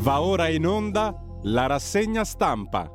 [0.00, 2.90] Va ora in onda la rassegna stampa.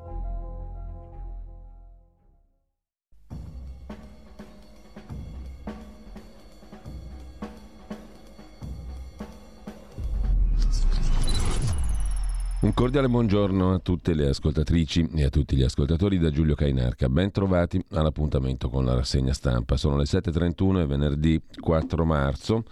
[12.62, 17.08] Un cordiale buongiorno a tutte le ascoltatrici e a tutti gli ascoltatori da Giulio Cainarca.
[17.08, 19.78] Ben trovati all'appuntamento con la rassegna stampa.
[19.78, 22.64] Sono le 7.31 e venerdì 4 marzo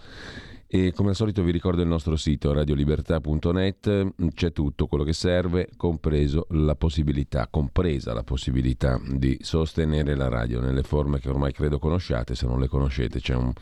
[0.66, 5.68] e come al solito vi ricordo il nostro sito radiolibertà.net, c'è tutto quello che serve,
[5.76, 11.78] compreso la possibilità, compresa la possibilità di sostenere la radio nelle forme che ormai credo
[11.78, 13.52] conosciate, se non le conoscete c'è un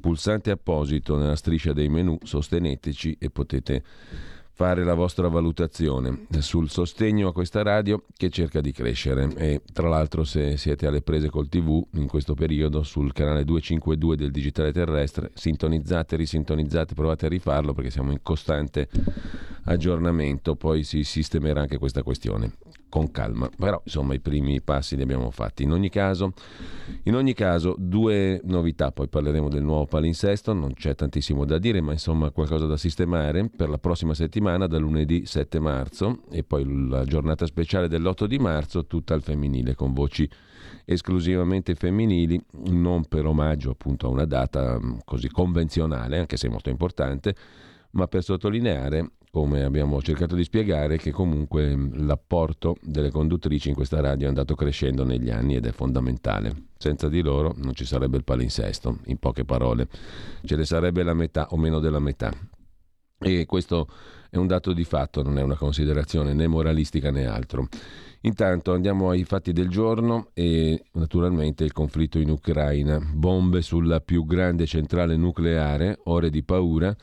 [0.00, 3.82] pulsante apposito nella striscia dei menu, sosteneteci e potete
[4.60, 9.30] fare la vostra valutazione sul sostegno a questa radio che cerca di crescere.
[9.36, 14.16] E tra l'altro se siete alle prese col tv in questo periodo sul canale 252
[14.16, 18.90] del digitale terrestre sintonizzate, risintonizzate, provate a rifarlo perché siamo in costante
[19.64, 22.52] aggiornamento, poi si sistemerà anche questa questione
[22.90, 25.62] con calma, però insomma i primi passi li abbiamo fatti.
[25.62, 26.32] In ogni caso,
[27.04, 31.80] in ogni caso due novità, poi parleremo del nuovo palinsesto, non c'è tantissimo da dire,
[31.80, 36.88] ma insomma qualcosa da sistemare per la prossima settimana da lunedì 7 marzo e poi
[36.88, 40.28] la giornata speciale dell'8 di marzo tutta al femminile con voci
[40.84, 46.70] esclusivamente femminili, non per omaggio appunto a una data mm, così convenzionale, anche se molto
[46.70, 47.34] importante,
[47.92, 54.00] ma per sottolineare come abbiamo cercato di spiegare, che comunque l'apporto delle conduttrici in questa
[54.00, 56.68] radio è andato crescendo negli anni ed è fondamentale.
[56.76, 59.86] Senza di loro non ci sarebbe il palinsesto, in poche parole.
[60.44, 62.32] Ce ne sarebbe la metà o meno della metà.
[63.22, 63.86] E questo
[64.30, 67.68] è un dato di fatto, non è una considerazione né moralistica né altro.
[68.22, 72.98] Intanto andiamo ai fatti del giorno e naturalmente il conflitto in Ucraina.
[72.98, 76.94] Bombe sulla più grande centrale nucleare, ore di paura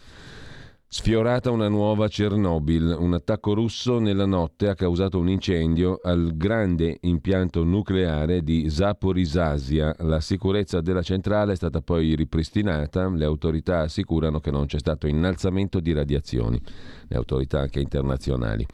[0.89, 6.99] Sfiorata una nuova Chernobyl, un attacco russo nella notte ha causato un incendio al grande
[7.02, 9.93] impianto nucleare di Zaporizhzhia.
[9.99, 15.08] La sicurezza della centrale è stata poi ripristinata, le autorità assicurano che non c'è stato
[15.08, 16.58] innalzamento di radiazioni,
[17.09, 18.65] le autorità anche internazionali.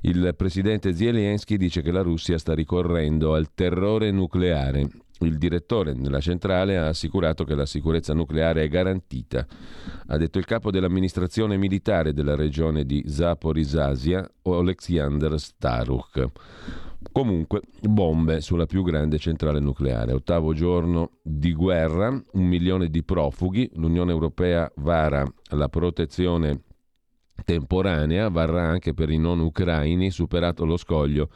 [0.00, 4.88] Il presidente Zelensky dice che la Russia sta ricorrendo al terrore nucleare
[5.26, 9.46] il direttore della centrale ha assicurato che la sicurezza nucleare è garantita.
[10.06, 16.26] Ha detto il capo dell'amministrazione militare della regione di Zaporizhzhia, Oleksandr Staruk.
[17.12, 20.12] Comunque, bombe sulla più grande centrale nucleare.
[20.12, 23.70] Ottavo giorno di guerra, un milione di profughi.
[23.74, 26.62] L'Unione Europea vara la protezione
[27.44, 31.30] temporanea, varrà anche per i non ucraini, superato lo scoglio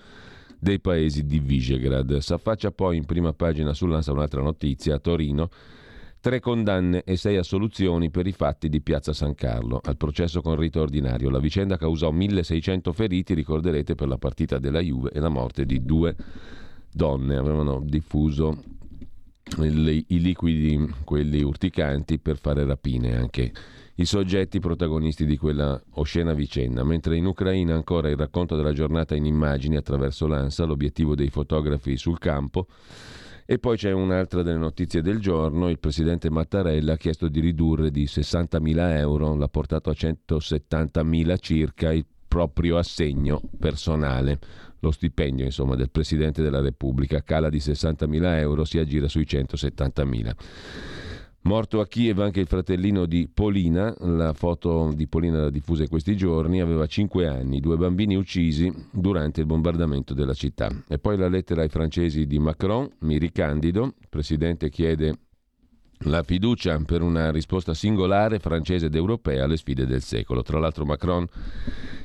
[0.65, 2.17] dei paesi di Visegrad.
[2.17, 5.51] S'affaccia poi in prima pagina sull'Ansa un'altra notizia a Torino.
[6.19, 9.79] Tre condanne e sei assoluzioni per i fatti di Piazza San Carlo.
[9.85, 14.81] Al processo con rito ordinario la vicenda causò 1600 feriti, ricorderete, per la partita della
[14.81, 16.17] Juve e la morte di due
[16.91, 17.37] donne.
[17.37, 18.57] Avevano diffuso
[19.59, 23.53] i liquidi, quelli urticanti, per fare rapine anche
[23.97, 29.15] i soggetti protagonisti di quella oscena vicenda, mentre in Ucraina ancora il racconto della giornata
[29.15, 32.66] in immagini attraverso l'ANSA, l'obiettivo dei fotografi sul campo.
[33.47, 37.91] E poi c'è un'altra delle notizie del giorno, il presidente Mattarella ha chiesto di ridurre
[37.91, 44.38] di 60.000 euro, l'ha portato a 170.000 circa il proprio assegno personale.
[44.81, 51.04] Lo stipendio insomma, del Presidente della Repubblica cala di 60.000 euro, si aggira sui 170.000.
[51.47, 55.91] Morto a Kiev anche il fratellino di Polina, la foto di Polina era diffusa in
[55.91, 60.71] questi giorni, aveva 5 anni, due bambini uccisi durante il bombardamento della città.
[60.88, 65.19] E poi la lettera ai francesi di Macron, mi ricandido, il presidente chiede
[66.06, 70.43] la fiducia per una risposta singolare francese ed europea alle sfide del secolo.
[70.43, 71.27] Tra l'altro Macron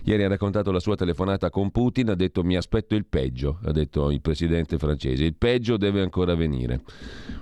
[0.03, 3.72] ieri ha raccontato la sua telefonata con Putin, ha detto mi aspetto il peggio, ha
[3.72, 6.81] detto il presidente francese, il peggio deve ancora venire.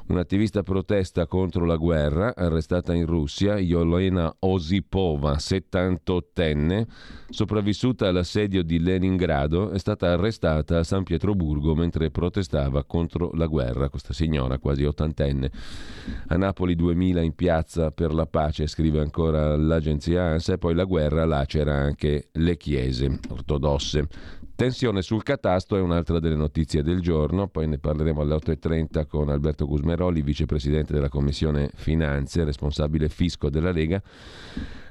[0.07, 6.85] Un'attivista protesta contro la guerra, arrestata in Russia, Yolena Osipova, 78enne,
[7.29, 13.89] sopravvissuta all'assedio di Leningrado, è stata arrestata a San Pietroburgo mentre protestava contro la guerra,
[13.89, 15.51] questa signora quasi ottantenne.
[16.37, 21.25] Napoli 2000 in piazza per la pace, scrive ancora l'agenzia ANSA, e poi la guerra
[21.25, 24.07] lacera anche le chiese ortodosse.
[24.55, 29.29] Tensione sul catasto è un'altra delle notizie del giorno, poi ne parleremo alle 8.30 con
[29.29, 34.01] Alberto Gusmeroli, vicepresidente della Commissione Finanze, responsabile fisco della Lega.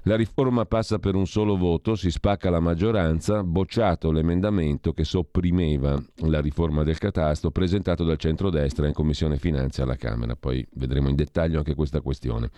[0.08, 6.00] La riforma passa per un solo voto, si spacca la maggioranza, bocciato l'emendamento che sopprimeva
[6.26, 10.37] la riforma del catasto presentato dal centrodestra in Commissione Finanze alla Camera.
[10.37, 12.50] Poi vedremo in dettaglio anche questa questione.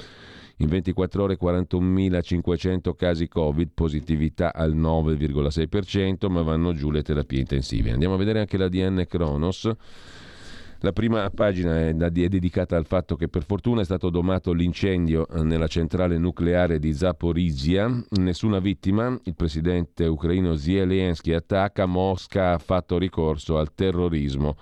[0.58, 7.92] In 24 ore 41.500 casi Covid, positività al 9,6%, ma vanno giù le terapie intensive.
[7.92, 9.70] Andiamo a vedere anche la DN Kronos.
[10.82, 15.66] La prima pagina è, dedicata al fatto che per fortuna è stato domato l'incendio nella
[15.66, 23.58] centrale nucleare di Zaporizhia, nessuna vittima, il presidente ucraino Zelensky attacca, Mosca ha fatto ricorso
[23.58, 24.56] al terrorismo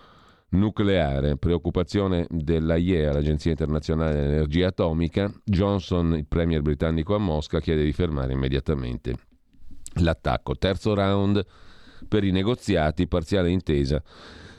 [0.50, 7.92] nucleare, preoccupazione dell'AIEA, l'Agenzia internazionale dell'energia atomica, Johnson, il premier britannico a Mosca, chiede di
[7.92, 9.16] fermare immediatamente
[10.00, 10.56] l'attacco.
[10.56, 11.44] Terzo round
[12.08, 14.02] per i negoziati, parziale intesa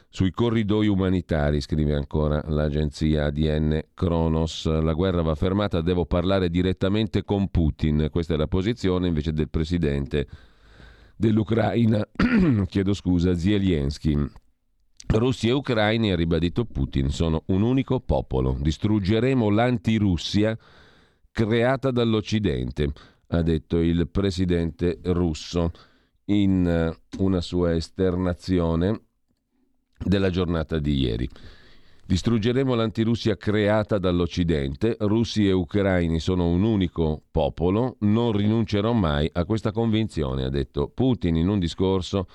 [0.09, 4.65] sui corridoi umanitari, scrive ancora l'agenzia ADN Kronos.
[4.65, 8.07] La guerra va fermata, devo parlare direttamente con Putin.
[8.09, 10.27] Questa è la posizione invece del presidente
[11.15, 12.07] dell'Ucraina,
[12.67, 14.17] chiedo scusa, Zelensky.
[15.07, 18.57] Russia e ucraini, ha ribadito Putin, sono un unico popolo.
[18.59, 20.57] Distruggeremo l'antirussia
[21.31, 22.91] creata dall'Occidente,
[23.27, 25.71] ha detto il presidente russo
[26.25, 29.06] in eh, una sua esternazione
[30.03, 31.29] della giornata di ieri.
[32.05, 39.43] Distruggeremo l'antirussia creata dall'Occidente, russi e ucraini sono un unico popolo, non rinuncerò mai a
[39.43, 42.27] questa convinzione, ha detto Putin in un discorso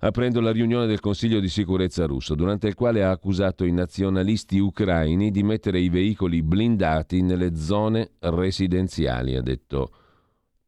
[0.00, 4.58] aprendo la riunione del Consiglio di sicurezza russo, durante il quale ha accusato i nazionalisti
[4.58, 9.90] ucraini di mettere i veicoli blindati nelle zone residenziali, ha detto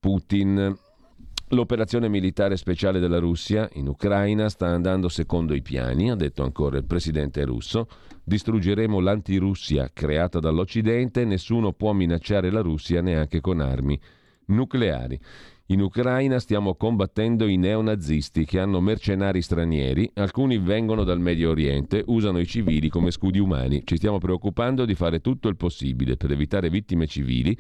[0.01, 0.77] Putin.
[1.53, 6.77] L'operazione militare speciale della Russia in Ucraina sta andando secondo i piani, ha detto ancora
[6.77, 7.89] il presidente russo.
[8.23, 13.99] Distruggeremo l'antirussia creata dall'Occidente, nessuno può minacciare la Russia neanche con armi
[14.47, 15.19] nucleari.
[15.67, 22.05] In Ucraina stiamo combattendo i neonazisti che hanno mercenari stranieri, alcuni vengono dal Medio Oriente,
[22.07, 23.83] usano i civili come scudi umani.
[23.85, 27.57] Ci stiamo preoccupando di fare tutto il possibile per evitare vittime civili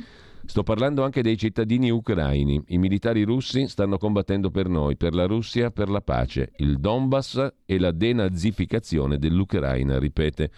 [0.50, 2.60] Sto parlando anche dei cittadini ucraini.
[2.70, 7.52] I militari russi stanno combattendo per noi, per la Russia, per la pace, il Donbass
[7.64, 10.50] e la denazificazione dell'Ucraina, ripete.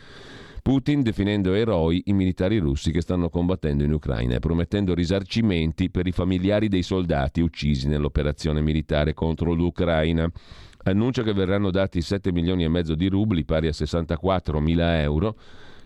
[0.63, 6.07] Putin definendo eroi i militari russi che stanno combattendo in Ucraina e promettendo risarcimenti per
[6.07, 10.27] i familiari dei soldati uccisi nell'operazione militare contro l'Ucraina.
[10.85, 15.37] Annuncia che verranno dati 7 milioni e mezzo di rubli, pari a 64 mila euro,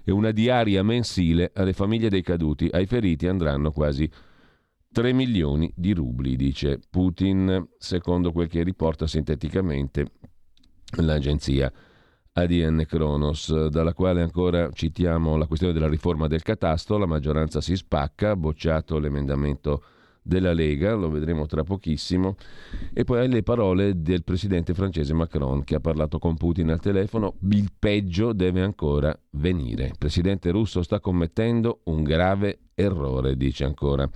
[0.08, 2.68] e una diaria mensile alle famiglie dei caduti.
[2.70, 4.08] Ai feriti andranno quasi
[4.92, 10.12] 3 milioni di rubli, dice Putin, secondo quel che riporta sinteticamente
[10.98, 11.72] l'agenzia
[12.32, 17.74] ADN Kronos, dalla quale ancora citiamo la questione della riforma del catasto, la maggioranza si
[17.74, 19.82] spacca, bocciato l'emendamento
[20.26, 22.36] della Lega, lo vedremo tra pochissimo,
[22.92, 27.34] e poi le parole del presidente francese Macron che ha parlato con Putin al telefono,
[27.50, 29.84] il peggio deve ancora venire.
[29.86, 34.08] Il presidente russo sta commettendo un grave errore, dice ancora.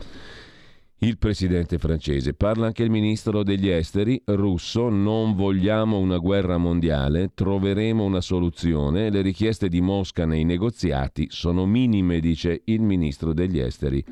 [1.02, 7.30] Il presidente francese parla anche il ministro degli esteri russo, non vogliamo una guerra mondiale,
[7.32, 13.58] troveremo una soluzione, le richieste di Mosca nei negoziati sono minime, dice il ministro degli
[13.58, 14.04] esteri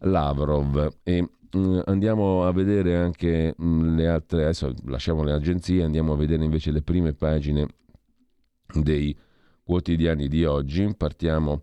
[0.00, 0.96] Lavrov.
[1.02, 1.26] E
[1.84, 6.70] andiamo a vedere anche mm, le altre, adesso lasciamo le agenzie, andiamo a vedere invece
[6.70, 7.66] le prime pagine
[8.72, 9.16] dei
[9.62, 10.94] quotidiani di oggi.
[10.96, 11.62] Partiamo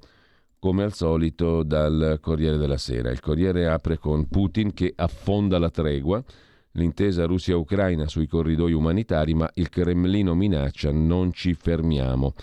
[0.59, 3.11] come al solito dal Corriere della Sera.
[3.11, 6.23] Il Corriere apre con Putin che affonda la tregua,
[6.71, 12.33] l'intesa Russia-Ucraina sui corridoi umanitari, ma il Cremlino minaccia non ci fermiamo.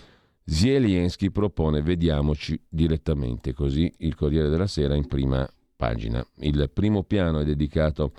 [0.43, 5.49] Zelensky propone vediamoci direttamente, così il Corriere della Sera in prima
[5.81, 6.23] pagina.
[6.41, 8.11] Il primo piano è dedicato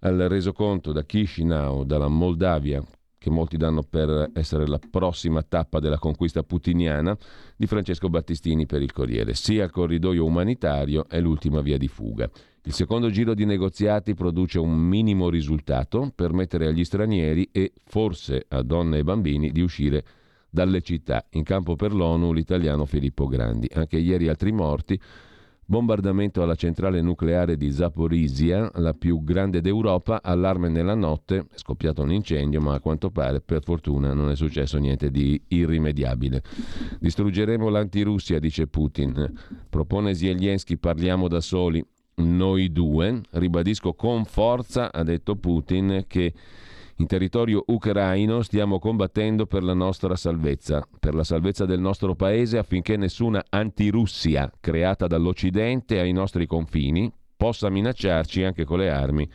[0.00, 2.82] al resoconto da Chisinau, dalla Moldavia,
[3.18, 7.14] che molti danno per essere la prossima tappa della conquista putiniana,
[7.58, 9.34] di Francesco Battistini per il Corriere.
[9.34, 12.30] Sia il corridoio umanitario è l'ultima via di fuga.
[12.62, 18.62] Il secondo giro di negoziati produce un minimo risultato, permettere agli stranieri e forse a
[18.62, 20.04] donne e bambini di uscire
[20.48, 21.26] dalle città.
[21.32, 23.68] In campo per l'ONU l'italiano Filippo Grandi.
[23.74, 24.98] Anche ieri altri morti
[25.66, 32.02] Bombardamento alla centrale nucleare di Zaporizhia, la più grande d'Europa, allarme nella notte, è scoppiato
[32.02, 36.42] un incendio, ma a quanto pare per fortuna non è successo niente di irrimediabile.
[37.00, 39.32] Distruggeremo l'antirussia, dice Putin.
[39.70, 41.82] Propone Zelensky, parliamo da soli,
[42.16, 43.22] noi due.
[43.30, 46.32] Ribadisco con forza, ha detto Putin, che
[46.98, 52.58] in territorio ucraino stiamo combattendo per la nostra salvezza, per la salvezza del nostro paese
[52.58, 59.28] affinché nessuna antirussia creata dall'Occidente ai nostri confini possa minacciarci anche con le armi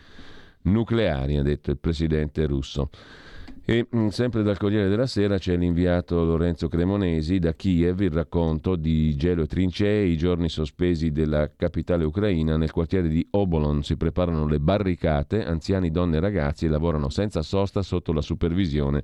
[0.64, 2.90] nucleari, ha detto il presidente russo.
[3.70, 8.76] E mm, sempre dal Corriere della Sera c'è l'inviato Lorenzo Cremonesi da Kiev, il racconto
[8.76, 12.58] di gelo e trincee, i giorni sospesi della capitale ucraina.
[12.58, 17.84] Nel quartiere di Obolon si preparano le barricate, anziani, donne e ragazzi lavorano senza sosta
[17.84, 19.04] sotto la supervisione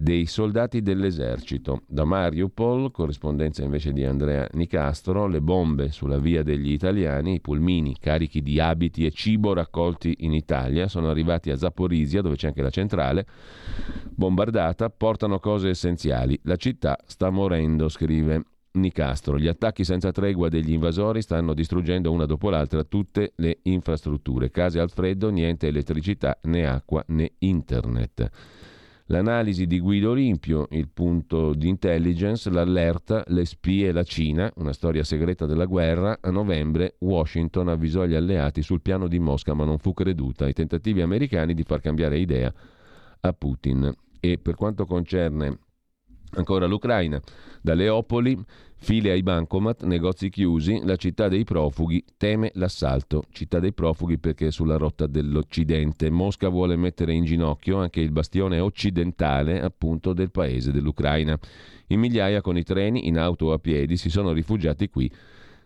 [0.00, 1.82] dei soldati dell'esercito.
[1.88, 7.96] Da Mariupol, corrispondenza invece di Andrea Nicastro, le bombe sulla via degli italiani, i pulmini
[7.98, 12.62] carichi di abiti e cibo raccolti in Italia, sono arrivati a Zaporizia, dove c'è anche
[12.62, 13.26] la centrale,
[14.14, 16.38] bombardata, portano cose essenziali.
[16.44, 19.36] La città sta morendo, scrive Nicastro.
[19.36, 24.52] Gli attacchi senza tregua degli invasori stanno distruggendo una dopo l'altra tutte le infrastrutture.
[24.52, 28.30] Case al freddo, niente elettricità, né acqua né internet.
[29.10, 34.74] L'analisi di Guido Olimpio, il punto di intelligence, l'allerta, le spie e la Cina, una
[34.74, 39.64] storia segreta della guerra, a novembre Washington avvisò gli alleati sul piano di Mosca ma
[39.64, 42.52] non fu creduta ai tentativi americani di far cambiare idea
[43.20, 43.90] a Putin.
[44.20, 45.58] E per quanto concerne
[46.32, 47.20] ancora l'Ucraina,
[47.60, 48.44] da Leopoli
[48.80, 53.24] File ai bancomat, negozi chiusi, la città dei profughi teme l'assalto.
[53.30, 56.08] Città dei profughi perché è sulla rotta dell'Occidente.
[56.10, 61.36] Mosca vuole mettere in ginocchio anche il bastione occidentale appunto del paese dell'Ucraina.
[61.88, 65.10] In migliaia con i treni, in auto o a piedi si sono rifugiati qui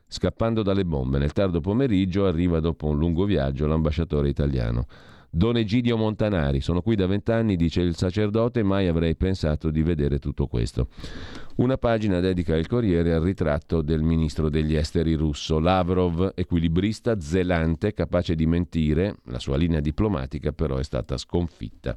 [0.09, 1.19] scappando dalle bombe.
[1.19, 4.87] Nel tardo pomeriggio arriva dopo un lungo viaggio l'ambasciatore italiano.
[5.35, 10.19] Don Egidio Montanari, sono qui da vent'anni, dice il sacerdote, mai avrei pensato di vedere
[10.19, 10.89] tutto questo.
[11.57, 17.95] Una pagina dedica il Corriere al ritratto del ministro degli esteri russo, Lavrov, equilibrista, zelante,
[17.95, 21.97] capace di mentire, la sua linea diplomatica però è stata sconfitta.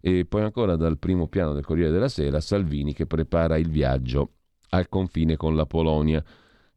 [0.00, 4.34] E poi ancora dal primo piano del Corriere della Sera, Salvini che prepara il viaggio
[4.68, 6.22] al confine con la Polonia.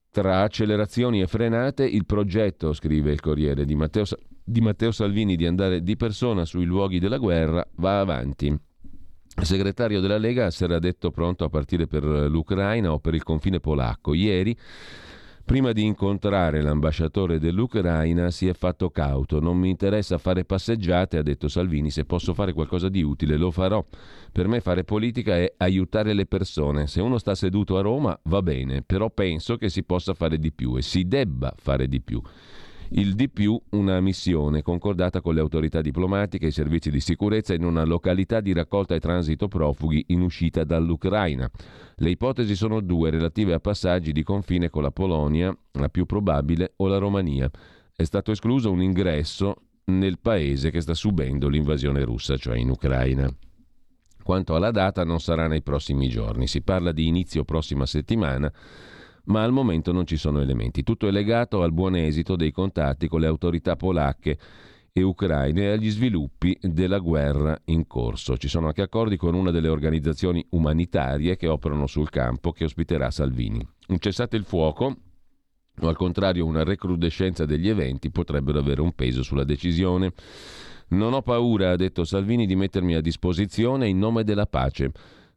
[0.09, 5.35] Tra accelerazioni e frenate, il progetto, scrive il Corriere di Matteo Salvini, di Matteo Salvini
[5.35, 8.47] di andare di persona sui luoghi della guerra va avanti.
[8.47, 13.23] Il segretario della Lega si era detto pronto a partire per l'Ucraina o per il
[13.23, 14.13] confine polacco.
[14.13, 14.55] Ieri,
[15.45, 19.39] prima di incontrare l'ambasciatore dell'Ucraina, si è fatto cauto.
[19.39, 23.51] Non mi interessa fare passeggiate, ha detto Salvini, se posso fare qualcosa di utile lo
[23.51, 23.83] farò.
[24.33, 26.87] Per me fare politica è aiutare le persone.
[26.87, 30.51] Se uno sta seduto a Roma va bene, però penso che si possa fare di
[30.51, 32.21] più e si debba fare di più.
[32.93, 37.53] Il di più una missione concordata con le autorità diplomatiche e i servizi di sicurezza
[37.53, 41.49] in una località di raccolta e transito profughi in uscita dall'Ucraina.
[41.95, 46.73] Le ipotesi sono due relative a passaggi di confine con la Polonia, la più probabile,
[46.77, 47.49] o la Romania.
[47.95, 49.55] È stato escluso un ingresso
[49.85, 53.33] nel paese che sta subendo l'invasione russa, cioè in Ucraina.
[54.21, 58.51] Quanto alla data non sarà nei prossimi giorni, si parla di inizio prossima settimana
[59.25, 60.83] ma al momento non ci sono elementi.
[60.83, 64.37] Tutto è legato al buon esito dei contatti con le autorità polacche
[64.93, 68.37] e ucraine e agli sviluppi della guerra in corso.
[68.37, 73.09] Ci sono anche accordi con una delle organizzazioni umanitarie che operano sul campo che ospiterà
[73.09, 73.65] Salvini.
[73.87, 74.95] Un cessate il fuoco
[75.79, 80.11] o al contrario una recrudescenza degli eventi potrebbero avere un peso sulla decisione.
[80.89, 84.91] Non ho paura, ha detto Salvini, di mettermi a disposizione in nome della pace.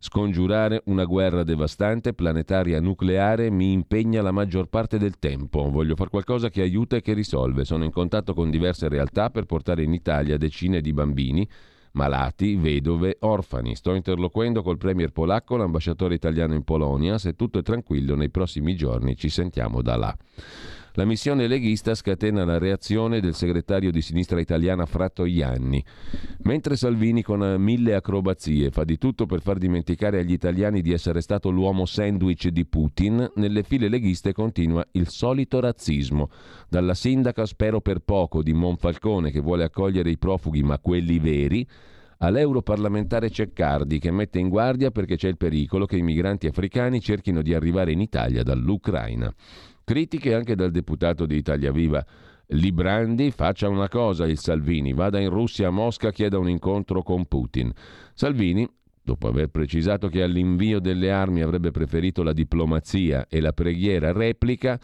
[0.06, 5.70] Scongiurare una guerra devastante, planetaria, nucleare mi impegna la maggior parte del tempo.
[5.70, 7.64] Voglio fare qualcosa che aiuta e che risolve.
[7.64, 11.48] Sono in contatto con diverse realtà per portare in Italia decine di bambini
[11.92, 13.74] malati, vedove, orfani.
[13.76, 17.16] Sto interloquendo col premier polacco, l'ambasciatore italiano in Polonia.
[17.16, 20.14] Se tutto è tranquillo, nei prossimi giorni ci sentiamo da là.
[20.96, 25.84] La missione leghista scatena la reazione del segretario di sinistra italiana Fratto Ianni.
[26.42, 31.20] Mentre Salvini con mille acrobazie fa di tutto per far dimenticare agli italiani di essere
[31.20, 36.30] stato l'uomo sandwich di Putin, nelle file leghiste continua il solito razzismo.
[36.68, 41.66] Dalla sindaca spero per poco di Monfalcone che vuole accogliere i profughi ma quelli veri,
[42.18, 47.42] all'europarlamentare Ceccardi che mette in guardia perché c'è il pericolo che i migranti africani cerchino
[47.42, 49.34] di arrivare in Italia dall'Ucraina.
[49.84, 52.04] Critiche anche dal deputato di Italia Viva
[52.48, 57.26] Librandi faccia una cosa il Salvini, vada in Russia a Mosca, chieda un incontro con
[57.26, 57.70] Putin.
[58.14, 58.66] Salvini,
[59.02, 64.78] dopo aver precisato che all'invio delle armi avrebbe preferito la diplomazia e la preghiera, replica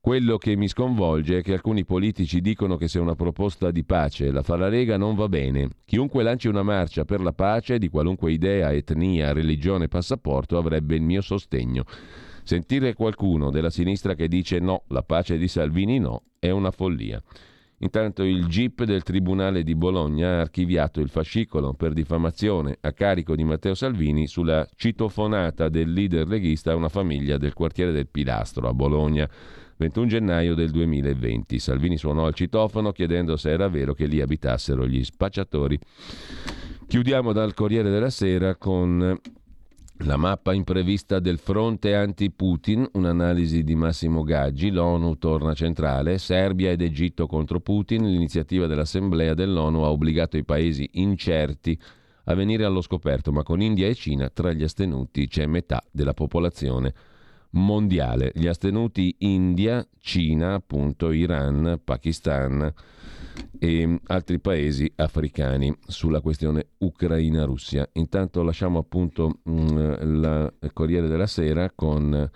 [0.00, 4.30] quello che mi sconvolge è che alcuni politici dicono che se una proposta di pace
[4.30, 5.68] la fa la Lega non va bene.
[5.84, 11.02] Chiunque lanci una marcia per la pace, di qualunque idea, etnia, religione, passaporto, avrebbe il
[11.02, 11.84] mio sostegno.
[12.46, 17.20] Sentire qualcuno della sinistra che dice no, la pace di Salvini no, è una follia.
[17.78, 23.34] Intanto il GIP del Tribunale di Bologna ha archiviato il fascicolo per diffamazione a carico
[23.34, 28.68] di Matteo Salvini sulla citofonata del leader leghista a una famiglia del quartiere del Pilastro
[28.68, 29.28] a Bologna.
[29.78, 31.58] 21 gennaio del 2020.
[31.58, 35.76] Salvini suonò al citofono chiedendo se era vero che lì abitassero gli spacciatori
[36.86, 39.18] Chiudiamo dal Corriere della Sera con
[40.00, 46.82] la mappa imprevista del fronte anti-Putin, un'analisi di Massimo Gaggi, l'ONU torna centrale, Serbia ed
[46.82, 51.78] Egitto contro Putin, l'iniziativa dell'Assemblea dell'ONU ha obbligato i paesi incerti
[52.24, 56.14] a venire allo scoperto, ma con India e Cina tra gli astenuti c'è metà della
[56.14, 56.92] popolazione
[57.56, 58.30] mondiale.
[58.34, 62.72] Gli astenuti India, Cina, appunto Iran, Pakistan
[63.58, 67.88] e altri paesi africani sulla questione Ucraina-Russia.
[67.94, 72.30] Intanto lasciamo appunto mh, mm, Corriere della Sera con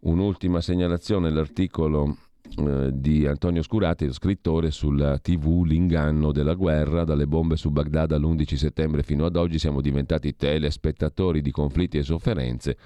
[0.00, 2.16] un'ultima segnalazione, l'articolo
[2.56, 8.54] eh, di Antonio Scurati, scrittore sulla TV L'inganno della guerra, dalle bombe su Baghdad all'11
[8.54, 12.76] settembre fino ad oggi siamo diventati telespettatori di conflitti e sofferenze.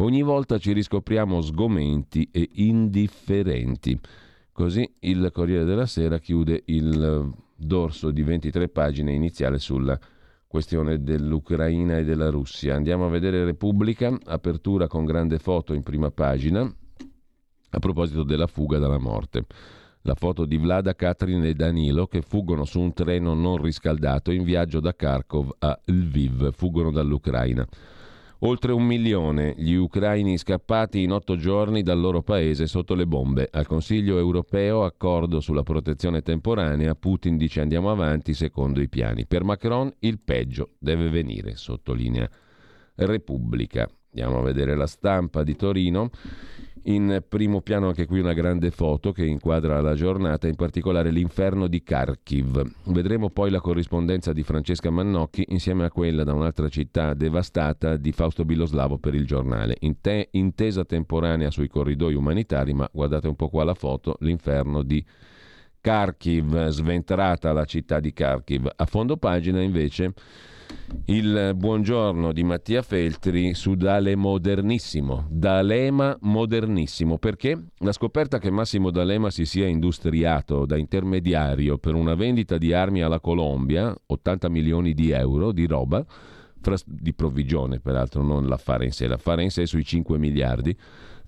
[0.00, 3.98] Ogni volta ci riscopriamo sgomenti e indifferenti.
[4.52, 9.98] Così il Corriere della Sera chiude il dorso di 23 pagine iniziale sulla
[10.46, 12.76] questione dell'Ucraina e della Russia.
[12.76, 16.60] Andiamo a vedere Repubblica, apertura con grande foto in prima pagina
[17.70, 19.46] a proposito della fuga dalla morte.
[20.02, 24.44] La foto di Vlada, Katrin e Danilo che fuggono su un treno non riscaldato in
[24.44, 27.66] viaggio da Kharkov a Lviv, fuggono dall'Ucraina.
[28.42, 33.48] Oltre un milione gli ucraini scappati in otto giorni dal loro paese sotto le bombe.
[33.50, 36.94] Al Consiglio europeo accordo sulla protezione temporanea.
[36.94, 39.26] Putin dice andiamo avanti secondo i piani.
[39.26, 42.30] Per Macron il peggio deve venire, sottolinea
[42.94, 43.90] Repubblica.
[44.10, 46.10] Andiamo a vedere la stampa di Torino.
[46.84, 51.66] In primo piano anche qui una grande foto che inquadra la giornata, in particolare l'inferno
[51.66, 52.62] di Kharkiv.
[52.84, 58.12] Vedremo poi la corrispondenza di Francesca Mannocchi insieme a quella da un'altra città devastata di
[58.12, 59.76] Fausto Biloslavo per il giornale.
[59.80, 65.04] Inte- intesa temporanea sui corridoi umanitari, ma guardate un po' qua la foto, l'inferno di
[65.80, 68.68] Kharkiv, sventrata la città di Kharkiv.
[68.76, 70.12] A fondo pagina invece
[71.06, 75.26] il buongiorno di Mattia Feltri su Dale Modernissimo.
[75.30, 77.68] D'Alema Modernissimo, perché?
[77.78, 83.02] La scoperta che Massimo D'Alema si sia industriato da intermediario per una vendita di armi
[83.02, 86.04] alla Colombia, 80 milioni di euro di roba,
[86.84, 90.76] di provvigione peraltro, non l'affare in sé, l'affare in sé sui 5 miliardi,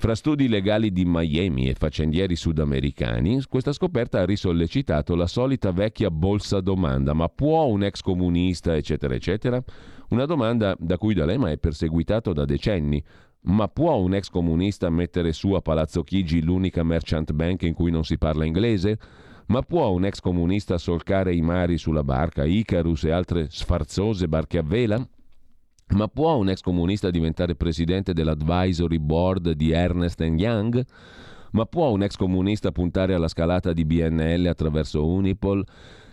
[0.01, 6.11] fra studi legali di Miami e faccendieri sudamericani, questa scoperta ha risollecitato la solita vecchia
[6.11, 9.63] bolsa domanda, ma può un ex comunista, eccetera, eccetera?
[10.09, 13.05] Una domanda da cui D'Alema è perseguitato da decenni.
[13.43, 17.91] Ma può un ex comunista mettere su a Palazzo Chigi l'unica merchant bank in cui
[17.91, 18.99] non si parla inglese?
[19.49, 24.57] Ma può un ex comunista solcare i mari sulla barca Icarus e altre sfarzose barche
[24.57, 25.07] a vela?
[25.90, 30.85] Ma può un ex comunista diventare presidente dell'advisory board di Ernest Young?
[31.53, 35.64] Ma può un ex comunista puntare alla scalata di BNL attraverso Unipol?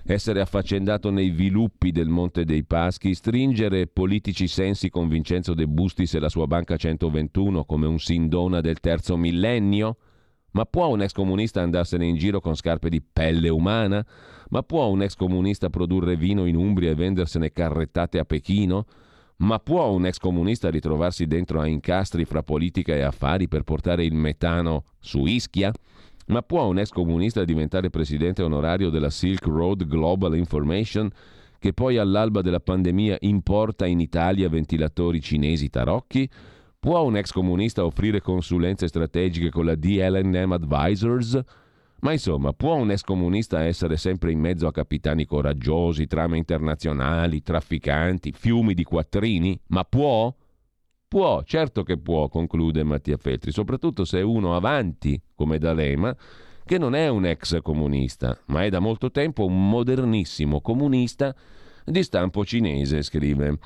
[0.09, 6.13] essere affaccendato nei viluppi del Monte dei Paschi, stringere politici sensi con Vincenzo De Bustis
[6.13, 9.97] e la sua banca 121 come un sindona del terzo millennio?
[10.51, 14.03] Ma può un ex comunista andarsene in giro con scarpe di pelle umana?
[14.49, 18.85] Ma può un ex comunista produrre vino in Umbria e vendersene carrettate a Pechino?
[19.38, 24.04] Ma può un ex comunista ritrovarsi dentro a incastri fra politica e affari per portare
[24.04, 25.71] il metano su Ischia?
[26.28, 31.10] Ma può un ex comunista diventare presidente onorario della Silk Road Global Information,
[31.60, 36.28] che poi all'alba della pandemia importa in Italia ventilatori cinesi tarocchi?
[36.80, 41.39] Può un ex comunista offrire consulenze strategiche con la DLNM Advisors?
[41.99, 47.41] Ma insomma, può un ex comunista essere sempre in mezzo a capitani coraggiosi, trame internazionali,
[47.41, 49.60] trafficanti, fiumi di quattrini?
[49.67, 50.33] Ma può?
[51.07, 56.15] Può, certo che può, conclude Mattia Feltri, soprattutto se è uno avanti, come D'Alema,
[56.65, 61.33] che non è un ex comunista, ma è da molto tempo un modernissimo comunista
[61.86, 63.57] di stampo cinese, scrive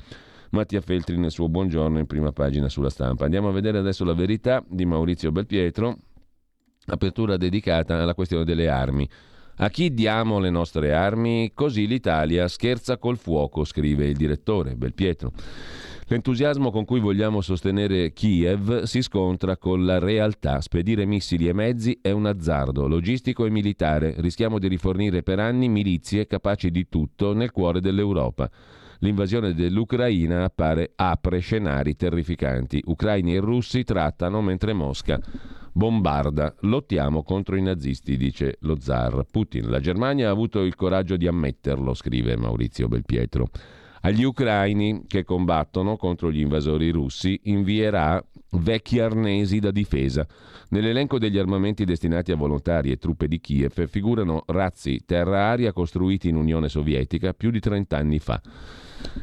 [0.50, 3.24] Mattia Feltri nel suo buongiorno in prima pagina sulla stampa.
[3.24, 5.96] Andiamo a vedere adesso la verità di Maurizio Belpietro
[6.86, 9.08] apertura dedicata alla questione delle armi.
[9.56, 11.52] A chi diamo le nostre armi?
[11.54, 15.32] Così l'Italia scherza col fuoco, scrive il direttore Belpietro.
[16.06, 20.60] L'entusiasmo con cui vogliamo sostenere Kiev si scontra con la realtà.
[20.60, 24.14] Spedire missili e mezzi è un azzardo logistico e militare.
[24.18, 28.50] Rischiamo di rifornire per anni milizie capaci di tutto nel cuore dell'Europa.
[29.02, 32.80] L'invasione dell'Ucraina appare apre scenari terrificanti.
[32.86, 35.20] Ucraini e russi trattano mentre Mosca
[35.72, 36.54] bombarda.
[36.60, 39.70] Lottiamo contro i nazisti, dice lo zar Putin.
[39.70, 43.48] La Germania ha avuto il coraggio di ammetterlo, scrive Maurizio Belpietro.
[44.02, 50.24] Agli ucraini che combattono contro gli invasori russi invierà vecchi arnesi da difesa.
[50.70, 56.36] Nell'elenco degli armamenti destinati a volontari e truppe di Kiev figurano razzi terra-aria costruiti in
[56.36, 58.40] Unione Sovietica più di 30 anni fa.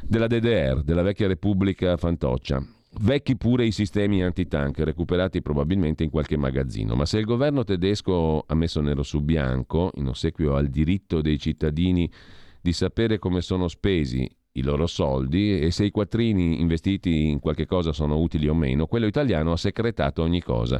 [0.02, 2.64] Della DDR, della vecchia Repubblica Fantoccia.
[3.02, 6.96] Vecchi pure i sistemi antitank, recuperati probabilmente in qualche magazzino.
[6.96, 11.38] Ma se il governo tedesco ha messo nero su bianco, in ossequio al diritto dei
[11.38, 12.12] cittadini
[12.62, 17.66] di sapere come sono spesi i loro soldi e se i quattrini investiti in qualche
[17.66, 20.80] cosa sono utili o meno, quello italiano ha secretato ogni cosa.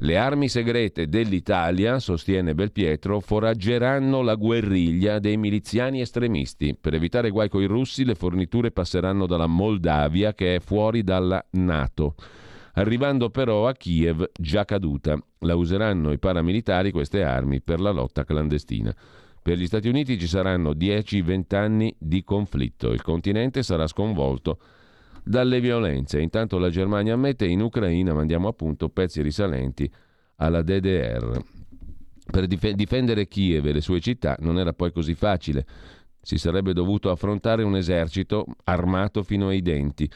[0.00, 6.76] Le armi segrete dell'Italia, sostiene Belpietro, foraggeranno la guerriglia dei miliziani estremisti.
[6.78, 12.14] Per evitare guai coi russi le forniture passeranno dalla Moldavia che è fuori dalla Nato
[12.74, 15.18] arrivando però a Kiev già caduta.
[15.40, 18.94] La useranno i paramilitari queste armi per la lotta clandestina.
[19.42, 22.92] Per gli Stati Uniti ci saranno 10-20 anni di conflitto.
[22.92, 24.58] Il continente sarà sconvolto
[25.24, 26.20] dalle violenze.
[26.20, 29.90] Intanto la Germania ammette in Ucraina mandiamo appunto pezzi risalenti
[30.36, 31.42] alla DDR.
[32.24, 35.66] Per difendere Kiev e le sue città non era poi così facile.
[36.20, 40.08] Si sarebbe dovuto affrontare un esercito armato fino ai denti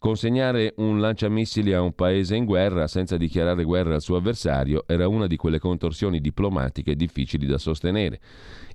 [0.00, 5.08] Consegnare un lanciamissili a un paese in guerra senza dichiarare guerra al suo avversario era
[5.08, 8.20] una di quelle contorsioni diplomatiche difficili da sostenere.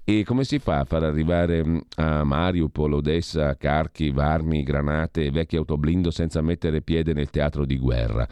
[0.04, 5.32] E come si fa a far arrivare mm, a Mariupol, Odessa, Kharkiv, armi, granate e
[5.32, 8.28] vecchi autoblindo senza mettere piede nel teatro di guerra?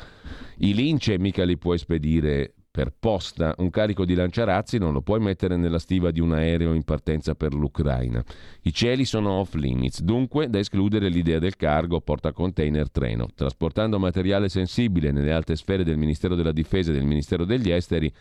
[0.58, 5.20] I lince mica li puoi spedire per posta un carico di lanciarazzi non lo puoi
[5.20, 8.24] mettere nella stiva di un aereo in partenza per l'Ucraina.
[8.62, 13.28] I cieli sono off limits, dunque da escludere l'idea del cargo portacontainer treno.
[13.36, 18.12] Trasportando materiale sensibile nelle alte sfere del Ministero della Difesa e del Ministero degli Esteri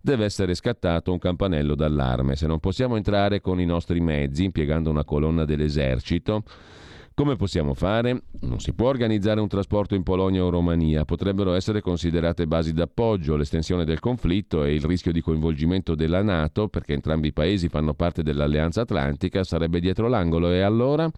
[0.00, 2.36] deve essere scattato un campanello d'allarme.
[2.36, 6.44] Se non possiamo entrare con i nostri mezzi, impiegando una colonna dell'esercito,
[7.18, 8.22] come possiamo fare?
[8.42, 13.34] Non si può organizzare un trasporto in Polonia o Romania, potrebbero essere considerate basi d'appoggio
[13.34, 17.92] l'estensione del conflitto e il rischio di coinvolgimento della Nato, perché entrambi i paesi fanno
[17.92, 21.10] parte dell'Alleanza Atlantica, sarebbe dietro l'angolo e allora...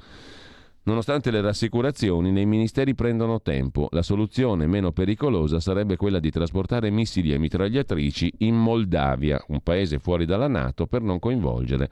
[0.83, 3.89] Nonostante le rassicurazioni, nei ministeri prendono tempo.
[3.91, 9.99] La soluzione meno pericolosa sarebbe quella di trasportare missili e mitragliatrici in Moldavia, un paese
[9.99, 11.91] fuori dalla Nato, per non coinvolgere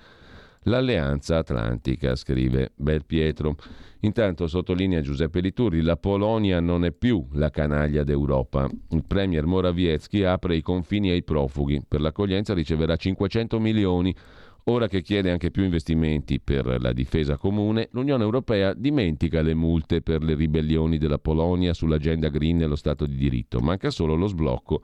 [0.62, 3.56] l'Alleanza Atlantica, scrive Belpietro.
[4.00, 8.68] Intanto sottolinea Giuseppe Liturri, la Polonia non è più la canaglia d'Europa.
[8.90, 11.82] Il premier Morawiecki apre i confini ai profughi.
[11.86, 14.14] Per l'accoglienza riceverà 500 milioni.
[14.64, 20.00] Ora che chiede anche più investimenti per la difesa comune, l'Unione Europea dimentica le multe
[20.00, 23.60] per le ribellioni della Polonia sull'agenda green e lo Stato di diritto.
[23.60, 24.82] Manca solo lo sblocco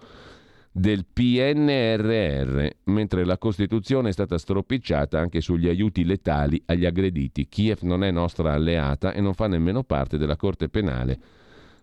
[0.76, 7.46] del PNRR, mentre la Costituzione è stata stropicciata anche sugli aiuti letali agli aggrediti.
[7.48, 11.18] Kiev non è nostra alleata e non fa nemmeno parte della Corte Penale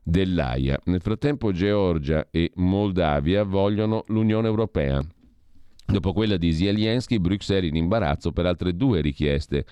[0.03, 0.77] dell'AIA.
[0.85, 5.01] Nel frattempo Georgia e Moldavia vogliono l'Unione Europea.
[5.85, 9.65] Dopo quella di Zelensky, Bruxelles in imbarazzo per altre due richieste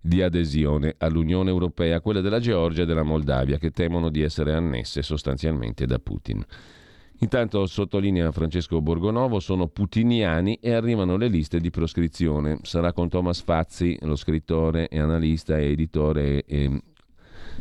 [0.00, 5.02] di adesione all'Unione Europea, quella della Georgia e della Moldavia, che temono di essere annesse
[5.02, 6.42] sostanzialmente da Putin.
[7.20, 12.58] Intanto sottolinea Francesco Borgonovo, sono putiniani e arrivano le liste di proscrizione.
[12.62, 16.82] Sarà con Thomas Fazzi, lo scrittore e analista e editore e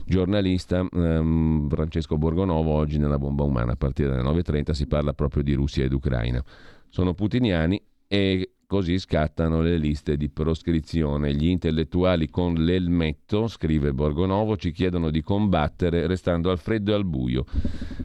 [0.05, 5.41] giornalista ehm, Francesco Borgonovo oggi nella bomba umana a partire dalle 9.30 si parla proprio
[5.41, 6.43] di Russia ed Ucraina.
[6.89, 11.33] Sono putiniani e Così scattano le liste di proscrizione.
[11.33, 17.05] Gli intellettuali con l'elmetto, scrive Borgonovo, ci chiedono di combattere restando al freddo e al
[17.05, 17.45] buio.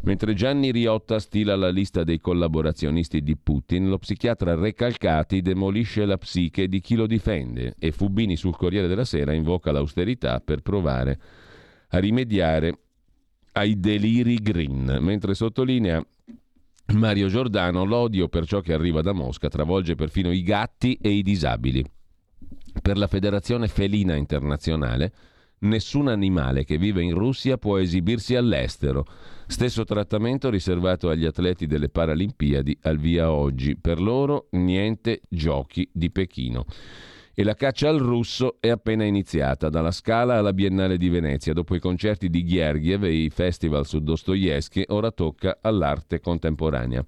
[0.03, 6.19] Mentre Gianni Riotta stila la lista dei collaborazionisti di Putin, lo psichiatra Recalcati demolisce la
[6.19, 11.21] psiche di chi lo difende e Fubini sul Corriere della Sera invoca l'austerità per provare
[11.89, 12.79] a rimediare
[13.55, 16.01] ai deliri green, mentre sottolinea
[16.93, 21.23] Mario Giordano, l'odio per ciò che arriva da Mosca travolge perfino i gatti e i
[21.23, 21.85] disabili.
[22.83, 25.13] Per la Federazione Felina Internazionale,
[25.61, 29.07] nessun animale che vive in Russia può esibirsi all'estero.
[29.47, 33.77] Stesso trattamento riservato agli atleti delle Paralimpiadi al via oggi.
[33.77, 36.65] Per loro niente giochi di Pechino.
[37.33, 41.53] E la caccia al russo è appena iniziata, dalla Scala alla Biennale di Venezia.
[41.53, 47.05] Dopo i concerti di Ghergiev e i festival su Dostoevsky, ora tocca all'arte contemporanea.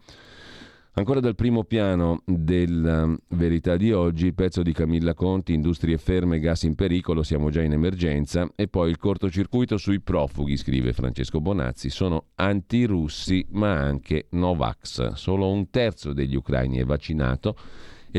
[0.94, 5.96] Ancora dal primo piano della um, verità di oggi, il pezzo di Camilla Conti, industrie
[5.96, 10.92] ferme, gas in pericolo, siamo già in emergenza, e poi il cortocircuito sui profughi, scrive
[10.92, 15.12] Francesco Bonazzi, sono antirussi ma anche Novax.
[15.14, 17.56] Solo un terzo degli ucraini è vaccinato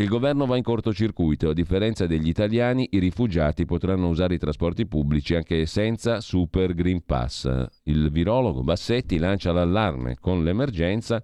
[0.01, 1.49] il governo va in cortocircuito.
[1.49, 7.05] A differenza degli italiani, i rifugiati potranno usare i trasporti pubblici anche senza Super Green
[7.05, 7.67] Pass.
[7.83, 10.17] Il virologo Bassetti lancia l'allarme.
[10.19, 11.23] Con l'emergenza,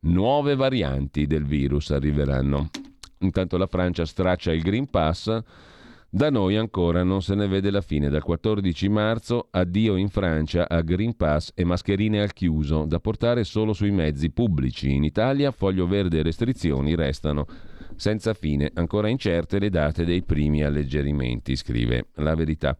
[0.00, 2.70] nuove varianti del virus arriveranno.
[3.20, 5.42] Intanto la Francia straccia il Green Pass
[6.08, 8.08] Da noi ancora non se ne vede la fine.
[8.08, 13.42] Dal 14 marzo addio in Francia a Green Pass e mascherine al chiuso, da portare
[13.42, 14.94] solo sui mezzi pubblici.
[14.94, 17.46] In Italia foglio verde e restrizioni restano
[17.94, 22.76] senza fine, ancora incerte le date dei primi alleggerimenti, scrive la verità.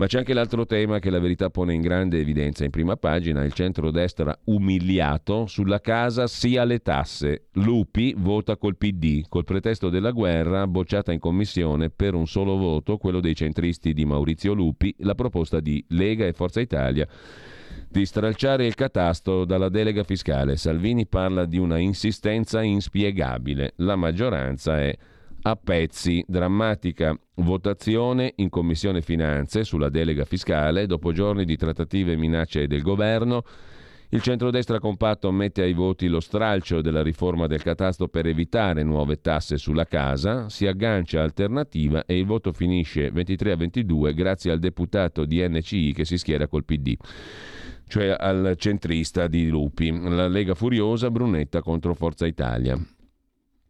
[0.00, 3.44] Ma c'è anche l'altro tema che la verità pone in grande evidenza in prima pagina,
[3.44, 7.48] il centrodestra umiliato sulla casa sia le tasse.
[7.52, 12.96] Lupi vota col PD, col pretesto della guerra, bocciata in commissione per un solo voto,
[12.96, 17.06] quello dei centristi di Maurizio Lupi, la proposta di Lega e Forza Italia
[17.88, 20.56] di stralciare il catasto dalla delega fiscale.
[20.56, 23.72] Salvini parla di una insistenza inspiegabile.
[23.76, 24.96] La maggioranza è
[25.42, 26.24] a pezzi.
[26.26, 32.82] Drammatica votazione in Commissione Finanze sulla delega fiscale dopo giorni di trattative e minacce del
[32.82, 33.42] governo.
[34.12, 39.20] Il centrodestra compatto mette ai voti lo stralcio della riforma del catasto per evitare nuove
[39.20, 44.58] tasse sulla casa, si aggancia alternativa e il voto finisce 23 a 22 grazie al
[44.58, 46.96] deputato di NCI che si schiera col PD,
[47.86, 49.96] cioè al centrista di Lupi.
[49.96, 52.76] La Lega Furiosa, Brunetta contro Forza Italia.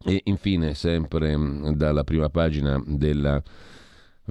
[0.03, 1.37] E infine, sempre
[1.75, 3.39] dalla prima pagina della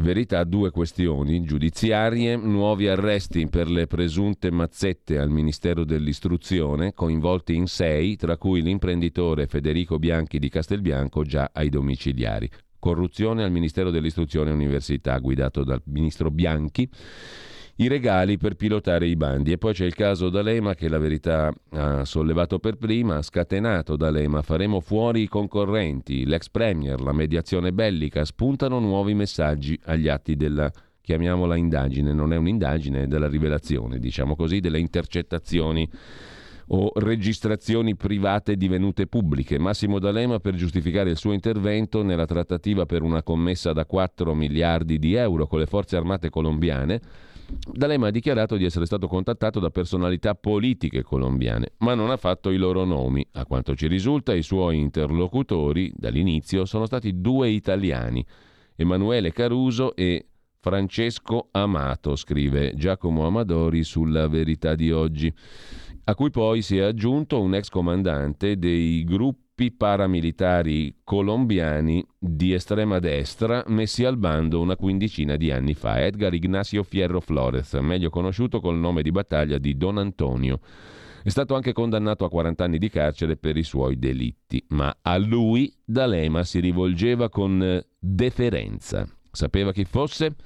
[0.00, 7.66] Verità, due questioni giudiziarie, nuovi arresti per le presunte mazzette al Ministero dell'Istruzione, coinvolti in
[7.66, 12.48] sei, tra cui l'imprenditore Federico Bianchi di Castelbianco già ai domiciliari.
[12.78, 16.88] Corruzione al Ministero dell'Istruzione e Università, guidato dal ministro Bianchi
[17.76, 19.52] i regali per pilotare i bandi.
[19.52, 23.96] E poi c'è il caso D'Alema che la verità ha sollevato per prima, ha scatenato
[23.96, 30.36] D'Alema, faremo fuori i concorrenti, l'ex premier, la mediazione bellica, spuntano nuovi messaggi agli atti
[30.36, 35.88] della chiamiamola indagine, non è un'indagine, è della rivelazione, diciamo così, delle intercettazioni
[36.72, 39.58] o registrazioni private divenute pubbliche.
[39.58, 44.98] Massimo D'Alema per giustificare il suo intervento nella trattativa per una commessa da 4 miliardi
[44.98, 47.00] di euro con le forze armate colombiane
[47.72, 52.50] D'Alema ha dichiarato di essere stato contattato da personalità politiche colombiane, ma non ha fatto
[52.50, 53.26] i loro nomi.
[53.32, 58.24] A quanto ci risulta, i suoi interlocutori dall'inizio sono stati due italiani,
[58.76, 60.26] Emanuele Caruso e
[60.60, 65.32] Francesco Amato, scrive Giacomo Amadori sulla verità di oggi,
[66.04, 72.54] a cui poi si è aggiunto un ex comandante dei gruppi gruppi paramilitari colombiani di
[72.54, 76.00] estrema destra messi al bando una quindicina di anni fa.
[76.00, 80.60] Edgar Ignacio Fierro Flores, meglio conosciuto col nome di battaglia di Don Antonio.
[81.22, 85.18] È stato anche condannato a 40 anni di carcere per i suoi delitti, ma a
[85.18, 89.06] lui D'Alema si rivolgeva con deferenza.
[89.30, 90.36] Sapeva chi fosse?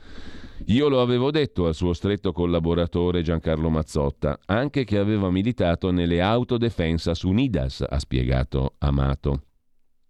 [0.68, 6.22] Io lo avevo detto al suo stretto collaboratore Giancarlo Mazzotta, anche che aveva militato nelle
[6.22, 9.42] Autodefensas Unidas, ha spiegato Amato.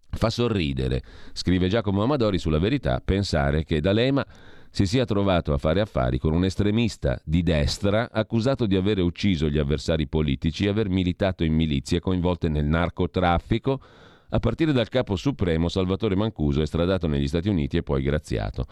[0.09, 4.25] Fa sorridere, scrive Giacomo Amadori sulla verità, pensare che D'Alema
[4.69, 9.49] si sia trovato a fare affari con un estremista di destra accusato di aver ucciso
[9.49, 13.81] gli avversari politici e aver militato in milizie coinvolte nel narcotraffico,
[14.29, 18.65] a partire dal capo supremo Salvatore Mancuso, estradato negli Stati Uniti e poi graziato.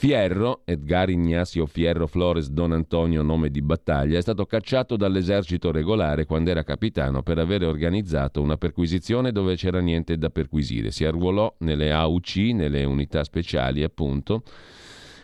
[0.00, 6.24] Fierro, Edgar Ignacio Fierro Flores Don Antonio, nome di battaglia, è stato cacciato dall'esercito regolare
[6.24, 10.90] quando era capitano per aver organizzato una perquisizione dove c'era niente da perquisire.
[10.90, 14.42] Si arruolò nelle AUC, nelle unità speciali appunto,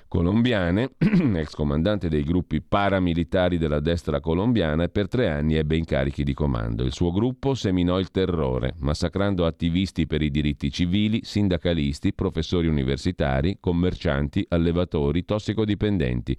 [0.08, 6.22] colombiane, ex comandante dei gruppi paramilitari della destra colombiana e per tre anni ebbe incarichi
[6.22, 6.84] di comando.
[6.84, 13.58] Il suo gruppo seminò il terrore, massacrando attivisti per i diritti civili, sindacalisti, professori universitari,
[13.60, 16.36] commercianti, allevatori, tossicodipendenti.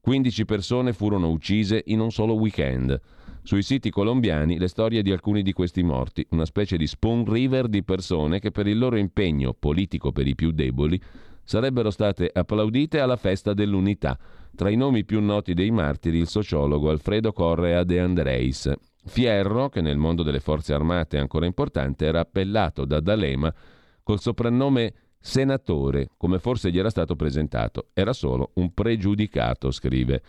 [0.00, 2.98] 15 persone furono uccise in un solo weekend.
[3.42, 7.66] Sui siti colombiani le storie di alcuni di questi morti, una specie di spoon river
[7.68, 11.00] di persone che per il loro impegno politico per i più deboli
[11.48, 14.18] sarebbero state applaudite alla festa dell'unità.
[14.54, 18.70] Tra i nomi più noti dei martiri il sociologo Alfredo Correa de Andreis.
[19.06, 23.50] Fierro, che nel mondo delle forze armate è ancora importante, era appellato da D'Alema
[24.02, 27.88] col soprannome senatore, come forse gli era stato presentato.
[27.94, 30.20] Era solo un pregiudicato, scrive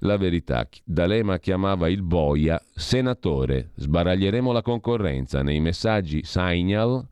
[0.00, 0.68] la verità.
[0.84, 3.70] D'Alema chiamava il boia senatore.
[3.76, 7.06] Sbaraglieremo la concorrenza nei messaggi Signal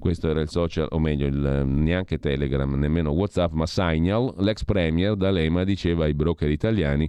[0.00, 5.14] questo era il social, o meglio, il, neanche Telegram, nemmeno WhatsApp, ma Signal, l'ex premier
[5.14, 7.08] D'Alema diceva ai broker italiani,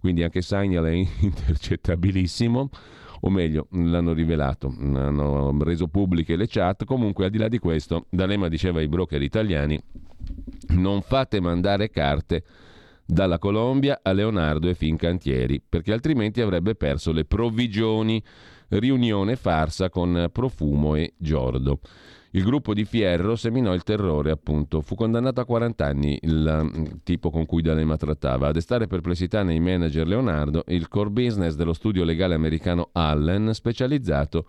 [0.00, 2.70] quindi anche Signal è intercettabilissimo,
[3.20, 8.06] o meglio, l'hanno rivelato, hanno reso pubbliche le chat, comunque al di là di questo,
[8.08, 9.78] D'Alema diceva ai broker italiani,
[10.68, 12.42] non fate mandare carte
[13.10, 18.22] dalla Colombia a Leonardo e Fincantieri, perché altrimenti avrebbe perso le provvigioni.
[18.68, 21.80] Riunione farsa con Profumo e Giordo.
[22.32, 24.80] Il gruppo di Fierro seminò il terrore, appunto.
[24.82, 28.46] Fu condannato a 40 anni il mm, tipo con cui D'Alema trattava.
[28.46, 34.38] A destare perplessità nei manager Leonardo, il core business dello studio legale americano Allen, specializzato
[34.38, 34.44] in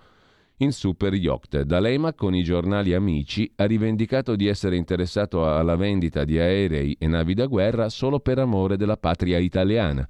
[0.69, 1.63] super yacht.
[1.63, 7.07] D'Alema, con i giornali amici, ha rivendicato di essere interessato alla vendita di aerei e
[7.07, 10.07] navi da guerra solo per amore della patria italiana.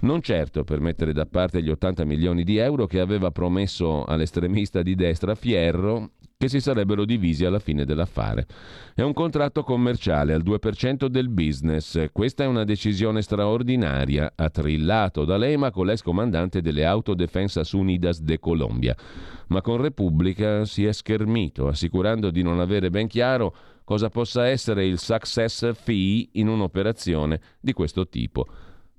[0.00, 4.82] Non certo per mettere da parte gli 80 milioni di euro che aveva promesso all'estremista
[4.82, 6.10] di destra Fierro
[6.42, 8.48] che si sarebbero divisi alla fine dell'affare.
[8.96, 12.06] È un contratto commerciale al 2% del business.
[12.10, 18.40] Questa è una decisione straordinaria, ha trillato D'Alema con l'ex comandante delle Autodefensas Unidas de
[18.40, 18.96] Colombia.
[19.50, 24.84] Ma con Repubblica si è schermito, assicurando di non avere ben chiaro cosa possa essere
[24.84, 28.48] il success fee in un'operazione di questo tipo.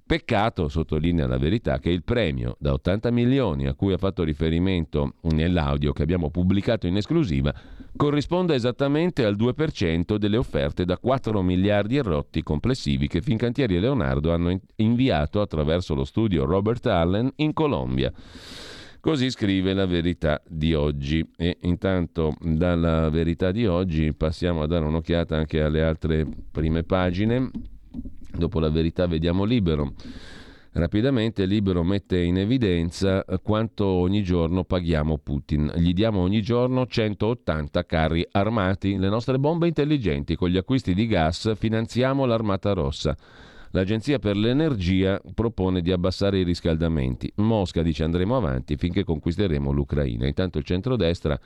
[0.06, 5.16] Peccato, sottolinea la verità, che il premio da 80 milioni a cui ha fatto riferimento
[5.32, 7.54] nell'audio che abbiamo pubblicato in esclusiva
[7.96, 13.80] corrisponda esattamente al 2% delle offerte da 4 miliardi e rotti complessivi che Fincantieri e
[13.80, 18.12] Leonardo hanno inviato attraverso lo studio Robert Allen in Colombia.
[19.00, 24.86] Così scrive la verità di oggi e intanto dalla verità di oggi passiamo a dare
[24.86, 27.52] un'occhiata anche alle altre prime pagine
[28.36, 29.94] Dopo la verità vediamo libero.
[30.76, 35.72] Rapidamente Libero mette in evidenza quanto ogni giorno paghiamo Putin.
[35.76, 40.36] Gli diamo ogni giorno 180 carri armati, le nostre bombe intelligenti.
[40.36, 43.16] Con gli acquisti di gas finanziamo l'Armata Rossa.
[43.70, 47.32] L'Agenzia per l'Energia propone di abbassare i riscaldamenti.
[47.36, 50.26] Mosca dice andremo avanti finché conquisteremo l'Ucraina.
[50.26, 51.40] Intanto il centrodestra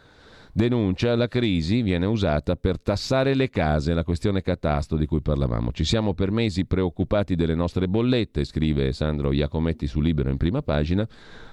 [0.57, 5.71] denuncia la crisi viene usata per tassare le case, la questione catasto di cui parlavamo.
[5.71, 10.63] Ci siamo per mesi preoccupati delle nostre bollette, scrive Sandro Iacometti su Libero in prima
[10.63, 11.07] pagina.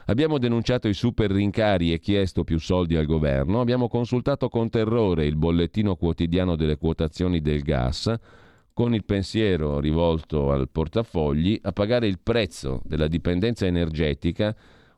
[0.06, 3.60] Abbiamo denunciato i super rincari e chiesto più soldi al governo.
[3.60, 8.10] Abbiamo consultato con terrore il bollettino quotidiano delle quotazioni del gas
[8.72, 14.56] con il pensiero rivolto al portafogli a pagare il prezzo della dipendenza energetica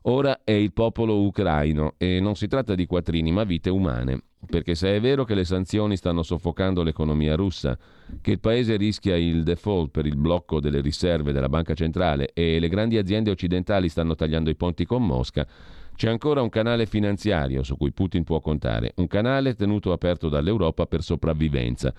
[0.09, 4.73] Ora è il popolo ucraino e non si tratta di quattrini ma vite umane, perché
[4.73, 7.77] se è vero che le sanzioni stanno soffocando l'economia russa,
[8.21, 12.57] che il paese rischia il default per il blocco delle riserve della banca centrale e
[12.57, 15.45] le grandi aziende occidentali stanno tagliando i ponti con Mosca,
[15.93, 20.85] c'è ancora un canale finanziario su cui Putin può contare, un canale tenuto aperto dall'Europa
[20.85, 21.93] per sopravvivenza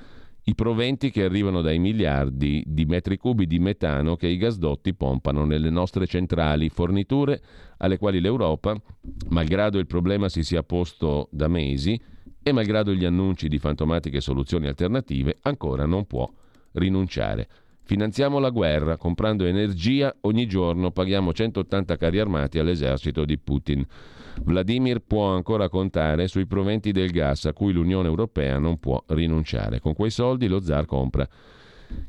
[0.49, 5.45] i proventi che arrivano dai miliardi di metri cubi di metano che i gasdotti pompano
[5.45, 7.43] nelle nostre centrali, forniture
[7.77, 8.75] alle quali l'Europa,
[9.29, 12.01] malgrado il problema si sia posto da mesi
[12.43, 16.27] e malgrado gli annunci di fantomatiche soluzioni alternative, ancora non può
[16.73, 17.47] rinunciare.
[17.83, 23.87] Finanziamo la guerra, comprando energia ogni giorno, paghiamo 180 carri armati all'esercito di Putin.
[24.43, 29.81] Vladimir può ancora contare sui proventi del gas a cui l'Unione Europea non può rinunciare.
[29.81, 31.29] Con quei soldi lo zar compra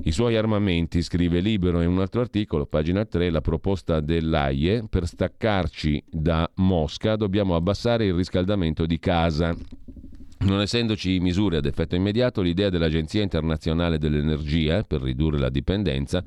[0.04, 5.08] i suoi armamenti, scrive Libero in un altro articolo, pagina 3, la proposta dell'AIE, per
[5.08, 9.56] staccarci da Mosca dobbiamo abbassare il riscaldamento di casa.
[10.42, 16.24] Non essendoci misure ad effetto immediato, l'idea dell'Agenzia internazionale dell'energia per ridurre la dipendenza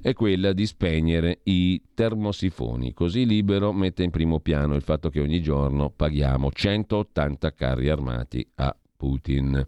[0.00, 2.94] è quella di spegnere i termosifoni.
[2.94, 8.46] Così Libero mette in primo piano il fatto che ogni giorno paghiamo 180 carri armati
[8.56, 9.66] a Putin.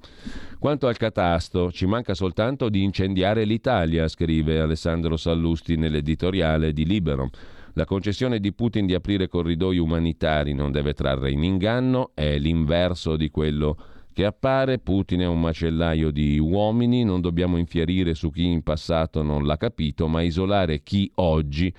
[0.59, 7.31] Quanto al catasto, ci manca soltanto di incendiare l'Italia, scrive Alessandro Sallusti nell'editoriale di Libero.
[7.79, 13.17] La concessione di Putin di aprire corridoi umanitari non deve trarre in inganno, è l'inverso
[13.17, 13.77] di quello
[14.15, 14.79] che appare.
[14.79, 19.59] Putin è un macellaio di uomini, non dobbiamo infierire su chi in passato non l'ha
[19.59, 21.71] capito, ma isolare chi oggi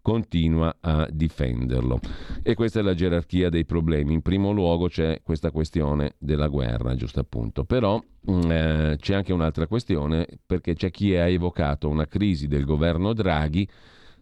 [0.00, 1.98] continua a difenderlo.
[2.44, 4.14] E questa è la gerarchia dei problemi.
[4.14, 7.64] In primo luogo c'è questa questione della guerra, giusto appunto.
[7.64, 12.64] Però mm, eh, c'è anche un'altra questione, perché c'è chi ha evocato una crisi del
[12.64, 13.68] governo Draghi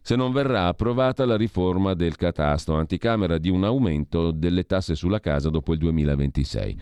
[0.03, 5.21] se non verrà approvata la riforma del catasto anticamera di un aumento delle tasse sulla
[5.21, 6.81] casa dopo il 2026.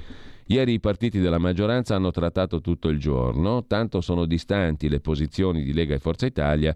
[0.48, 5.64] Ieri i partiti della maggioranza hanno trattato tutto il giorno, tanto sono distanti le posizioni
[5.64, 6.74] di Lega e Forza Italia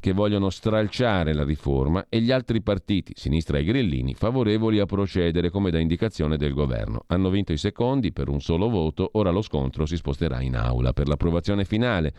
[0.00, 5.50] che vogliono stralciare la riforma e gli altri partiti, sinistra e grillini, favorevoli a procedere
[5.50, 7.02] come da indicazione del governo.
[7.08, 10.92] Hanno vinto i secondi per un solo voto, ora lo scontro si sposterà in aula
[10.92, 12.14] per l'approvazione finale.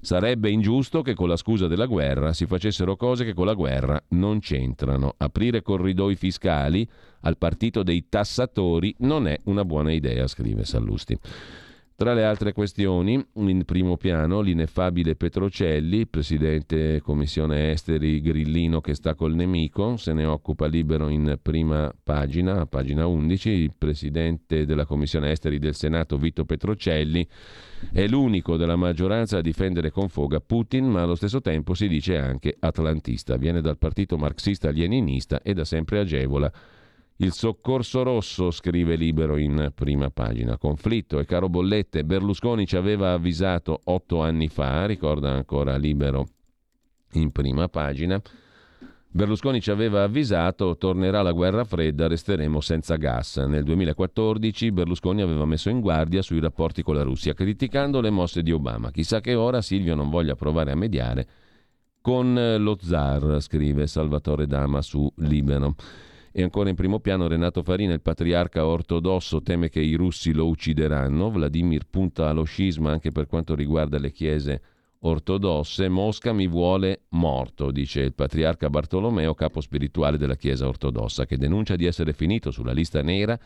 [0.00, 4.02] Sarebbe ingiusto che con la scusa della guerra si facessero cose che con la guerra
[4.10, 5.14] non c'entrano.
[5.16, 6.88] Aprire corridoi fiscali
[7.22, 11.18] al partito dei tassatori non è una buona idea, scrive Sallusti.
[12.00, 19.16] Tra le altre questioni, in primo piano l'ineffabile Petrocelli, presidente Commissione Esteri Grillino che sta
[19.16, 25.32] col nemico, se ne occupa libero in prima pagina, pagina 11, il presidente della Commissione
[25.32, 27.26] Esteri del Senato Vito Petrocelli
[27.92, 32.16] è l'unico della maggioranza a difendere con foga Putin, ma allo stesso tempo si dice
[32.16, 36.52] anche atlantista, viene dal partito marxista-leninista e da sempre agevola
[37.20, 40.56] il soccorso rosso, scrive Libero in prima pagina.
[40.56, 46.26] Conflitto e caro bollette, Berlusconi ci aveva avvisato otto anni fa, ricorda ancora Libero
[47.12, 48.20] in prima pagina.
[49.10, 53.38] Berlusconi ci aveva avvisato, tornerà la guerra fredda, resteremo senza gas.
[53.38, 58.42] Nel 2014 Berlusconi aveva messo in guardia sui rapporti con la Russia, criticando le mosse
[58.42, 58.92] di Obama.
[58.92, 61.26] Chissà che ora Silvio non voglia provare a mediare
[62.00, 65.74] con lo zar, scrive Salvatore Dama su Libero.
[66.30, 70.46] E ancora in primo piano Renato Farina, il patriarca ortodosso, teme che i russi lo
[70.46, 71.30] uccideranno.
[71.30, 74.60] Vladimir punta allo scisma anche per quanto riguarda le chiese
[75.00, 75.88] ortodosse.
[75.88, 81.76] Mosca mi vuole morto, dice il patriarca Bartolomeo, capo spirituale della Chiesa ortodossa, che denuncia
[81.76, 83.38] di essere finito sulla lista nera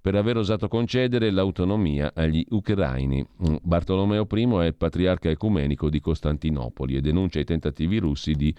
[0.00, 3.26] per aver osato concedere l'autonomia agli ucraini.
[3.62, 8.54] Bartolomeo I è il patriarca ecumenico di Costantinopoli e denuncia i tentativi russi di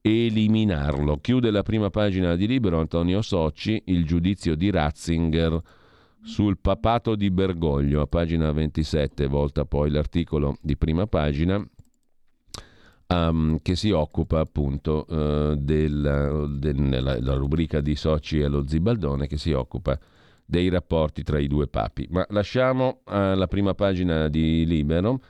[0.00, 1.18] eliminarlo.
[1.18, 5.60] Chiude la prima pagina di libero Antonio Socci, il giudizio di Ratzinger
[6.22, 11.66] sul papato di Bergoglio, a pagina 27, volta poi l'articolo di prima pagina
[13.06, 19.36] um, che si occupa appunto uh, della, della rubrica di Socci e lo Zibaldone che
[19.36, 19.98] si occupa
[20.44, 22.06] dei rapporti tra i due papi.
[22.10, 25.20] Ma lasciamo uh, la prima pagina di Libero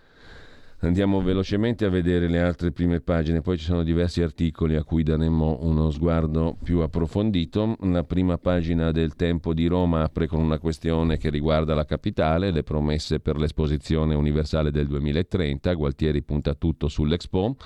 [0.82, 5.02] Andiamo velocemente a vedere le altre prime pagine, poi ci sono diversi articoli a cui
[5.02, 7.76] daremo uno sguardo più approfondito.
[7.80, 12.50] La prima pagina del Tempo di Roma apre con una questione che riguarda la capitale,
[12.50, 17.56] le promesse per l'esposizione universale del 2030, Gualtieri punta tutto sull'Expo.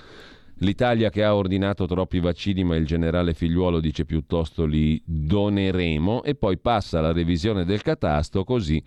[0.58, 6.34] L'Italia che ha ordinato troppi vaccini, ma il generale figliuolo dice piuttosto li doneremo e
[6.34, 8.82] poi passa la revisione del catasto, così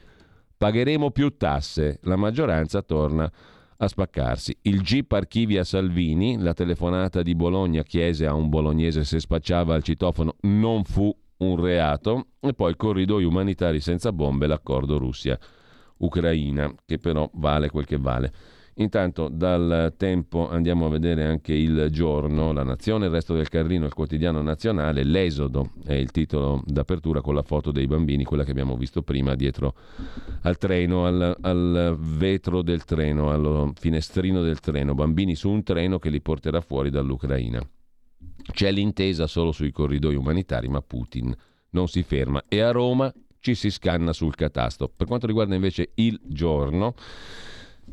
[0.57, 1.99] pagheremo più tasse.
[2.03, 3.31] La maggioranza torna
[3.77, 4.57] a spaccarsi.
[4.63, 9.83] Il GIP archivia Salvini, la telefonata di Bologna chiese a un bolognese se spacciava al
[9.83, 17.29] citofono non fu un reato e poi corridoi umanitari senza bombe, l'accordo Russia-Ucraina, che però
[17.33, 18.33] vale quel che vale.
[18.79, 23.85] Intanto dal tempo andiamo a vedere anche il giorno, la nazione, il resto del Carlino,
[23.85, 28.51] il quotidiano nazionale, l'esodo è il titolo d'apertura con la foto dei bambini, quella che
[28.51, 29.73] abbiamo visto prima dietro
[30.41, 35.97] al treno, al, al vetro del treno, al finestrino del treno, bambini su un treno
[35.97, 37.59] che li porterà fuori dall'Ucraina.
[38.51, 41.35] C'è l'intesa solo sui corridoi umanitari, ma Putin
[41.71, 44.91] non si ferma e a Roma ci si scanna sul catasto.
[44.95, 46.93] Per quanto riguarda invece il giorno,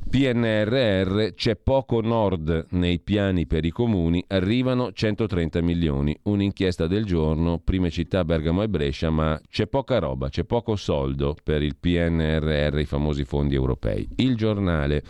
[0.09, 6.17] PNRR c'è poco nord nei piani per i comuni, arrivano 130 milioni.
[6.25, 11.35] Un'inchiesta del giorno, prime città Bergamo e Brescia, ma c'è poca roba, c'è poco soldo
[11.43, 14.09] per il PNRR, i famosi fondi europei.
[14.17, 15.03] Il giornale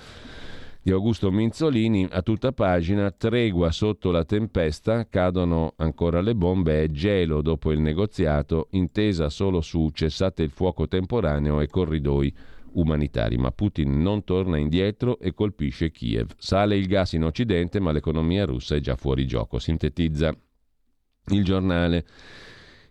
[0.81, 6.89] di Augusto Minzolini a tutta pagina, tregua sotto la tempesta, cadono ancora le bombe, è
[6.89, 12.35] gelo dopo il negoziato, intesa solo su cessate il fuoco temporaneo e corridoi
[12.75, 16.33] umanitari, ma Putin non torna indietro e colpisce Kiev.
[16.37, 19.59] Sale il gas in Occidente, ma l'economia russa è già fuori gioco.
[19.59, 20.35] Sintetizza
[21.29, 22.05] il giornale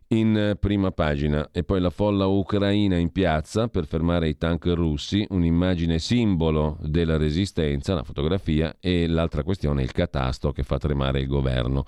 [0.08, 5.26] in prima pagina e poi la folla ucraina in piazza per fermare i tank russi,
[5.30, 11.28] un'immagine simbolo della resistenza, la fotografia e l'altra questione il catasto che fa tremare il
[11.28, 11.84] governo.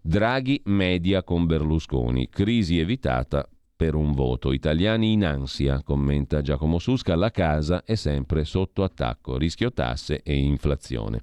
[0.00, 4.52] Draghi media con Berlusconi, crisi evitata, per un voto.
[4.52, 10.36] Italiani in ansia, commenta Giacomo Susca, la casa è sempre sotto attacco, rischio tasse e
[10.36, 11.20] inflazione.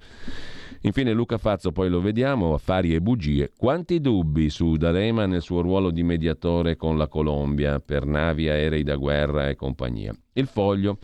[0.83, 3.51] Infine Luca Fazzo, poi lo vediamo, affari e bugie.
[3.57, 8.83] Quanti dubbi su D'Alema nel suo ruolo di mediatore con la Colombia per navi, aerei
[8.83, 10.15] da guerra e compagnia.
[10.31, 10.99] Il foglio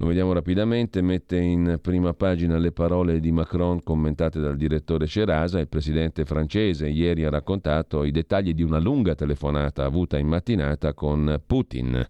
[0.00, 5.58] lo vediamo rapidamente, mette in prima pagina le parole di Macron commentate dal direttore Cerasa,
[5.58, 10.94] il presidente francese ieri ha raccontato i dettagli di una lunga telefonata avuta in mattinata
[10.94, 12.06] con Putin.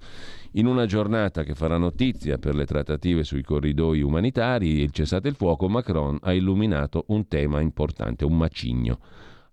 [0.52, 5.34] In una giornata che farà notizia per le trattative sui corridoi umanitari, il cessate il
[5.34, 8.98] fuoco, Macron ha illuminato un tema importante, un macigno.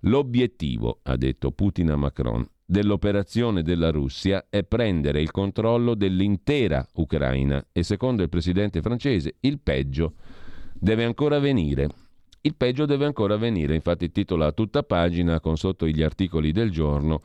[0.02, 7.64] L'obiettivo, ha detto Putin a Macron, dell'operazione della Russia è prendere il controllo dell'intera Ucraina
[7.72, 10.14] e secondo il presidente francese il peggio
[10.74, 11.90] deve ancora venire.
[12.42, 16.70] Il peggio deve ancora venire, infatti titola a tutta pagina con sotto gli articoli del
[16.72, 17.22] giorno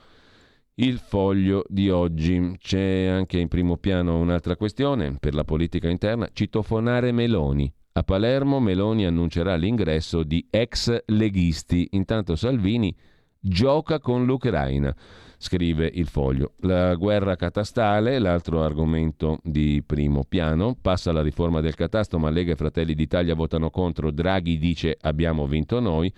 [0.77, 2.57] il foglio di oggi.
[2.59, 7.73] C'è anche in primo piano un'altra questione per la politica interna, citofonare Meloni.
[7.93, 12.97] A Palermo Meloni annuncerà l'ingresso di ex leghisti, intanto Salvini
[13.39, 14.95] gioca con l'Ucraina,
[15.43, 16.53] scrive il foglio.
[16.61, 22.53] La guerra catastale, l'altro argomento di primo piano, passa la riforma del catasto, ma Lega
[22.53, 26.13] e Fratelli d'Italia votano contro, Draghi dice abbiamo vinto noi.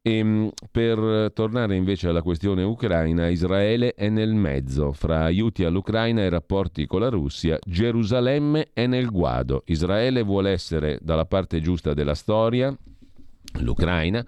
[0.00, 4.92] E, ehm, per tornare invece alla questione ucraina, Israele è nel mezzo.
[4.92, 9.64] Fra aiuti all'Ucraina e rapporti con la Russia, Gerusalemme è nel guado.
[9.66, 12.72] Israele vuole essere dalla parte giusta della storia,
[13.58, 14.24] l'Ucraina,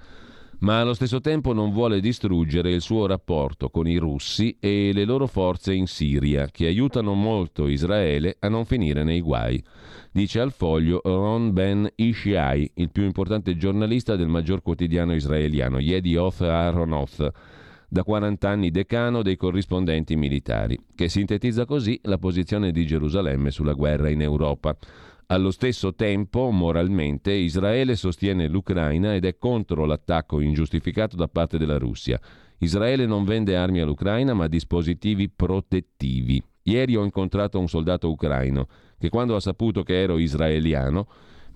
[0.60, 5.04] ma allo stesso tempo non vuole distruggere il suo rapporto con i russi e le
[5.04, 9.62] loro forze in Siria, che aiutano molto Israele a non finire nei guai.
[10.10, 16.40] Dice al foglio Ron Ben Ishiai, il più importante giornalista del maggior quotidiano israeliano, Yedioth
[16.40, 17.30] Aharonoth,
[17.88, 23.74] da 40 anni decano dei corrispondenti militari, che sintetizza così la posizione di Gerusalemme sulla
[23.74, 24.76] guerra in Europa.
[25.30, 31.76] Allo stesso tempo, moralmente, Israele sostiene l'Ucraina ed è contro l'attacco ingiustificato da parte della
[31.76, 32.18] Russia.
[32.60, 36.42] Israele non vende armi all'Ucraina ma dispositivi protettivi.
[36.62, 38.68] Ieri ho incontrato un soldato ucraino
[38.98, 41.06] che quando ha saputo che ero israeliano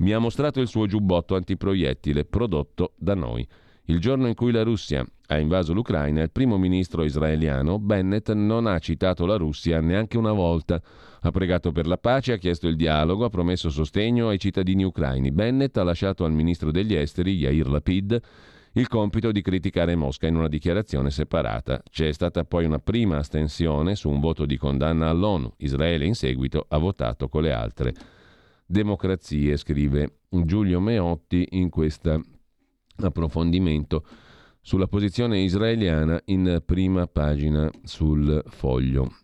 [0.01, 3.49] mi ha mostrato il suo giubbotto antiproiettile prodotto da noi.
[3.87, 8.67] Il giorno in cui la Russia ha invaso l'Ucraina, il primo ministro israeliano Bennett non
[8.67, 10.81] ha citato la Russia neanche una volta.
[11.21, 15.33] Ha pregato per la pace, ha chiesto il dialogo, ha promesso sostegno ai cittadini ucraini.
[15.33, 18.21] Bennett ha lasciato al ministro degli esteri, Yair Lapid,
[18.75, 21.83] il compito di criticare Mosca in una dichiarazione separata.
[21.91, 25.55] C'è stata poi una prima astensione su un voto di condanna all'ONU.
[25.59, 27.93] Israele in seguito ha votato con le altre
[28.65, 32.23] democrazie, scrive Giulio Meotti in questo
[32.97, 34.05] approfondimento
[34.61, 39.17] sulla posizione israeliana in prima pagina sul foglio.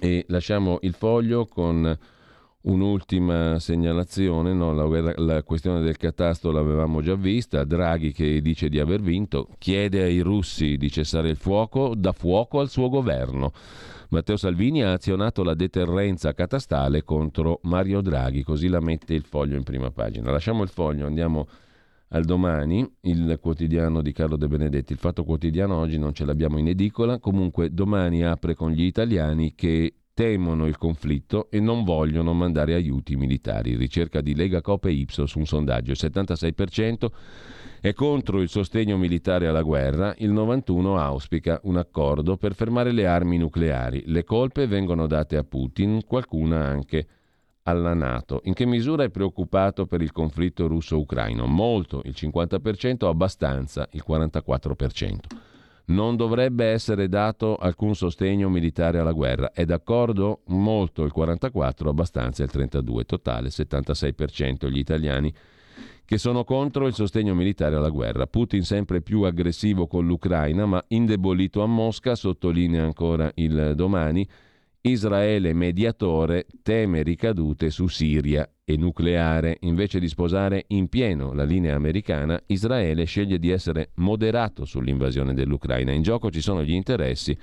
[0.00, 1.96] E lasciamo il foglio con
[2.60, 4.72] un'ultima segnalazione, no?
[4.72, 10.02] la, la, questione del catasto l'avevamo già vista, Draghi che dice di aver vinto, chiede
[10.02, 13.52] ai russi di cessare il fuoco, dà fuoco al suo governo.
[14.10, 19.56] Matteo Salvini ha azionato la deterrenza catastale contro Mario Draghi, così la mette il foglio
[19.56, 20.30] in prima pagina.
[20.30, 21.46] Lasciamo il foglio, andiamo
[22.08, 24.92] al domani, il quotidiano di Carlo De Benedetti.
[24.92, 29.54] Il Fatto Quotidiano oggi non ce l'abbiamo in edicola, comunque domani apre con gli italiani
[29.54, 33.76] che temono il conflitto e non vogliono mandare aiuti militari.
[33.76, 37.06] Ricerca di Lega Cope Ipsos, un sondaggio, il 76%
[37.80, 43.06] è contro il sostegno militare alla guerra, il 91% auspica un accordo per fermare le
[43.06, 44.02] armi nucleari.
[44.06, 47.17] Le colpe vengono date a Putin, qualcuna anche a
[47.68, 48.40] alla Nato.
[48.44, 51.46] In che misura è preoccupato per il conflitto russo-ucraino?
[51.46, 55.18] Molto, il 50%, abbastanza, il 44%.
[55.86, 59.52] Non dovrebbe essere dato alcun sostegno militare alla guerra.
[59.52, 60.40] È d'accordo?
[60.46, 65.32] Molto, il 44%, abbastanza, il 32%, totale 76% gli italiani
[66.04, 68.26] che sono contro il sostegno militare alla guerra.
[68.26, 74.26] Putin sempre più aggressivo con l'Ucraina, ma indebolito a Mosca, sottolinea ancora il domani,
[74.88, 79.58] Israele mediatore teme ricadute su Siria e nucleare.
[79.60, 85.92] Invece di sposare in pieno la linea americana, Israele sceglie di essere moderato sull'invasione dell'Ucraina.
[85.92, 87.36] In gioco ci sono gli interessi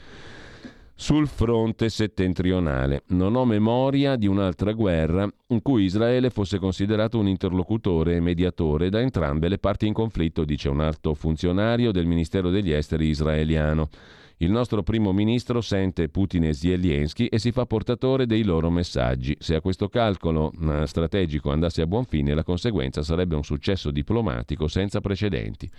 [0.97, 3.03] sul fronte settentrionale.
[3.07, 8.89] Non ho memoria di un'altra guerra in cui Israele fosse considerato un interlocutore e mediatore
[8.89, 13.89] da entrambe le parti in conflitto, dice un alto funzionario del Ministero degli Esteri israeliano.
[14.37, 19.35] Il nostro primo ministro sente Putin e Zelensky e si fa portatore dei loro messaggi.
[19.39, 23.91] Se a questo calcolo eh, strategico andasse a buon fine, la conseguenza sarebbe un successo
[23.91, 25.69] diplomatico senza precedenti.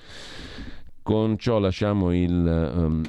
[1.03, 3.03] Con ciò lasciamo il um,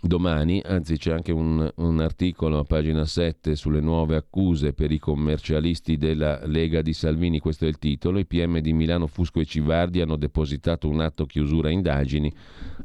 [0.00, 4.98] domani, anzi c'è anche un, un, articolo a pagina 7 sulle nuove accuse per i
[4.98, 9.44] commercialisti della Lega di Salvini, questo è il titolo, i PM di Milano, Fusco e
[9.44, 12.32] Civardi hanno depositato un atto chiusura indagini,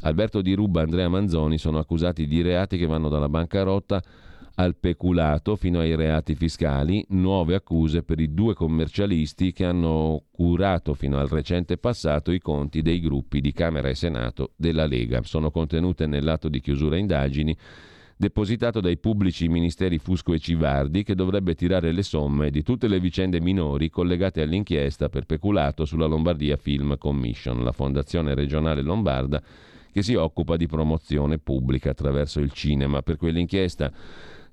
[0.01, 4.01] Alberto Di Ruba e Andrea Manzoni sono accusati di reati che vanno dalla bancarotta
[4.55, 10.93] al peculato fino ai reati fiscali, nuove accuse per i due commercialisti che hanno curato
[10.93, 15.21] fino al recente passato i conti dei gruppi di Camera e Senato della Lega.
[15.23, 17.55] Sono contenute nell'atto di chiusura indagini
[18.15, 22.99] depositato dai pubblici ministeri Fusco e Civardi che dovrebbe tirare le somme di tutte le
[22.99, 29.41] vicende minori collegate all'inchiesta per peculato sulla Lombardia Film Commission, la fondazione regionale lombarda
[29.91, 33.01] che si occupa di promozione pubblica attraverso il cinema.
[33.01, 33.91] Per quell'inchiesta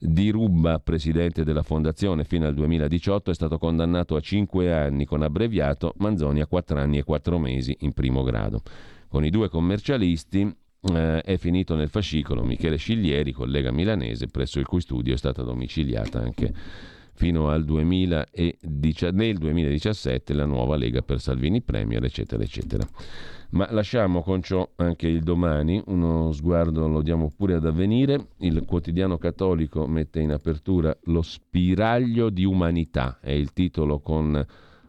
[0.01, 5.23] di Rubba, presidente della fondazione fino al 2018, è stato condannato a 5 anni con
[5.23, 8.63] abbreviato, Manzoni a 4 anni e 4 mesi in primo grado.
[9.09, 10.57] Con i due commercialisti
[10.95, 15.43] eh, è finito nel fascicolo Michele Sciglieri, collega milanese, presso il cui studio è stata
[15.43, 16.55] domiciliata anche
[17.21, 22.83] fino al 2010, nel 2017 la nuova Lega per Salvini Premier, eccetera, eccetera.
[23.51, 28.29] Ma lasciamo con ciò anche il domani, uno sguardo lo diamo pure ad avvenire.
[28.39, 34.43] Il quotidiano cattolico mette in apertura Lo spiraglio di umanità, è il titolo con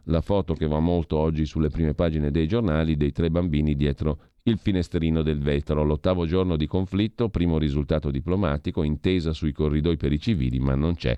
[0.05, 4.19] la foto che va molto oggi sulle prime pagine dei giornali dei tre bambini dietro
[4.43, 5.83] il finestrino del vetro.
[5.83, 10.95] L'ottavo giorno di conflitto, primo risultato diplomatico, intesa sui corridoi per i civili, ma non
[10.95, 11.17] c'è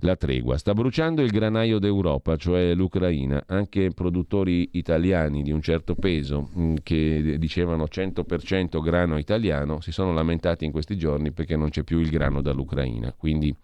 [0.00, 0.58] la tregua.
[0.58, 3.44] Sta bruciando il granaio d'Europa, cioè l'Ucraina.
[3.46, 10.12] Anche produttori italiani di un certo peso, mm, che dicevano 100% grano italiano, si sono
[10.12, 13.14] lamentati in questi giorni perché non c'è più il grano dall'Ucraina.
[13.16, 13.54] Quindi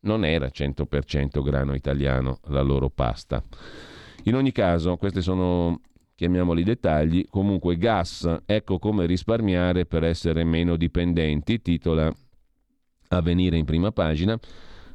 [0.00, 3.42] non era 100% grano italiano la loro pasta.
[4.24, 5.80] In ogni caso, questi sono
[6.14, 12.12] chiamiamoli dettagli, comunque gas, ecco come risparmiare per essere meno dipendenti, titola
[13.08, 14.38] Avvenire in prima pagina.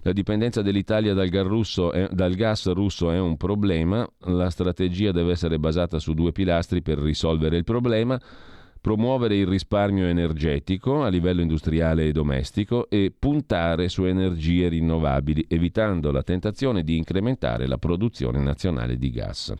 [0.07, 5.33] La dipendenza dell'Italia dal gas, è, dal gas russo è un problema, la strategia deve
[5.33, 8.17] essere basata su due pilastri per risolvere il problema
[8.79, 16.09] promuovere il risparmio energetico a livello industriale e domestico e puntare su energie rinnovabili, evitando
[16.09, 19.53] la tentazione di incrementare la produzione nazionale di gas.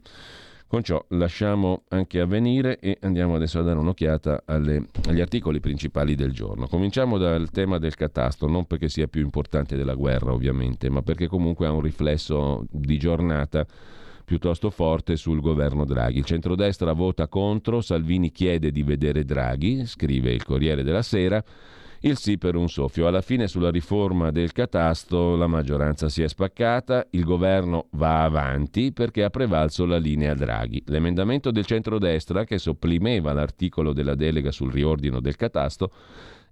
[0.70, 6.14] Con ciò lasciamo anche avvenire e andiamo adesso a dare un'occhiata alle, agli articoli principali
[6.14, 6.68] del giorno.
[6.68, 11.28] Cominciamo dal tema del catasto, non perché sia più importante della guerra ovviamente, ma perché
[11.28, 13.66] comunque ha un riflesso di giornata
[14.26, 16.18] piuttosto forte sul governo Draghi.
[16.18, 21.42] Il centrodestra vota contro, Salvini chiede di vedere Draghi, scrive il Corriere della Sera
[22.02, 23.08] il sì per un soffio.
[23.08, 28.92] Alla fine sulla riforma del catasto la maggioranza si è spaccata, il governo va avanti
[28.92, 30.84] perché ha prevalso la linea Draghi.
[30.88, 35.92] L'emendamento del centrodestra che sopprimeva l'articolo della delega sul riordino del catasto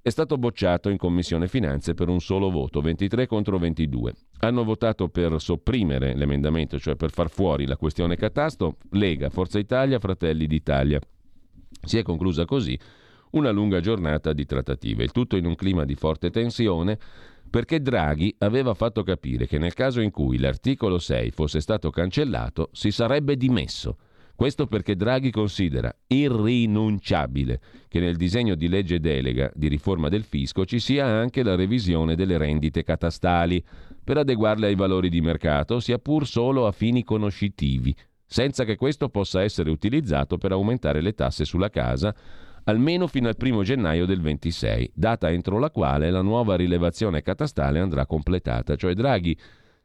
[0.05, 4.13] è stato bocciato in Commissione Finanze per un solo voto, 23 contro 22.
[4.41, 9.97] Hanno votato per sopprimere l'emendamento, cioè per far fuori la questione catasto, Lega, Forza Italia,
[9.97, 10.99] Fratelli d'Italia.
[11.81, 12.77] Si è conclusa così
[13.35, 16.97] una lunga giornata di trattative, il tutto in un clima di forte tensione
[17.49, 22.69] perché Draghi aveva fatto capire che nel caso in cui l'articolo 6 fosse stato cancellato
[22.73, 23.97] si sarebbe dimesso.
[24.35, 30.65] Questo perché Draghi considera irrinunciabile che nel disegno di legge delega di riforma del fisco
[30.65, 33.63] ci sia anche la revisione delle rendite catastali
[34.03, 39.07] per adeguarle ai valori di mercato, sia pur solo a fini conoscitivi, senza che questo
[39.07, 42.13] possa essere utilizzato per aumentare le tasse sulla casa
[42.65, 47.79] almeno fino al 1 gennaio del 26, data entro la quale la nuova rilevazione catastale
[47.79, 48.75] andrà completata.
[48.75, 49.37] Cioè Draghi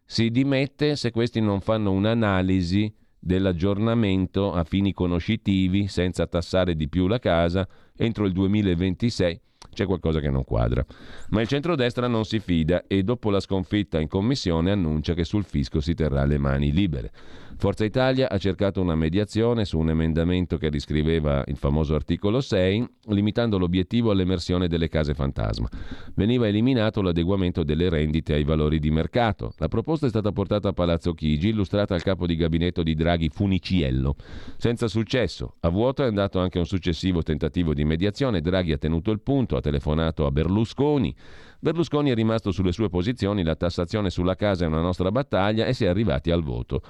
[0.04, 7.06] si dimette se questi non fanno un'analisi dell'aggiornamento a fini conoscitivi senza tassare di più
[7.06, 9.40] la casa entro il 2026
[9.72, 10.84] c'è qualcosa che non quadra.
[11.28, 15.44] Ma il centrodestra non si fida e dopo la sconfitta in commissione annuncia che sul
[15.44, 17.12] fisco si terrà le mani libere.
[17.60, 22.88] Forza Italia ha cercato una mediazione su un emendamento che riscriveva il famoso articolo 6,
[23.08, 25.68] limitando l'obiettivo all'emersione delle case fantasma.
[26.14, 29.52] Veniva eliminato l'adeguamento delle rendite ai valori di mercato.
[29.58, 33.28] La proposta è stata portata a Palazzo Chigi, illustrata al capo di gabinetto di Draghi
[33.28, 34.16] Funiciello.
[34.56, 35.56] Senza successo.
[35.60, 38.40] A vuoto è andato anche un successivo tentativo di mediazione.
[38.40, 41.14] Draghi ha tenuto il punto, ha telefonato a Berlusconi.
[41.60, 45.74] Berlusconi è rimasto sulle sue posizioni, la tassazione sulla casa è una nostra battaglia e
[45.74, 46.80] si è arrivati al voto.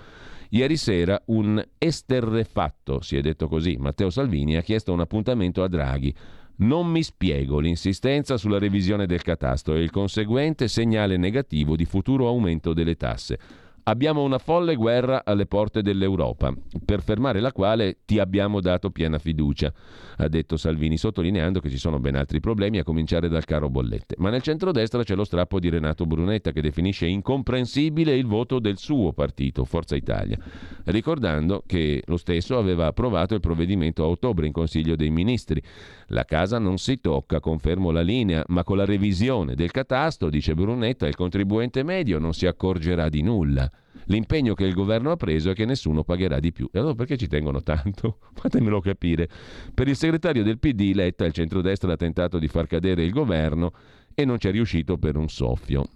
[0.53, 5.68] Ieri sera un esterrefatto, si è detto così, Matteo Salvini ha chiesto un appuntamento a
[5.68, 6.12] Draghi.
[6.57, 12.26] Non mi spiego l'insistenza sulla revisione del catasto e il conseguente segnale negativo di futuro
[12.26, 13.38] aumento delle tasse.
[13.85, 16.55] Abbiamo una folle guerra alle porte dell'Europa,
[16.85, 19.72] per fermare la quale ti abbiamo dato piena fiducia,
[20.18, 24.16] ha detto Salvini, sottolineando che ci sono ben altri problemi, a cominciare dal caro bollette.
[24.18, 28.76] Ma nel centrodestra c'è lo strappo di Renato Brunetta che definisce incomprensibile il voto del
[28.76, 30.39] suo partito, Forza Italia,
[30.85, 35.62] ricordando che lo stesso aveva approvato il provvedimento a ottobre in Consiglio dei Ministri.
[36.09, 40.55] La casa non si tocca, confermo la linea, ma con la revisione del catasto, dice
[40.55, 43.70] Brunetta, il contribuente medio non si accorgerà di nulla.
[44.11, 46.69] L'impegno che il governo ha preso è che nessuno pagherà di più.
[46.73, 48.19] E allora perché ci tengono tanto?
[48.35, 49.29] Fatemelo capire.
[49.73, 53.73] Per il segretario del PD, Letta, il centrodestra ha tentato di far cadere il governo
[54.13, 55.87] e non ci è riuscito per un soffio.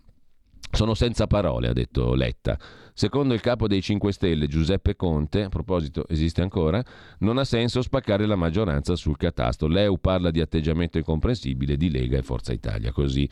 [0.71, 2.57] Sono senza parole, ha detto Letta.
[2.93, 6.83] Secondo il capo dei 5 Stelle, Giuseppe Conte, a proposito, esiste ancora,
[7.19, 9.67] non ha senso spaccare la maggioranza sul catasto.
[9.67, 12.93] L'EU parla di atteggiamento incomprensibile di Lega e Forza Italia.
[12.93, 13.29] Così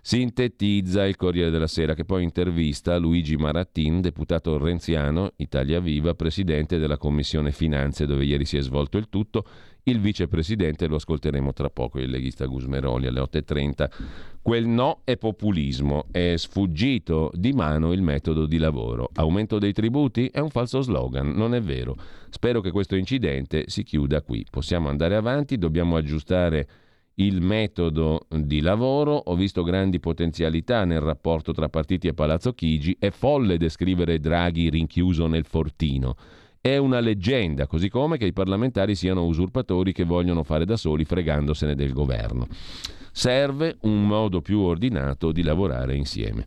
[0.00, 6.78] Sintetizza il Corriere della Sera che poi intervista Luigi Marattin, deputato renziano, Italia Viva, presidente
[6.78, 9.44] della Commissione Finanze dove ieri si è svolto il tutto.
[9.84, 13.88] Il vicepresidente lo ascolteremo tra poco, il leghista Gusmeroli alle 8.30.
[14.42, 19.08] Quel no è populismo, è sfuggito di mano il metodo di lavoro.
[19.14, 21.96] Aumento dei tributi è un falso slogan, non è vero.
[22.28, 24.44] Spero che questo incidente si chiuda qui.
[24.50, 26.68] Possiamo andare avanti, dobbiamo aggiustare
[27.20, 32.96] il metodo di lavoro, ho visto grandi potenzialità nel rapporto tra partiti e Palazzo Chigi,
[32.98, 36.16] è folle descrivere Draghi rinchiuso nel fortino.
[36.60, 41.04] È una leggenda, così come che i parlamentari siano usurpatori che vogliono fare da soli
[41.04, 42.46] fregandosene del governo.
[43.18, 46.46] Serve un modo più ordinato di lavorare insieme.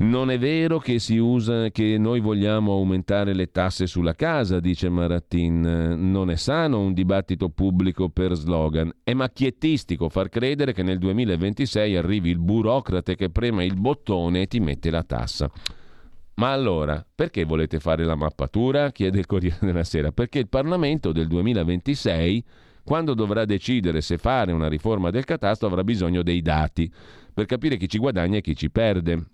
[0.00, 5.62] Non è vero che, usa, che noi vogliamo aumentare le tasse sulla casa, dice Marattin.
[6.10, 8.92] Non è sano un dibattito pubblico per slogan.
[9.02, 14.46] È macchiettistico far credere che nel 2026 arrivi il burocrate che prema il bottone e
[14.46, 15.50] ti mette la tassa.
[16.34, 18.92] Ma allora, perché volete fare la mappatura?
[18.92, 20.12] chiede il Corriere della Sera.
[20.12, 22.44] Perché il Parlamento del 2026,
[22.88, 26.90] quando dovrà decidere se fare una riforma del catasto, avrà bisogno dei dati
[27.34, 29.26] per capire chi ci guadagna e chi ci perde.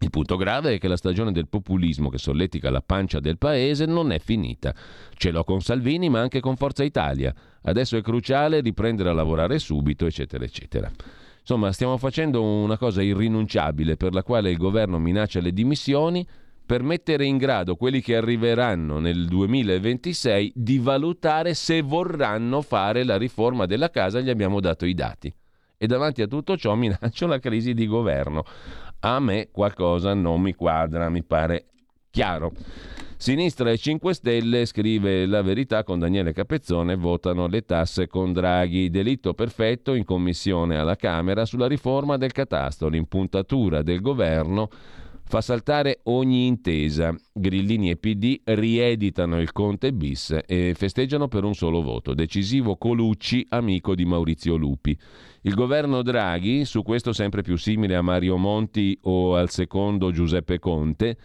[0.00, 3.86] Il punto grave è che la stagione del populismo che solletica la pancia del paese
[3.86, 4.74] non è finita.
[5.14, 7.32] Ce l'ho con Salvini, ma anche con Forza Italia.
[7.62, 10.90] Adesso è cruciale riprendere a lavorare subito, eccetera, eccetera.
[11.38, 16.26] Insomma, stiamo facendo una cosa irrinunciabile per la quale il governo minaccia le dimissioni
[16.70, 23.16] per mettere in grado quelli che arriveranno nel 2026 di valutare se vorranno fare la
[23.16, 25.34] riforma della casa, gli abbiamo dato i dati.
[25.76, 28.44] E davanti a tutto ciò minaccio la crisi di governo
[29.00, 31.66] a me qualcosa non mi quadra, mi pare
[32.08, 32.52] chiaro.
[33.16, 38.90] Sinistra e 5 Stelle, scrive la verità con Daniele Capezzone, votano le tasse con Draghi.
[38.90, 42.88] Delitto perfetto in commissione alla Camera sulla riforma del catasto.
[42.88, 44.70] L'impuntatura del governo
[45.30, 47.14] fa saltare ogni intesa.
[47.32, 52.14] Grillini e PD rieditano il Conte bis e festeggiano per un solo voto.
[52.14, 54.98] Decisivo Colucci, amico di Maurizio Lupi.
[55.42, 60.58] Il governo Draghi, su questo sempre più simile a Mario Monti o al secondo Giuseppe
[60.58, 61.16] Conte,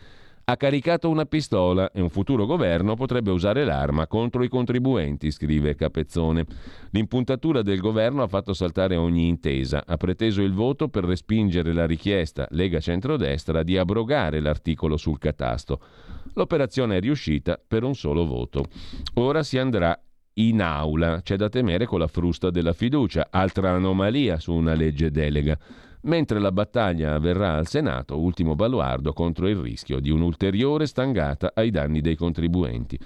[0.47, 5.73] ha caricato una pistola e un futuro governo potrebbe usare l'arma contro i contribuenti, scrive
[5.73, 6.45] Capezzone.
[6.91, 11.87] L'impuntatura del governo ha fatto saltare ogni intesa, ha preteso il voto per respingere la
[11.87, 15.79] richiesta Lega Centrodestra di abrogare l'articolo sul catasto.
[16.33, 18.65] L'operazione è riuscita per un solo voto.
[19.15, 19.99] Ora si andrà
[20.33, 21.21] in aula.
[21.23, 25.57] C'è da temere con la frusta della fiducia, altra anomalia su una legge delega
[26.05, 31.69] mentre la battaglia avverrà al Senato, ultimo baluardo contro il rischio di un'ulteriore stangata ai
[31.69, 32.97] danni dei contribuenti.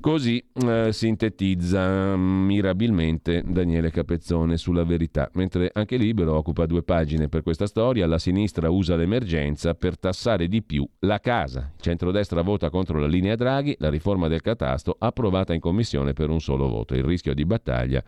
[0.00, 7.42] Così eh, sintetizza mirabilmente Daniele Capezzone sulla verità, mentre anche Libero occupa due pagine per
[7.42, 11.72] questa storia, la sinistra usa l'emergenza per tassare di più la casa.
[11.74, 16.28] Il centrodestra vota contro la linea Draghi, la riforma del catasto approvata in commissione per
[16.28, 16.94] un solo voto.
[16.94, 18.04] Il rischio di battaglia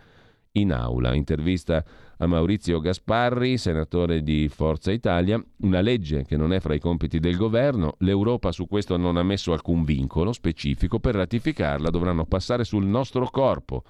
[0.57, 1.15] in aula.
[1.15, 1.85] Intervista
[2.19, 7.19] a Maurizio Gasparri, senatore di Forza Italia, una legge che non è fra i compiti
[7.19, 12.65] del governo, l'Europa su questo non ha messo alcun vincolo specifico, per ratificarla dovranno passare
[12.65, 13.83] sul nostro corpo.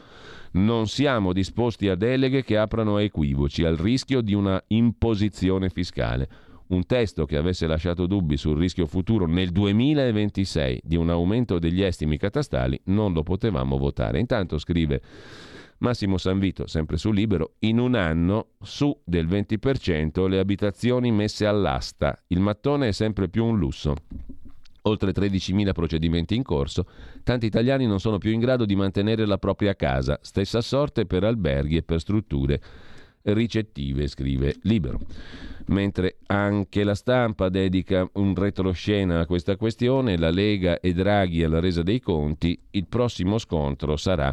[0.52, 6.28] Non siamo disposti a deleghe che aprano a equivoci, al rischio di una imposizione fiscale.
[6.68, 11.80] Un testo che avesse lasciato dubbi sul rischio futuro nel 2026 di un aumento degli
[11.80, 14.18] estimi catastali non lo potevamo votare.
[14.18, 15.00] Intanto scrive
[15.79, 22.22] Massimo Sanvito, sempre su Libero, in un anno su del 20% le abitazioni messe all'asta.
[22.29, 23.95] Il mattone è sempre più un lusso.
[24.83, 26.87] Oltre 13.000 procedimenti in corso,
[27.24, 30.18] tanti italiani non sono più in grado di mantenere la propria casa.
[30.22, 32.61] Stessa sorte per alberghi e per strutture
[33.22, 35.01] ricettive, scrive Libero.
[35.66, 41.59] Mentre anche la stampa dedica un retroscena a questa questione, la Lega e Draghi alla
[41.59, 44.33] resa dei conti, il prossimo scontro sarà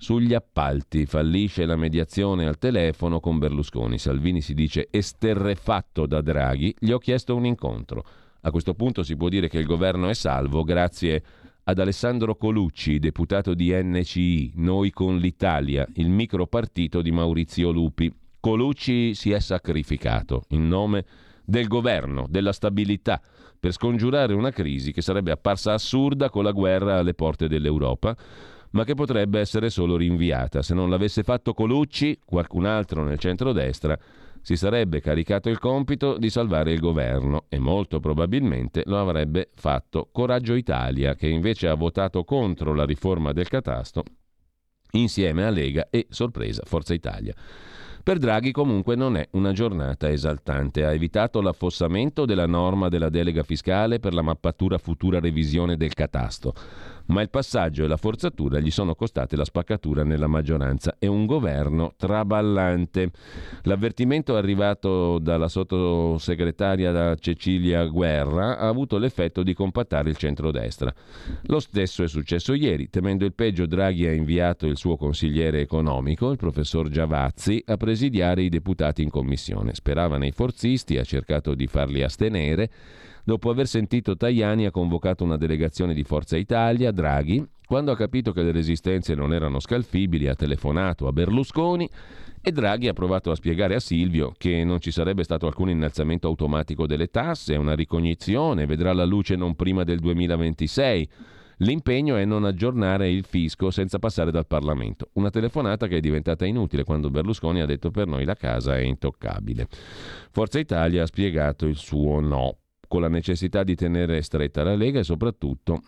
[0.00, 3.98] sugli appalti fallisce la mediazione al telefono con Berlusconi.
[3.98, 6.74] Salvini si dice esterrefatto da Draghi.
[6.78, 8.02] Gli ho chiesto un incontro.
[8.40, 11.22] A questo punto si può dire che il governo è salvo grazie
[11.64, 18.10] ad Alessandro Colucci, deputato di NCI, Noi con l'Italia, il micropartito di Maurizio Lupi.
[18.40, 21.04] Colucci si è sacrificato in nome
[21.44, 23.20] del governo, della stabilità,
[23.60, 28.16] per scongiurare una crisi che sarebbe apparsa assurda con la guerra alle porte dell'Europa
[28.72, 30.62] ma che potrebbe essere solo rinviata.
[30.62, 33.98] Se non l'avesse fatto Colucci, qualcun altro nel centrodestra
[34.42, 40.08] si sarebbe caricato il compito di salvare il governo e molto probabilmente lo avrebbe fatto
[40.10, 44.02] Coraggio Italia, che invece ha votato contro la riforma del catasto
[44.92, 47.34] insieme a Lega e, sorpresa, Forza Italia.
[48.02, 50.86] Per Draghi comunque non è una giornata esaltante.
[50.86, 56.54] Ha evitato l'affossamento della norma della delega fiscale per la mappatura futura revisione del catasto
[57.06, 61.26] ma il passaggio e la forzatura gli sono costate la spaccatura nella maggioranza e un
[61.26, 63.10] governo traballante.
[63.62, 70.92] L'avvertimento arrivato dalla sottosegretaria Cecilia Guerra ha avuto l'effetto di compattare il centrodestra.
[71.42, 72.88] Lo stesso è successo ieri.
[72.90, 78.42] Temendo il peggio, Draghi ha inviato il suo consigliere economico, il professor Giavazzi, a presidiare
[78.42, 79.74] i deputati in commissione.
[79.74, 82.70] Sperava nei forzisti, ha cercato di farli astenere
[83.30, 88.32] Dopo aver sentito Tajani ha convocato una delegazione di Forza Italia, Draghi, quando ha capito
[88.32, 91.88] che le resistenze non erano scalfibili ha telefonato a Berlusconi
[92.42, 96.26] e Draghi ha provato a spiegare a Silvio che non ci sarebbe stato alcun innalzamento
[96.26, 101.08] automatico delle tasse, una ricognizione, vedrà la luce non prima del 2026.
[101.58, 105.10] L'impegno è non aggiornare il fisco senza passare dal Parlamento.
[105.12, 108.80] Una telefonata che è diventata inutile quando Berlusconi ha detto per noi la casa è
[108.80, 109.68] intoccabile.
[110.32, 112.59] Forza Italia ha spiegato il suo no
[112.90, 115.80] con la necessità di tenere stretta la Lega e soprattutto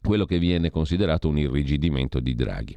[0.00, 2.76] quello che viene considerato un irrigidimento di Draghi.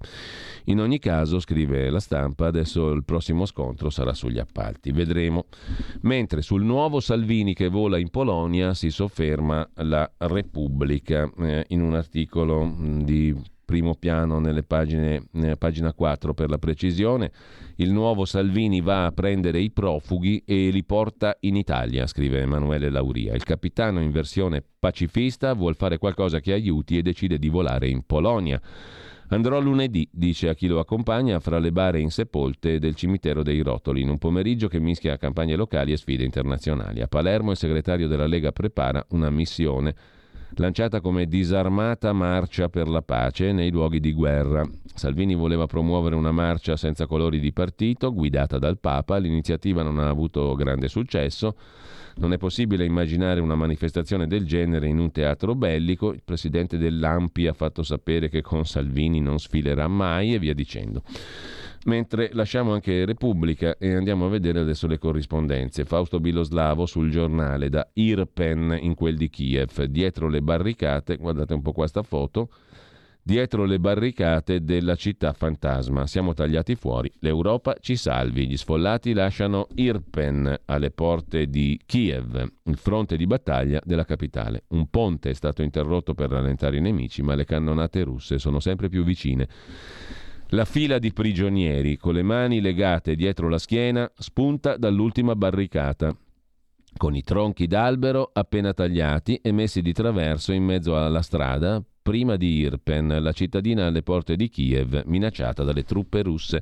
[0.66, 5.46] In ogni caso, scrive la stampa, adesso il prossimo scontro sarà sugli appalti, vedremo.
[6.02, 11.94] Mentre sul nuovo Salvini che vola in Polonia si sofferma la Repubblica eh, in un
[11.94, 17.32] articolo di primo piano nelle pagine, nella pagina 4 per la precisione,
[17.78, 22.90] il nuovo Salvini va a prendere i profughi e li porta in Italia, scrive Emanuele
[22.90, 23.34] Lauria.
[23.34, 28.06] Il capitano in versione pacifista vuol fare qualcosa che aiuti e decide di volare in
[28.06, 28.62] Polonia.
[29.30, 34.02] Andrò lunedì, dice a chi lo accompagna, fra le bare insepolte del cimitero dei Rotoli,
[34.02, 37.02] in un pomeriggio che mischia campagne locali e sfide internazionali.
[37.02, 39.96] A Palermo il segretario della Lega prepara una missione
[40.56, 44.68] lanciata come disarmata marcia per la pace nei luoghi di guerra.
[44.94, 50.08] Salvini voleva promuovere una marcia senza colori di partito, guidata dal Papa, l'iniziativa non ha
[50.08, 51.56] avuto grande successo.
[52.16, 56.14] Non è possibile immaginare una manifestazione del genere in un teatro bellico.
[56.14, 61.02] Il presidente dell'AMPI ha fatto sapere che con Salvini non sfilerà mai e via dicendo.
[61.86, 65.84] Mentre lasciamo anche Repubblica e andiamo a vedere adesso le corrispondenze.
[65.84, 71.62] Fausto Biloslavo sul giornale da Irpen in quel di Kiev, dietro le barricate, guardate un
[71.62, 72.50] po' questa foto,
[73.22, 76.08] dietro le barricate della città fantasma.
[76.08, 78.48] Siamo tagliati fuori, l'Europa ci salvi.
[78.48, 84.64] Gli sfollati lasciano Irpen alle porte di Kiev, il fronte di battaglia della capitale.
[84.70, 88.88] Un ponte è stato interrotto per rallentare i nemici, ma le cannonate russe sono sempre
[88.88, 89.50] più vicine.
[90.54, 96.16] La fila di prigionieri, con le mani legate dietro la schiena, spunta dall'ultima barricata,
[96.96, 102.36] con i tronchi d'albero appena tagliati e messi di traverso in mezzo alla strada, prima
[102.36, 106.62] di Irpen, la cittadina alle porte di Kiev, minacciata dalle truppe russe.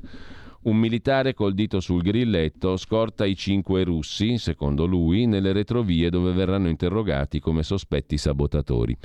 [0.62, 6.32] Un militare col dito sul grilletto scorta i cinque russi, secondo lui, nelle retrovie dove
[6.32, 8.96] verranno interrogati come sospetti sabotatori.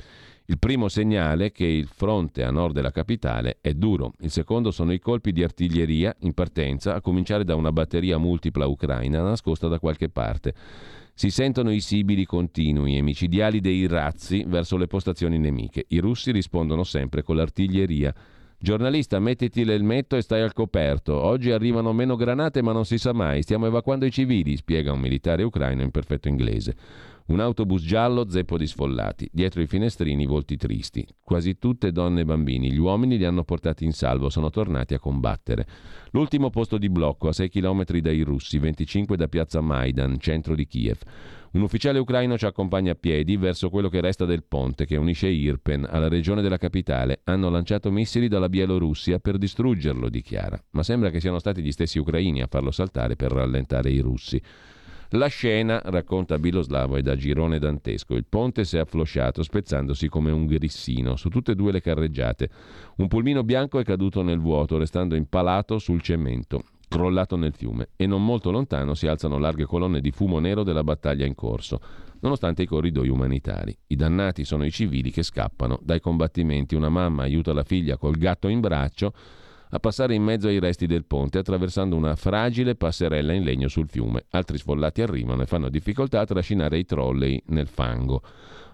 [0.50, 4.14] Il primo segnale che il fronte a nord della capitale è duro.
[4.20, 8.66] Il secondo sono i colpi di artiglieria in partenza, a cominciare da una batteria multipla
[8.66, 10.54] ucraina nascosta da qualche parte.
[11.12, 15.84] Si sentono i sibili continui e micidiali dei razzi verso le postazioni nemiche.
[15.88, 18.14] I russi rispondono sempre con l'artiglieria.
[18.58, 21.12] Giornalista, mettiti l'elmetto e stai al coperto.
[21.12, 23.42] Oggi arrivano meno granate, ma non si sa mai.
[23.42, 26.74] Stiamo evacuando i civili, spiega un militare ucraino in perfetto inglese.
[27.28, 32.24] Un autobus giallo zeppo di sfollati, dietro i finestrini volti tristi, quasi tutte donne e
[32.24, 32.72] bambini.
[32.72, 35.66] Gli uomini li hanno portati in salvo, sono tornati a combattere.
[36.12, 40.66] L'ultimo posto di blocco a 6 km dai russi, 25 da piazza Maidan, centro di
[40.66, 41.00] Kiev.
[41.52, 45.28] Un ufficiale ucraino ci accompagna a piedi verso quello che resta del ponte che unisce
[45.28, 47.20] Irpen alla regione della capitale.
[47.24, 50.58] Hanno lanciato missili dalla Bielorussia per distruggerlo, dichiara.
[50.70, 54.40] Ma sembra che siano stati gli stessi ucraini a farlo saltare per rallentare i russi.
[55.12, 58.14] La scena, racconta Biloslavo, è da girone dantesco.
[58.14, 62.50] Il ponte si è afflosciato, spezzandosi come un grissino su tutte e due le carreggiate.
[62.96, 68.06] Un pulmino bianco è caduto nel vuoto, restando impalato sul cemento crollato nel fiume e
[68.06, 71.80] non molto lontano si alzano larghe colonne di fumo nero della battaglia in corso,
[72.20, 73.76] nonostante i corridoi umanitari.
[73.88, 76.74] I dannati sono i civili che scappano dai combattimenti.
[76.74, 79.12] Una mamma aiuta la figlia col gatto in braccio
[79.70, 83.88] a passare in mezzo ai resti del ponte attraversando una fragile passerella in legno sul
[83.88, 84.24] fiume.
[84.30, 88.22] Altri sfollati arrivano e fanno difficoltà a trascinare i trolley nel fango.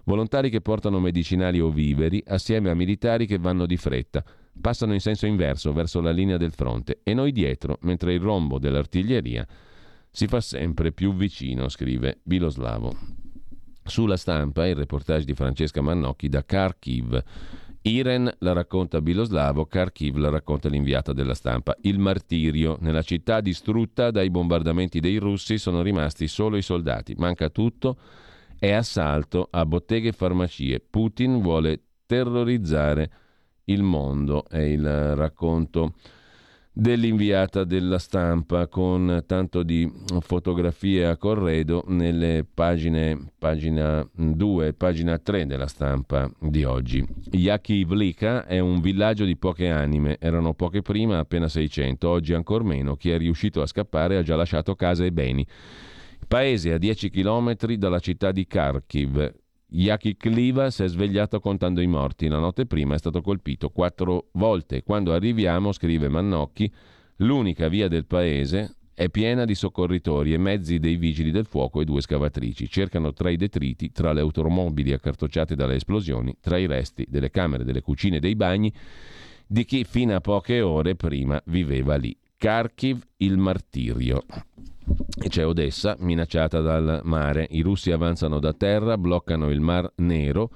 [0.05, 4.23] Volontari che portano medicinali o viveri assieme a militari che vanno di fretta.
[4.61, 8.59] Passano in senso inverso verso la linea del fronte e noi dietro, mentre il rombo
[8.59, 9.47] dell'artiglieria
[10.11, 12.97] si fa sempre più vicino, scrive Biloslavo.
[13.87, 17.23] Sulla stampa il reportage di Francesca Mannocchi da Kharkiv
[17.87, 21.77] Iren la racconta Biloslavo, Kharkiv la racconta l'inviata della stampa.
[21.83, 22.79] Il martirio.
[22.81, 27.15] Nella città distrutta dai bombardamenti dei russi sono rimasti solo i soldati.
[27.19, 27.99] Manca tutto.
[28.59, 30.81] È assalto a botteghe e farmacie.
[30.81, 33.11] Putin vuole terrorizzare
[33.65, 34.49] il mondo.
[34.49, 35.93] È il racconto
[36.77, 45.17] dell'inviata della stampa con tanto di fotografie a corredo nelle pagine pagina 2 e pagina
[45.17, 47.07] 3 della stampa di oggi.
[47.31, 52.97] Yakivlika è un villaggio di poche anime, erano poche prima, appena 600, oggi ancora meno,
[52.97, 55.47] chi è riuscito a scappare ha già lasciato casa e beni.
[56.27, 59.33] Paese a 10 km dalla città di Kharkiv,
[59.69, 62.29] Yaki Kliva si è svegliato contando i morti.
[62.29, 64.83] La notte prima è stato colpito quattro volte.
[64.83, 66.71] Quando arriviamo, scrive Mannocchi,
[67.17, 71.85] l'unica via del paese è piena di soccorritori e mezzi dei vigili del fuoco e
[71.85, 72.69] due scavatrici.
[72.69, 77.65] Cercano tra i detriti, tra le automobili accartocciate dalle esplosioni, tra i resti delle camere,
[77.65, 78.73] delle cucine e dei bagni
[79.47, 82.17] di chi fino a poche ore prima viveva lì.
[82.45, 84.23] Kharkiv, il martirio.
[85.19, 87.47] E c'è Odessa, minacciata dal mare.
[87.53, 90.51] I russi avanzano da terra, bloccano il Mar Nero,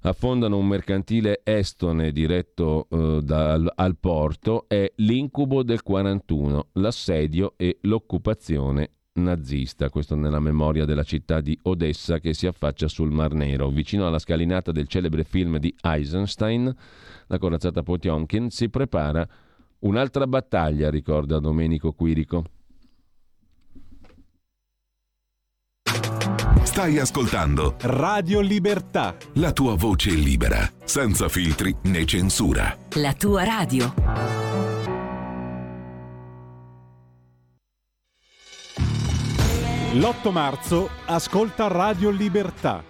[0.00, 4.64] affondano un mercantile estone diretto eh, dal, al porto.
[4.66, 12.18] È l'incubo del 41, l'assedio e l'occupazione nazista, questo nella memoria della città di Odessa
[12.18, 13.68] che si affaccia sul Mar Nero.
[13.68, 16.74] Vicino alla scalinata del celebre film di Eisenstein,
[17.26, 19.28] la corazzata Potionkin si prepara
[19.80, 22.44] un'altra battaglia, ricorda Domenico Quirico.
[26.62, 29.16] Stai ascoltando Radio Libertà.
[29.34, 32.76] La tua voce libera, senza filtri né censura.
[32.94, 33.92] La tua radio.
[39.92, 42.89] L'8 marzo ascolta Radio Libertà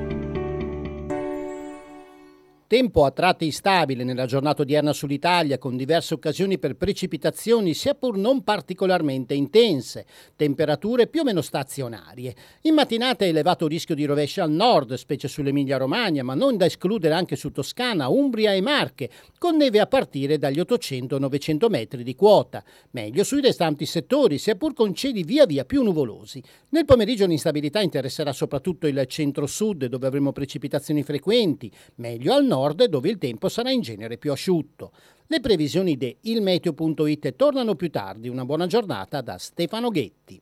[2.71, 8.15] Tempo a tratti instabile nella giornata odierna sull'Italia, con diverse occasioni per precipitazioni, sia pur
[8.15, 10.05] non particolarmente intense,
[10.37, 12.33] temperature più o meno stazionarie.
[12.61, 17.35] In mattinata elevato rischio di rovesci al nord, specie sull'Emilia-Romagna, ma non da escludere anche
[17.35, 22.63] su Toscana, Umbria e Marche, con neve a partire dagli 800-900 metri di quota.
[22.91, 26.41] Meglio sui restanti settori, sia pur con cieli via via più nuvolosi.
[26.69, 32.85] Nel pomeriggio l'instabilità interesserà soprattutto il centro-sud, dove avremo precipitazioni frequenti, meglio al nord nord
[32.85, 34.91] dove il tempo sarà in genere più asciutto.
[35.27, 38.29] Le previsioni di ilmeteo.it tornano più tardi.
[38.29, 40.39] Una buona giornata da Stefano Ghetti.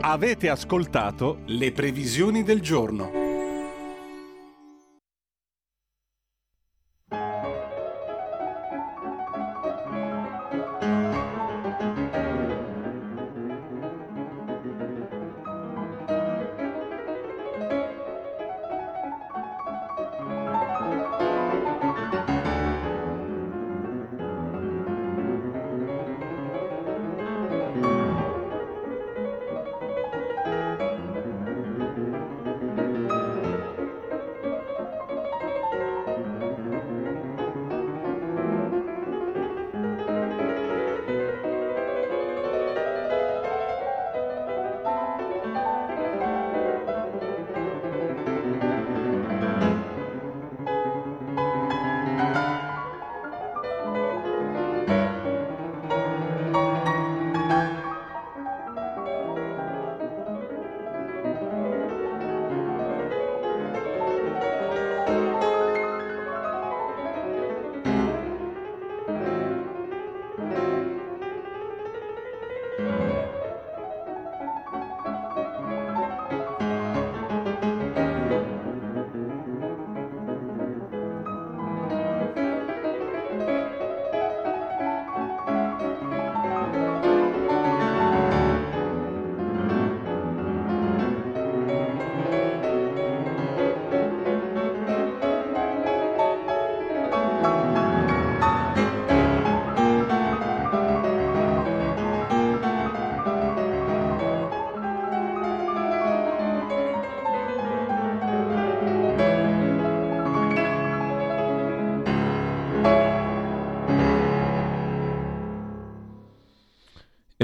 [0.00, 3.21] Avete ascoltato le previsioni del giorno.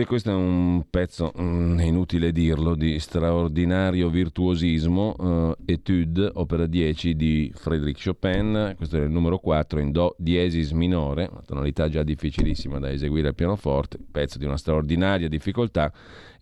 [0.09, 7.15] Questo è un pezzo, mm, è inutile dirlo, di straordinario virtuosismo, uh, Etude, opera 10
[7.15, 12.03] di Frédéric Chopin, questo è il numero 4 in Do diesis minore, una tonalità già
[12.03, 15.93] difficilissima da eseguire al pianoforte, pezzo di una straordinaria difficoltà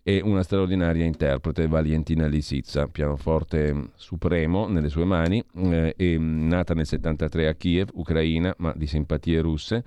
[0.01, 6.85] e una straordinaria interprete, Valentina Lisizza, pianoforte supremo nelle sue mani, eh, è nata nel
[6.85, 9.83] 73 a Kiev, Ucraina, ma di simpatie russe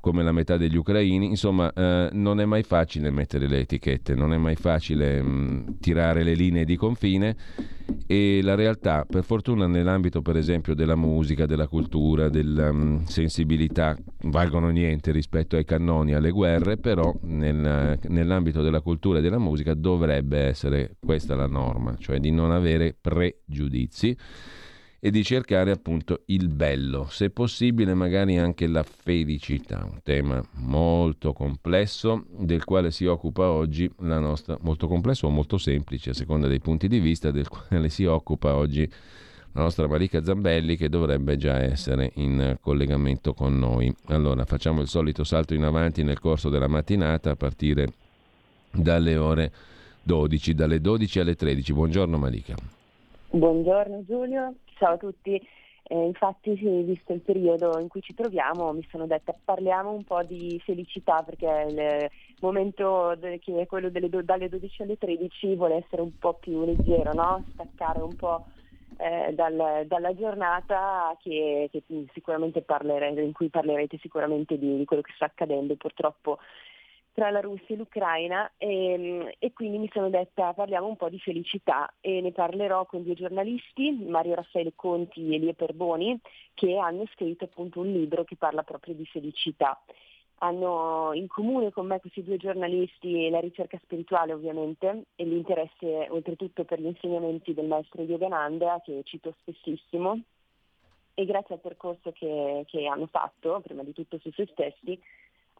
[0.00, 4.32] come la metà degli ucraini, insomma eh, non è mai facile mettere le etichette, non
[4.32, 7.36] è mai facile mh, mm, tirare le linee di confine.
[8.06, 13.02] E la realtà, per fortuna nell'ambito per esempio della musica, della cultura, della mh, mm,
[13.04, 19.38] sensibilità, valgono niente rispetto ai cannoni, alle guerre, però nel, nell'ambito della cultura e della
[19.38, 24.16] musica dovrebbe essere questa la norma, cioè di non avere pregiudizi
[25.02, 31.32] e di cercare appunto il bello, se possibile magari anche la felicità, un tema molto
[31.32, 36.48] complesso del quale si occupa oggi la nostra, molto complesso o molto semplice a seconda
[36.48, 38.86] dei punti di vista del quale si occupa oggi
[39.52, 43.92] la nostra Marica Zambelli che dovrebbe già essere in collegamento con noi.
[44.08, 47.88] Allora facciamo il solito salto in avanti nel corso della mattinata a partire
[48.70, 49.50] dalle ore
[50.02, 51.72] 12, dalle 12 alle 13.
[51.72, 52.54] Buongiorno Marica.
[53.30, 55.40] Buongiorno Giulio, ciao a tutti.
[55.82, 60.22] Eh, infatti, visto il periodo in cui ci troviamo, mi sono detta parliamo un po'
[60.22, 66.00] di felicità perché il momento che è quello do- dalle 12 alle 13 vuole essere
[66.00, 67.44] un po' più leggero, no?
[67.52, 68.46] staccare un po'
[68.96, 71.82] eh, dal, dalla giornata che, che
[72.14, 75.74] sicuramente parlerete, in cui parlerete sicuramente di, di quello che sta accadendo.
[75.76, 76.38] Purtroppo
[77.12, 81.08] tra la Russia e l'Ucraina e, ehm, e, quindi mi sono detta parliamo un po'
[81.08, 86.18] di felicità e ne parlerò con due giornalisti, Mario Raffaele Conti e Elie Perboni,
[86.54, 89.80] che hanno scritto appunto un libro che parla proprio di felicità.
[90.42, 96.64] Hanno in comune con me questi due giornalisti la ricerca spirituale ovviamente e l'interesse oltretutto
[96.64, 100.18] per gli insegnamenti del maestro Yogananda che cito spessissimo
[101.12, 104.98] e grazie al percorso che, che hanno fatto, prima di tutto su se stessi,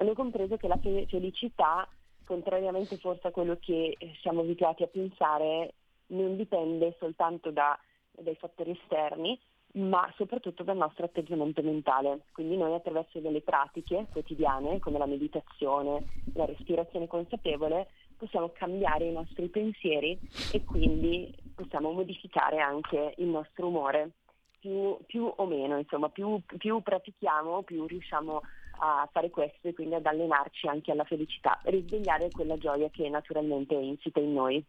[0.00, 1.86] hanno compreso che la felicità,
[2.24, 5.74] contrariamente forse a quello che eh, siamo abituati a pensare,
[6.08, 7.78] non dipende soltanto da,
[8.10, 9.38] dai fattori esterni,
[9.72, 12.22] ma soprattutto dal nostro atteggiamento mentale.
[12.32, 19.12] Quindi noi attraverso delle pratiche quotidiane, come la meditazione, la respirazione consapevole, possiamo cambiare i
[19.12, 20.18] nostri pensieri
[20.52, 24.12] e quindi possiamo modificare anche il nostro umore.
[24.58, 28.42] Più, più o meno, insomma, più, più pratichiamo, più riusciamo
[28.80, 33.74] a fare questo e quindi ad allenarci anche alla felicità, risvegliare quella gioia che naturalmente
[33.76, 34.64] è insita in noi.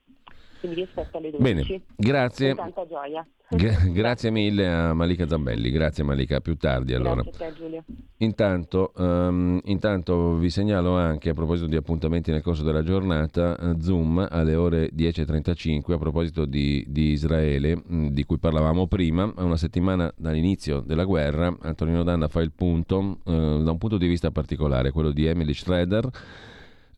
[0.62, 1.64] Quindi rispetto alle 12.
[1.66, 2.54] Bene, grazie.
[2.54, 3.28] Tanta gioia.
[3.50, 7.24] G- grazie mille a Malika Zambelli, grazie Malika, più tardi allora.
[7.24, 7.84] Grazie a te.
[8.18, 13.82] Intanto, um, intanto, vi segnalo anche a proposito di appuntamenti nel corso della giornata, uh,
[13.82, 19.34] Zoom alle ore 10.35 a proposito di, di Israele, mh, mm, di cui parlavamo prima,
[19.38, 24.08] una settimana dall'inizio della guerra, Antonino Danna fa il punto uh, da un punto di
[24.08, 26.10] vista particolare, quello di Emily Schroeder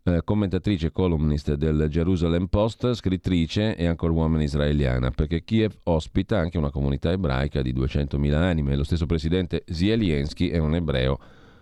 [0.04, 6.38] eh, commentatrice e columnist del Jerusalem Post, scrittrice e ancora uomo israeliana, perché Kiev ospita
[6.38, 8.76] anche una comunità ebraica di 200.000 anime.
[8.76, 11.20] Lo stesso presidente Zelensky è un ebreo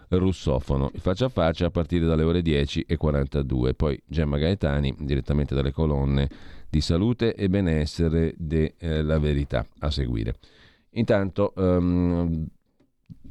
[0.10, 0.92] russofono.
[0.96, 3.74] Faccia a faccia a partire dalle ore 10.42.
[3.76, 6.30] Poi Gemma Gaetani, direttamente dalle colonne
[6.70, 10.36] di salute e benessere della eh, verità a seguire.
[10.92, 12.46] Intanto um,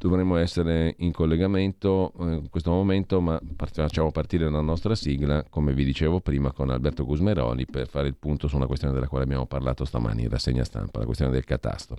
[0.01, 5.73] dovremmo essere in collegamento eh, in questo momento, ma facciamo partire la nostra sigla, come
[5.73, 9.25] vi dicevo prima, con Alberto Gusmeroli per fare il punto su una questione della quale
[9.25, 11.97] abbiamo parlato stamani in rassegna stampa, la questione del catasto.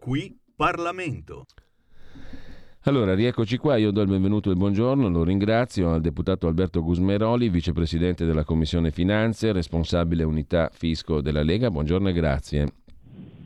[0.00, 1.46] Qui Parlamento.
[2.82, 6.82] Allora, rieccoci qua, io do il benvenuto e il buongiorno, lo ringrazio al deputato Alberto
[6.82, 11.70] Gusmeroli, vicepresidente della Commissione Finanze, responsabile unità fisco della Lega.
[11.70, 12.72] Buongiorno e grazie.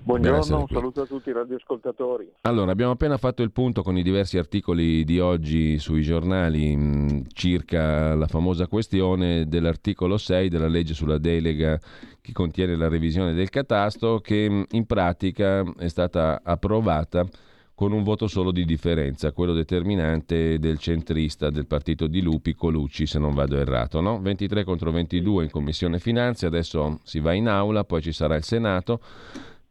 [0.04, 2.32] Buongiorno, un saluto a tutti i radioascoltatori.
[2.40, 7.26] Allora, abbiamo appena fatto il punto con i diversi articoli di oggi sui giornali mh,
[7.32, 11.78] circa la famosa questione dell'articolo 6 della legge sulla delega
[12.20, 17.24] che contiene la revisione del catasto che mh, in pratica è stata approvata
[17.72, 23.06] con un voto solo di differenza, quello determinante del centrista del partito di Lupi, Colucci,
[23.06, 24.00] se non vado errato.
[24.00, 24.20] No?
[24.20, 28.44] 23 contro 22 in Commissione Finanze, adesso si va in aula, poi ci sarà il
[28.44, 29.00] Senato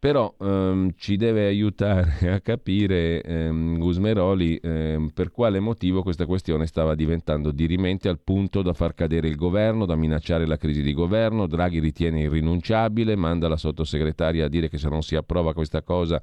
[0.02, 6.66] però ehm, ci deve aiutare a capire ehm, Gusmeroli ehm, per quale motivo questa questione
[6.66, 10.94] stava diventando dirimente al punto da far cadere il governo, da minacciare la crisi di
[10.94, 11.46] governo.
[11.46, 16.20] Draghi ritiene irrinunciabile, manda la sottosegretaria a dire che se non si approva questa cosa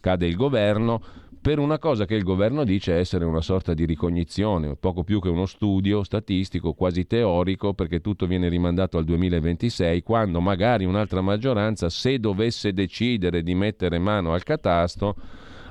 [0.00, 1.02] cade il governo.
[1.40, 5.28] Per una cosa che il governo dice essere una sorta di ricognizione, poco più che
[5.28, 11.88] uno studio statistico quasi teorico, perché tutto viene rimandato al 2026, quando magari un'altra maggioranza,
[11.88, 15.14] se dovesse decidere di mettere mano al catasto,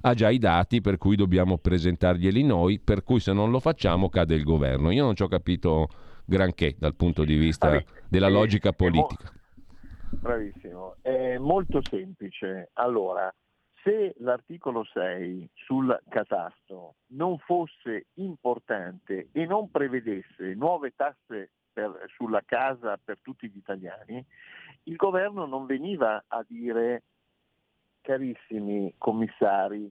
[0.02, 4.10] ha già i dati per cui dobbiamo presentarglieli noi, per cui se non lo facciamo
[4.10, 4.92] cade il governo.
[4.92, 5.90] Io non ci ho capito
[6.26, 9.32] granché dal punto di vista della logica politica.
[10.10, 12.70] Bravissimo, è molto semplice.
[12.74, 13.34] Allora,
[13.88, 22.42] se l'articolo 6 sul catasto non fosse importante e non prevedesse nuove tasse per, sulla
[22.46, 24.22] casa per tutti gli italiani,
[24.84, 27.04] il governo non veniva a dire
[28.02, 29.90] carissimi commissari,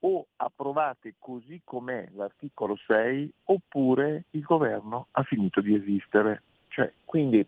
[0.00, 6.42] o approvate così com'è l'articolo 6 oppure il governo ha finito di esistere.
[6.68, 7.46] Cioè, quindi,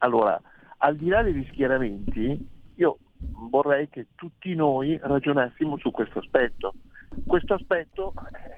[0.00, 0.40] allora,
[0.78, 2.98] al di là degli schieramenti, io
[3.50, 6.74] vorrei che tutti noi ragionassimo su questo aspetto.
[7.26, 8.12] Questo aspetto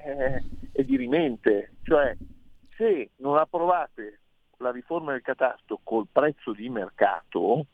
[0.05, 0.43] è,
[0.73, 2.17] è dirimente, cioè
[2.77, 4.21] se non approvate
[4.59, 7.67] la riforma del catasto col prezzo di mercato,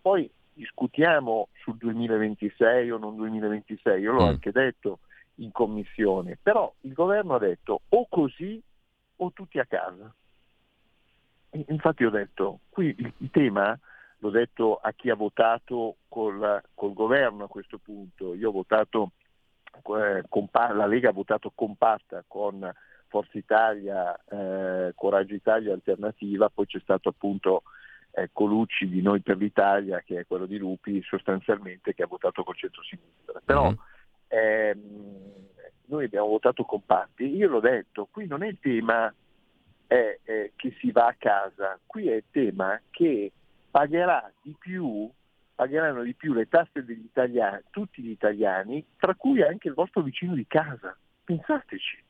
[0.00, 4.28] poi discutiamo sul 2026 o non 2026, io l'ho mm.
[4.28, 5.00] anche detto
[5.36, 8.62] in commissione, però il governo ha detto o così
[9.16, 10.12] o tutti a casa.
[11.50, 13.78] E infatti ho detto, qui il, il, tema,
[14.24, 19.10] l'ho detto a chi ha votato col, col governo a questo punto, io ho votato,
[19.98, 22.72] eh, compa- la Lega ha votato compatta con
[23.08, 27.64] Forza Italia, eh, Coraggio Italia Alternativa, poi c'è stato appunto
[28.12, 32.44] eh, Colucci di Noi per l'Italia, che è quello di Lupi, sostanzialmente che ha votato
[32.44, 33.42] col centro-sinistra.
[33.44, 33.76] Però mm-hmm.
[34.28, 35.32] ehm,
[35.86, 39.12] noi abbiamo votato compatti, io l'ho detto, qui non è il tema
[39.86, 43.30] è, è che si va a casa, qui è il tema che
[43.74, 45.10] pagherà di più,
[45.52, 50.00] pagheranno di più le tasse degli italiani, tutti gli italiani, tra cui anche il vostro
[50.02, 50.96] vicino di casa.
[51.24, 52.00] Pensateci.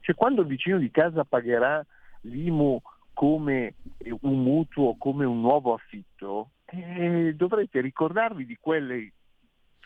[0.00, 1.82] Cioè quando il vicino di casa pagherà
[2.22, 2.82] l'IMU
[3.14, 3.76] come
[4.20, 9.10] un mutuo, come un nuovo affitto, eh, dovrete ricordarvi di, quelle,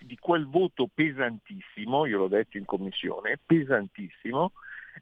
[0.01, 4.51] di, quel voto pesantissimo, io l'ho detto in commissione, pesantissimo,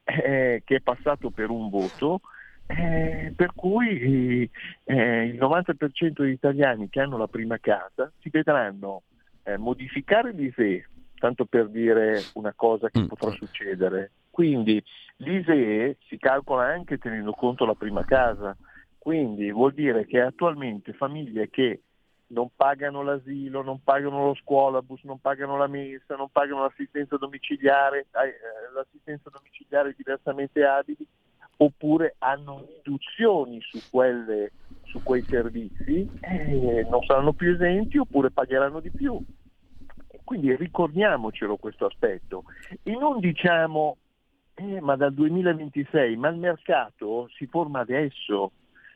[0.04, 2.20] eh, che è passato per un voto,
[2.66, 4.50] eh, per cui
[4.84, 9.02] eh, il 90% degli italiani che hanno la prima casa si vedranno
[9.44, 10.88] eh, modificare l'ISE,
[11.18, 13.06] tanto per dire una cosa che mm.
[13.06, 14.82] potrà succedere, quindi
[15.18, 18.56] l'ISEE si calcola anche tenendo conto la prima casa,
[18.98, 21.82] quindi vuol dire che attualmente famiglie che
[22.28, 28.00] non pagano l'asilo, non pagano lo scuolabus, non pagano la messa, non pagano l'assistenza domiciliare,
[28.00, 31.06] eh, l'assistenza domiciliare diversamente abili,
[31.58, 34.52] oppure hanno riduzioni su, quelle,
[34.84, 39.18] su quei servizi, eh, non saranno più esenti oppure pagheranno di più.
[40.24, 42.44] Quindi ricordiamocelo questo aspetto.
[42.82, 43.96] E non diciamo
[44.56, 48.52] eh, ma dal 2026, ma il mercato si forma adesso,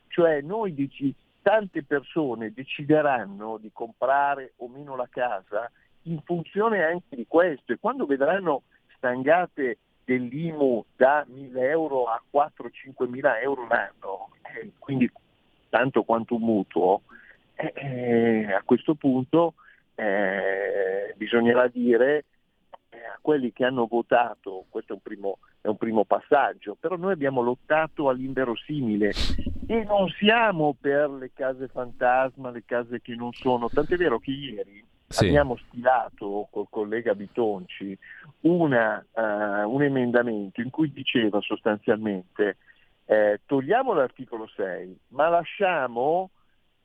[0.07, 5.71] cioè noi dici, tante persone decideranno di comprare o meno la casa
[6.03, 7.73] in funzione anche di questo.
[7.73, 8.63] E quando vedranno
[8.95, 9.77] stangate
[10.11, 15.09] dell'IMU da 1000 euro a 4-5 mila euro l'anno, eh, quindi
[15.69, 17.03] tanto quanto un mutuo,
[17.55, 19.53] eh, eh a questo punto
[19.95, 22.25] eh, bisognerà dire
[22.89, 27.13] a quelli che hanno votato, questo è un, primo, è un primo passaggio, però noi
[27.13, 29.11] abbiamo lottato all'inverosimile
[29.65, 34.31] e non siamo per le case fantasma, le case che non sono, tant'è vero che
[34.31, 35.27] ieri sì.
[35.27, 37.97] abbiamo stilato col collega Bitonci
[38.41, 42.57] una, uh, un emendamento in cui diceva sostanzialmente
[43.05, 46.31] eh, togliamo l'articolo 6 ma lasciamo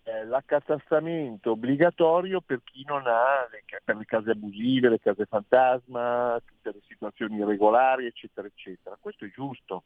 [0.06, 6.40] eh, l'accatastamento obbligatorio per chi non ha le, per le case abusive, le case fantasma,
[6.44, 8.96] tutte le situazioni irregolari, eccetera, eccetera.
[9.00, 9.82] Questo è giusto,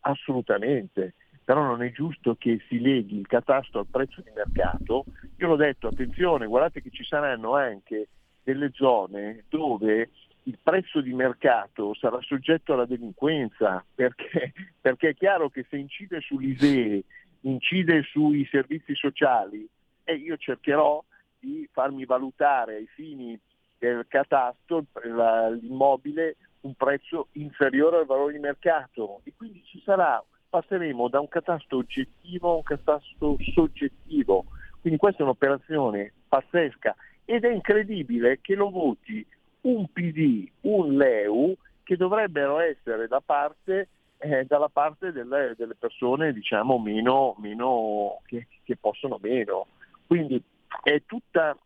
[0.00, 1.14] assolutamente,
[1.44, 5.04] però non è giusto che si leghi il catasto al prezzo di mercato.
[5.36, 8.08] Io l'ho detto, attenzione, guardate che ci saranno anche
[8.42, 10.10] delle zone dove
[10.44, 16.20] il prezzo di mercato sarà soggetto alla delinquenza, perché, perché è chiaro che se incide
[16.20, 17.04] sull'ISEE
[17.42, 19.68] incide sui servizi sociali
[20.02, 21.02] e io cercherò
[21.38, 23.38] di farmi valutare ai fini
[23.78, 30.22] del catasto l'immobile un prezzo inferiore al valore di mercato e quindi ci sarà,
[30.54, 34.44] passeremo da un catasto oggettivo a un catasto soggettivo.
[34.80, 36.94] Quindi questa è un'operazione pazzesca
[37.24, 39.26] ed è incredibile che lo voti
[39.62, 46.32] un PD, un LEU che dovrebbero essere da parte eh, dalla parte delle, delle persone
[46.32, 49.66] diciamo, meno, meno che, che, possono meno.
[50.06, 50.40] Quindi
[50.84, 51.58] è tutta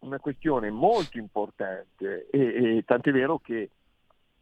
[0.00, 3.70] una questione molto importante e, e tant'è vero che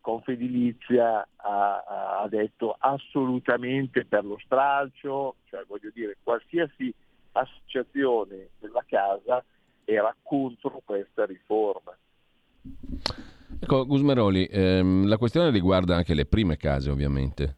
[0.04, 6.92] Confedilizia ha, ha, detto assolutamente per lo stralcio, cioè voglio dire qualsiasi
[7.32, 9.42] associazione della casa
[9.82, 11.96] era contro questa riforma.
[13.58, 17.56] Ecco, Gusmeroli, ehm, la questione riguarda anche le prime case ovviamente.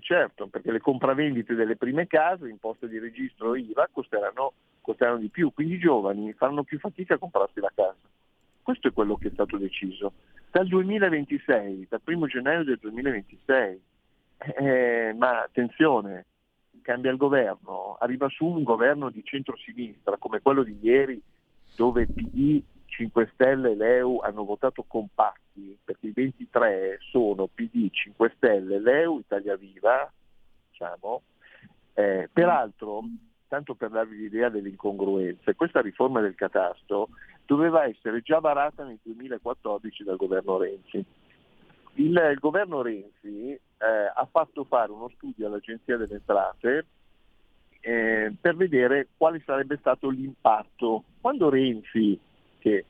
[0.00, 5.52] Certo, perché le compravendite delle prime case, imposte di registro IVA, costeranno, costeranno di più,
[5.54, 7.94] quindi i giovani faranno più fatica a comprarsi la casa.
[8.62, 10.12] Questo è quello che è stato deciso.
[10.54, 13.82] Dal 2026, dal 1 gennaio del 2026,
[14.56, 16.26] eh, ma attenzione,
[16.80, 21.20] cambia il governo, arriva su un governo di centrosinistra come quello di ieri
[21.74, 28.32] dove PD, 5 Stelle e l'EU hanno votato compatti, perché i 23 sono PD, 5
[28.36, 30.08] Stelle, l'EU, Italia Viva,
[30.70, 31.22] diciamo.
[31.94, 33.02] Eh, peraltro,
[33.48, 37.08] tanto per darvi l'idea delle incongruenze, questa riforma del catasto
[37.46, 41.04] doveva essere già varata nel 2014 dal governo Renzi.
[41.94, 46.86] Il, il governo Renzi eh, ha fatto fare uno studio all'Agenzia delle Entrate
[47.80, 51.04] eh, per vedere quale sarebbe stato l'impatto.
[51.20, 52.18] Quando Renzi,
[52.58, 52.84] che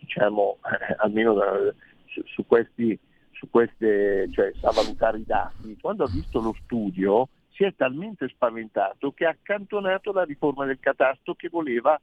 [0.00, 1.72] diciamo eh, almeno da,
[2.06, 2.98] su, su, questi,
[3.32, 8.28] su queste, cioè sa valutare i dati, quando ha visto lo studio si è talmente
[8.28, 11.98] spaventato che ha accantonato la riforma del catasto che voleva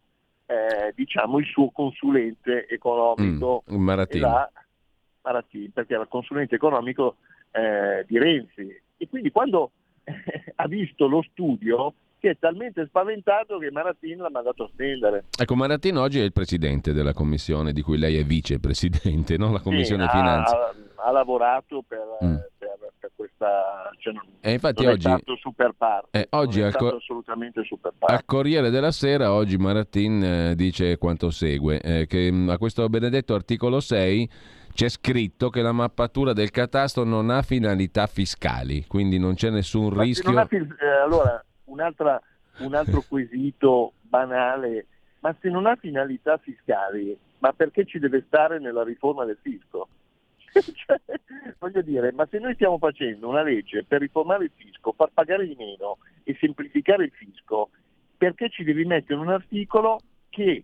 [0.51, 4.49] eh, diciamo il suo consulente economico mm, Maratin.
[5.21, 7.17] Maratin, perché era il consulente economico
[7.51, 9.71] eh, di Renzi e quindi quando
[10.55, 15.25] ha visto lo studio si è talmente spaventato che Maratin l'ha mandato a stendere.
[15.39, 19.51] Ecco, Maratin oggi è il presidente della commissione di cui lei è vicepresidente, no?
[19.51, 20.55] la commissione sì, finanze.
[20.55, 22.35] Ha, ha lavorato per, mm.
[23.21, 23.91] Questa...
[23.99, 27.63] Cioè non, e infatti non oggi, è stato super parte, eh, oggi al, co- assolutamente
[27.63, 28.15] super parte.
[28.15, 32.87] Al Corriere della Sera oggi Maratin eh, dice quanto segue, eh, che mh, a questo
[32.89, 34.29] benedetto articolo 6
[34.73, 39.93] c'è scritto che la mappatura del catasto non ha finalità fiscali, quindi non c'è nessun
[39.93, 40.47] Ma rischio.
[40.47, 44.87] Fis- eh, allora, un altro quesito banale,
[45.19, 49.87] ma se non ha finalità fiscali, ma perché ci deve stare nella riforma del fisco?
[50.51, 50.99] Cioè,
[51.59, 55.47] voglio dire, ma se noi stiamo facendo una legge per riformare il fisco, far pagare
[55.47, 57.69] di meno e semplificare il fisco,
[58.17, 59.99] perché ci devi mettere un articolo
[60.29, 60.63] che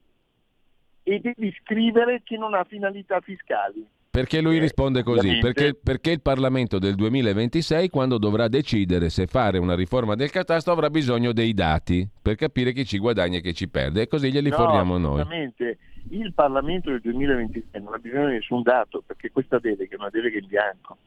[1.07, 3.87] e devi scrivere che non ha finalità fiscali?
[4.09, 9.25] Perché lui eh, risponde così, perché, perché il Parlamento del 2026, quando dovrà decidere se
[9.25, 13.41] fare una riforma del catasto, avrà bisogno dei dati per capire chi ci guadagna e
[13.41, 15.19] chi ci perde e così glieli no, forniamo noi.
[15.21, 15.77] assolutamente.
[16.09, 20.09] Il Parlamento del 2026 non ha bisogno di nessun dato perché questa delega è una
[20.09, 20.97] delega in bianco.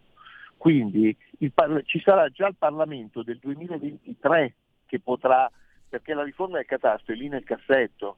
[0.57, 1.17] Quindi
[1.55, 4.55] par- ci sarà già il Parlamento del 2023
[4.87, 5.51] che potrà,
[5.89, 8.17] perché la riforma del catasto è lì nel cassetto.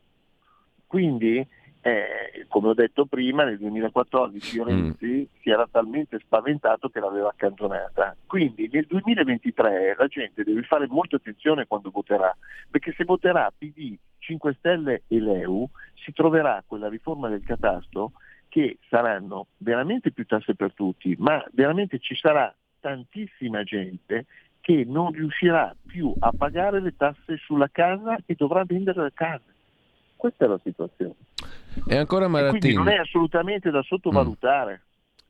[0.87, 1.47] Quindi
[1.85, 4.65] eh, come ho detto prima, nel 2014 Mm.
[4.65, 8.17] Renzi si era talmente spaventato che l'aveva accantonata.
[8.27, 12.35] Quindi nel 2023 la gente deve fare molta attenzione quando voterà,
[12.71, 18.12] perché se voterà PD, 5 Stelle e l'EU si troverà quella riforma del catasto
[18.49, 24.27] che saranno veramente più tasse per tutti, ma veramente ci sarà tantissima gente
[24.61, 29.43] che non riuscirà più a pagare le tasse sulla casa e dovrà vendere la casa.
[30.16, 31.15] Questa è la situazione.
[31.89, 34.82] E ancora E quindi non è assolutamente da sottovalutare.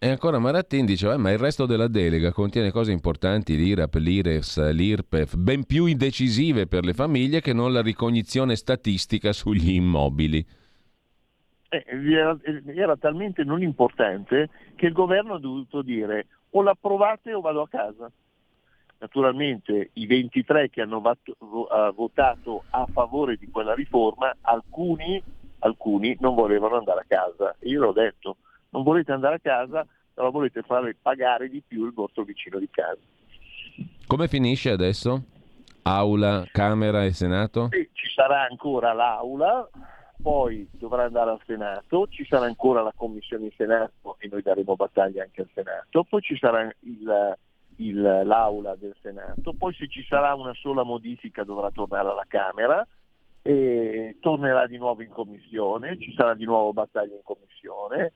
[0.05, 4.73] E ancora Maratin dice, "Eh, ma il resto della delega contiene cose importanti, l'IRAP, l'IRES,
[4.73, 10.45] l'IRPEF, ben più indecisive per le famiglie che non la ricognizione statistica sugli immobili.
[11.69, 12.37] Eh, era,
[12.75, 17.69] era talmente non importante che il governo ha dovuto dire o l'approvate o vado a
[17.69, 18.11] casa.
[18.99, 25.23] Naturalmente i 23 che hanno eh, votato a favore di quella riforma, alcuni,
[25.61, 27.55] alcuni non volevano andare a casa.
[27.61, 28.39] Io l'ho detto,
[28.73, 32.69] non volete andare a casa, però volete fare pagare di più il vostro vicino di
[32.71, 33.01] casa.
[34.07, 35.23] Come finisce adesso?
[35.83, 37.69] Aula, Camera e Senato?
[37.71, 39.69] E ci sarà ancora l'aula,
[40.21, 44.77] poi dovrà andare al Senato, ci sarà ancora la commissione in Senato e noi daremo
[44.77, 47.37] battaglia anche al Senato, poi ci sarà il,
[47.77, 52.87] il, l'aula del Senato, poi se ci sarà una sola modifica dovrà tornare alla Camera
[53.43, 58.13] e tornerà di nuovo in commissione, ci sarà di nuovo battaglia in commissione.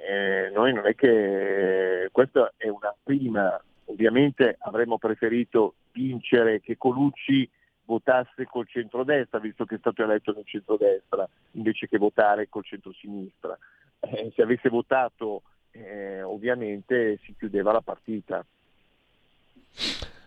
[0.00, 7.48] Eh, noi non è che questa è una prima, ovviamente avremmo preferito vincere che Colucci
[7.84, 13.58] votasse col centrodestra, visto che è stato eletto nel centrodestra, invece che votare col centrosinistra.
[14.00, 15.42] Eh, se avesse votato
[15.72, 18.44] eh, ovviamente si chiudeva la partita.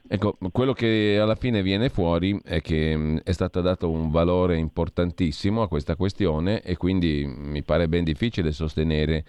[0.07, 5.63] Ecco, quello che alla fine viene fuori è che è stato dato un valore importantissimo
[5.63, 9.23] a questa questione e quindi mi pare ben difficile sostenere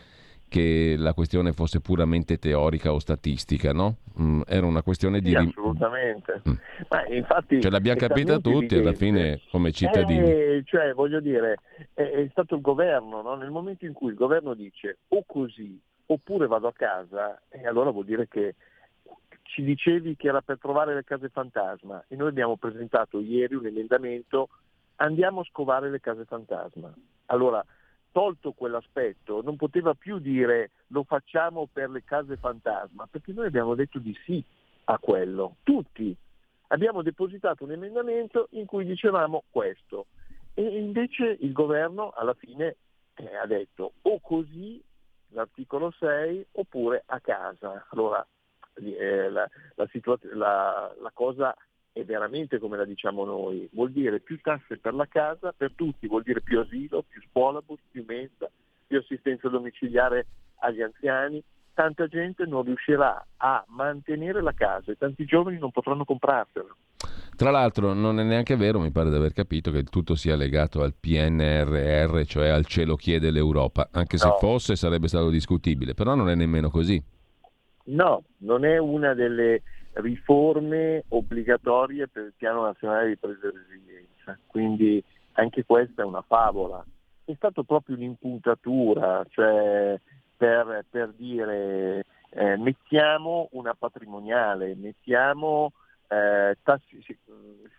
[0.49, 3.97] che la questione fosse puramente teorica o statistica, no?
[4.21, 5.31] Mm, era una questione di...
[5.31, 6.43] Sì, assolutamente.
[6.49, 6.55] Mm.
[6.89, 10.31] Ma infatti, Ce l'abbiamo capita tutti alla fine come cittadini.
[10.31, 11.59] Eh, cioè, voglio dire,
[11.95, 13.35] è, è stato il governo, no?
[13.35, 17.91] nel momento in cui il governo dice o così oppure vado a casa, e allora
[17.91, 18.55] vuol dire che
[19.43, 23.67] ci dicevi che era per trovare le case fantasma e noi abbiamo presentato ieri un
[23.67, 24.49] emendamento,
[24.97, 26.93] andiamo a scovare le case fantasma.
[27.27, 27.65] Allora,
[28.17, 33.75] tolto quell'aspetto, non poteva più dire lo facciamo per le case fantasma, perché noi abbiamo
[33.75, 34.43] detto di sì
[34.85, 36.17] a quello, tutti.
[36.69, 40.07] Abbiamo depositato un emendamento in cui dicevamo questo
[40.55, 42.77] e invece il governo alla fine
[43.17, 44.83] eh, ha detto o così
[45.33, 47.85] l'articolo 6 oppure a casa.
[47.91, 48.27] Allora
[48.77, 51.55] eh, la, la, situaz- la, la cosa
[51.97, 56.07] è veramente come la diciamo noi, vuol dire più tasse per la casa, per tutti,
[56.07, 58.51] vuol dire più asilo, più scuolabus, più mensa,
[58.87, 61.43] più assistenza domiciliare agli anziani,
[61.73, 66.69] tanta gente non riuscirà a mantenere la casa e tanti giovani non potranno comprarsela.
[67.35, 70.83] Tra l'altro non è neanche vero, mi pare di aver capito, che tutto sia legato
[70.83, 74.37] al PNRR, cioè al cielo chiede l'Europa, anche se no.
[74.39, 77.03] fosse sarebbe stato discutibile, però non è nemmeno così.
[77.85, 79.63] No, non è una delle
[79.97, 85.03] riforme obbligatorie per il piano nazionale di presa e resilienza, quindi
[85.33, 86.85] anche questa è una favola.
[87.25, 89.99] È stato proprio un'impuntatura, cioè
[90.37, 95.73] per, per dire eh, mettiamo una patrimoniale, mettiamo
[96.09, 97.05] eh, tassi,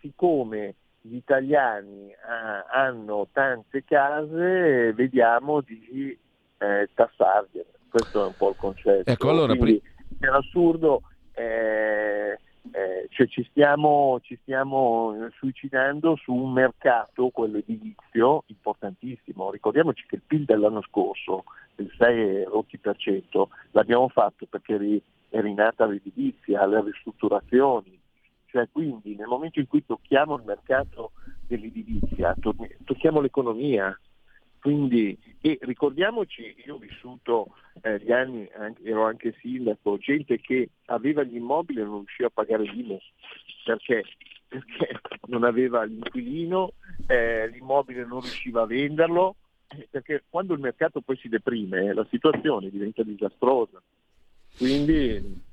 [0.00, 6.18] siccome gli italiani ah, hanno tante case, vediamo di
[6.58, 7.72] eh, tassargliele.
[7.88, 9.10] Questo è un po' il concetto.
[9.10, 9.80] Ecco, allora, Quindi,
[10.18, 11.02] è assurdo
[11.38, 12.38] eh,
[12.72, 19.50] eh, cioè ci, stiamo, ci stiamo suicidando su un mercato, quello edilizio, importantissimo.
[19.50, 21.44] Ricordiamoci che il PIL dell'anno scorso,
[21.74, 25.00] del 6,8%, l'abbiamo fatto perché
[25.30, 27.96] è rinata l'edilizia, le ristrutturazioni.
[28.46, 31.12] Cioè, quindi nel momento in cui tocchiamo il mercato
[31.46, 32.34] dell'edilizia,
[32.84, 33.96] tocchiamo l'economia,
[34.60, 38.48] quindi, e ricordiamoci, io ho vissuto eh, gli anni,
[38.82, 43.00] ero anche sindaco, gente che aveva gli immobili e non riusciva a pagare l'IMO
[43.64, 44.04] perché,
[44.48, 46.72] perché non aveva l'inquilino,
[47.06, 49.36] eh, l'immobile non riusciva a venderlo,
[49.68, 53.80] eh, perché quando il mercato poi si deprime la situazione diventa disastrosa.
[54.56, 55.46] Quindi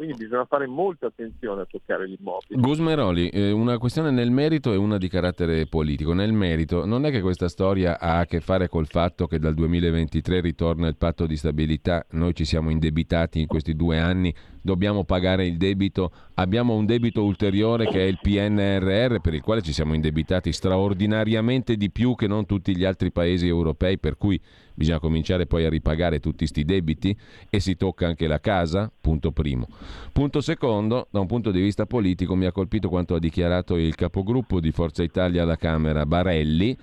[0.00, 2.58] quindi bisogna fare molta attenzione a toccare gli immobili.
[2.58, 6.14] Gusmeroli, eh, una questione nel merito e una di carattere politico.
[6.14, 9.52] Nel merito, non è che questa storia ha a che fare col fatto che dal
[9.52, 15.04] 2023 ritorna il patto di stabilità, noi ci siamo indebitati in questi due anni, dobbiamo
[15.04, 19.72] pagare il debito, abbiamo un debito ulteriore che è il PNRR per il quale ci
[19.72, 24.40] siamo indebitati straordinariamente di più che non tutti gli altri paesi europei, per cui
[24.74, 27.16] bisogna cominciare poi a ripagare tutti questi debiti
[27.48, 29.66] e si tocca anche la casa, punto primo.
[30.12, 33.94] Punto secondo, da un punto di vista politico mi ha colpito quanto ha dichiarato il
[33.94, 36.76] capogruppo di Forza Italia alla Camera, Barelli,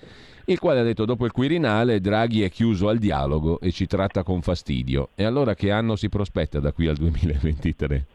[0.49, 4.23] il quale ha detto dopo il Quirinale Draghi è chiuso al dialogo e ci tratta
[4.23, 5.09] con fastidio.
[5.15, 8.05] E allora che anno si prospetta da qui al 2023?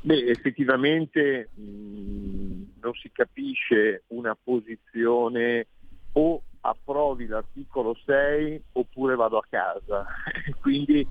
[0.00, 5.66] Beh, effettivamente mh, non si capisce una posizione
[6.12, 10.04] o approvi l'articolo 6 oppure vado a casa.
[10.60, 11.06] Quindi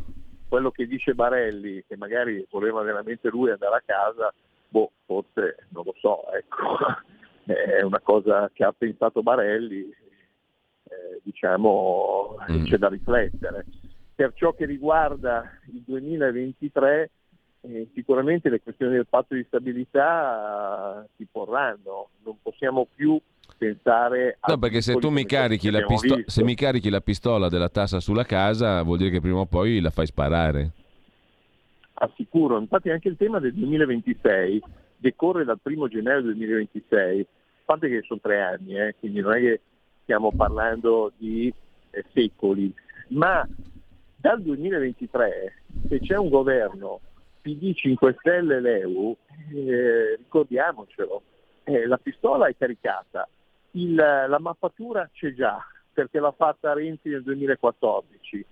[0.50, 4.34] quello che dice Barelli, che magari voleva veramente lui andare a casa,
[4.68, 6.78] boh, forse non lo so, ecco,
[7.46, 12.66] è una cosa che ha pensato Barelli, eh, diciamo mm.
[12.66, 13.66] c'è da riflettere.
[14.16, 17.10] Per ciò che riguarda il 2023,
[17.62, 23.20] eh, sicuramente le questioni del patto di stabilità uh, si porranno, non possiamo più
[23.58, 24.52] pensare a...
[24.52, 28.00] No, perché se tu mi carichi, la pisto- se mi carichi la pistola della tassa
[28.00, 30.72] sulla casa vuol dire che prima o poi la fai sparare.
[31.94, 34.62] Assicuro, infatti anche il tema del 2026
[34.98, 37.26] decorre dal 1 gennaio 2026, a
[37.66, 39.62] parte che sono tre anni, eh, quindi non è che
[40.04, 41.52] stiamo parlando di
[41.92, 42.74] eh, secoli,
[43.10, 43.48] ma
[44.16, 45.54] dal 2023
[45.88, 47.00] se c'è un governo
[47.42, 49.16] PD 5 Stelle l'EU,
[49.54, 51.22] eh, ricordiamocelo,
[51.64, 53.28] eh, la pistola è caricata,
[53.72, 55.64] il, la mappatura c'è già,
[55.94, 58.46] perché l'ha fatta Renzi nel 2014.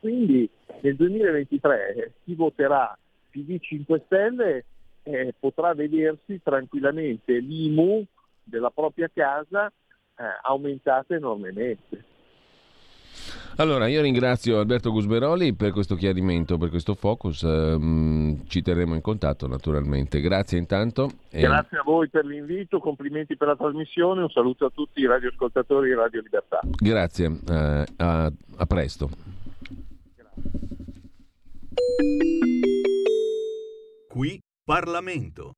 [0.00, 0.48] Quindi
[0.80, 2.96] nel 2023 chi voterà
[3.30, 4.64] PD 5 Stelle
[5.08, 8.04] eh, potrà vedersi tranquillamente l'IMU
[8.42, 12.04] della propria casa eh, aumentata enormemente.
[13.56, 17.42] Allora, io ringrazio Alberto Gusberoli per questo chiarimento, per questo focus.
[17.42, 20.20] Um, ci terremo in contatto naturalmente.
[20.20, 21.10] Grazie intanto.
[21.30, 25.88] Grazie a voi per l'invito, complimenti per la trasmissione, un saluto a tutti i radioascoltatori
[25.88, 26.60] di Radio Libertà.
[26.62, 29.08] Grazie, uh, a, a presto.
[34.08, 35.54] Qui Parlamento.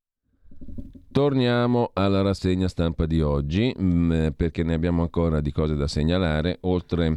[1.11, 6.59] Torniamo alla rassegna stampa di oggi mm, perché ne abbiamo ancora di cose da segnalare,
[6.61, 7.17] oltre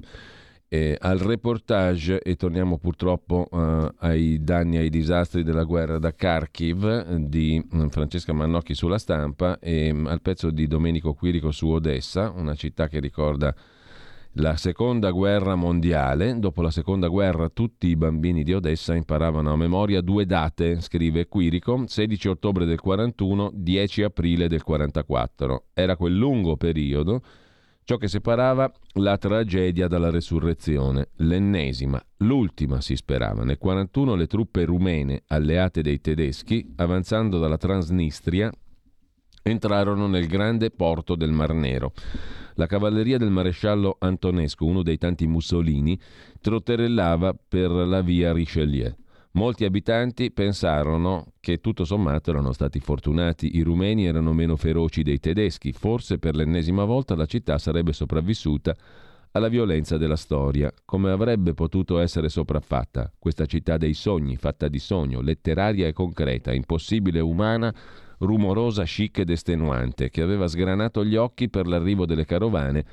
[0.70, 7.18] eh, al reportage e torniamo purtroppo eh, ai danni, ai disastri della guerra da Kharkiv
[7.18, 12.32] di mm, Francesca Mannocchi sulla stampa e mm, al pezzo di Domenico Quirico su Odessa,
[12.36, 13.54] una città che ricorda
[14.34, 16.38] la seconda guerra mondiale.
[16.40, 21.28] Dopo la seconda guerra tutti i bambini di Odessa imparavano a memoria due date, scrive
[21.28, 25.66] Quirico, 16 ottobre del 41, 10 aprile del 44.
[25.74, 27.22] Era quel lungo periodo
[27.86, 33.44] ciò che separava la tragedia dalla resurrezione, l'ennesima, l'ultima si sperava.
[33.44, 38.50] Nel 41 le truppe rumene alleate dei tedeschi, avanzando dalla Transnistria,
[39.44, 41.94] entrarono nel grande porto del Mar Nero.
[42.56, 46.00] La cavalleria del maresciallo Antonesco, uno dei tanti Mussolini,
[46.42, 48.96] trotterellava per la via Richelieu.
[49.36, 55.20] Molti abitanti pensarono che tutto sommato erano stati fortunati, i rumeni erano meno feroci dei
[55.20, 58.76] tedeschi, forse per l'ennesima volta la città sarebbe sopravvissuta
[59.32, 60.72] alla violenza della storia.
[60.86, 66.54] Come avrebbe potuto essere sopraffatta questa città dei sogni, fatta di sogno, letteraria e concreta,
[66.54, 67.74] impossibile umana,
[68.20, 72.86] rumorosa, chic ed estenuante, che aveva sgranato gli occhi per l'arrivo delle carovane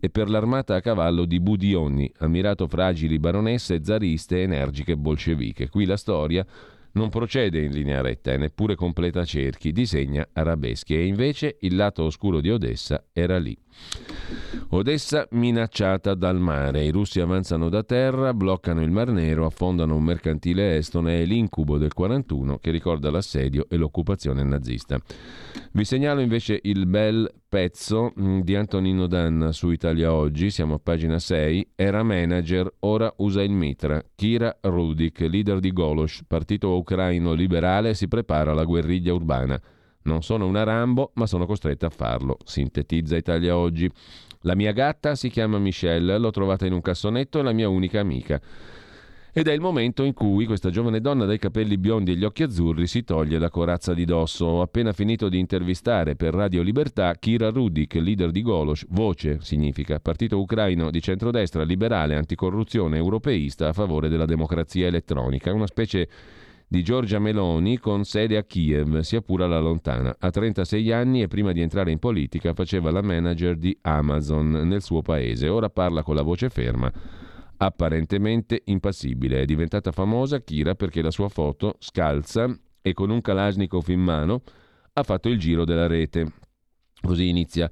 [0.00, 5.68] e per l'armata a cavallo di Budionni, ammirato fragili baronesse zariste energiche bolsceviche.
[5.68, 6.44] Qui la storia
[6.92, 12.04] non procede in linea retta e neppure completa cerchi, disegna arabeschi e invece il lato
[12.04, 13.56] oscuro di Odessa era lì.
[14.70, 20.04] Odessa minacciata dal mare, i russi avanzano da terra, bloccano il Mar Nero, affondano un
[20.04, 24.98] mercantile estone, è l'incubo del 41 che ricorda l'assedio e l'occupazione nazista.
[25.72, 30.78] Vi segnalo invece il bel pezzo mm, di Antonino Danna su Italia Oggi, siamo a
[30.78, 34.00] pagina 6, era manager, ora usa il mitra.
[34.14, 39.60] Kira Rudik, leader di Golosh, partito ucraino liberale, si prepara alla guerriglia urbana.
[40.02, 43.90] Non sono una Rambo, ma sono costretta a farlo, sintetizza Italia Oggi.
[44.42, 47.98] La mia gatta si chiama Michelle, l'ho trovata in un cassonetto, è la mia unica
[47.98, 48.40] amica.
[49.32, 52.42] Ed è il momento in cui questa giovane donna dai capelli biondi e gli occhi
[52.42, 54.44] azzurri si toglie la corazza di dosso.
[54.44, 60.00] Ho appena finito di intervistare per Radio Libertà Kira Rudik, leader di Golosh, voce significa
[60.00, 66.08] partito ucraino di centrodestra, liberale, anticorruzione, europeista a favore della democrazia elettronica, una specie
[66.66, 70.14] di Giorgia Meloni con sede a Kiev, sia pure alla lontana.
[70.18, 74.82] Ha 36 anni e prima di entrare in politica faceva la manager di Amazon nel
[74.82, 75.48] suo paese.
[75.48, 76.90] Ora parla con la voce ferma,
[77.62, 79.42] apparentemente impassibile.
[79.42, 82.48] È diventata famosa Kira perché la sua foto, scalza
[82.80, 84.42] e con un Kalashnikov in mano,
[84.94, 86.32] ha fatto il giro della rete.
[87.02, 87.70] Così inizia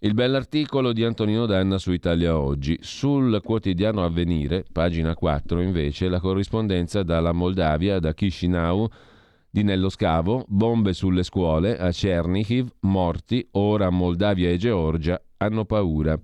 [0.00, 2.78] il bell'articolo di Antonino Danna su Italia Oggi.
[2.80, 8.88] Sul quotidiano Avvenire, pagina 4, invece, la corrispondenza dalla Moldavia, da Chisinau,
[9.48, 16.18] di Nello Scavo, bombe sulle scuole, a Chernihiv, morti, ora Moldavia e Georgia hanno paura.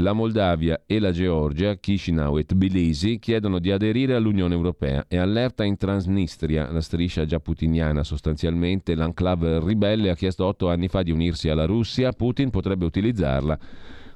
[0.00, 5.64] La Moldavia e la Georgia, Chisinau e Tbilisi, chiedono di aderire all'Unione Europea e allerta
[5.64, 11.12] in Transnistria, la striscia già putiniana sostanzialmente, l'enclave ribelle ha chiesto otto anni fa di
[11.12, 13.58] unirsi alla Russia, Putin potrebbe utilizzarla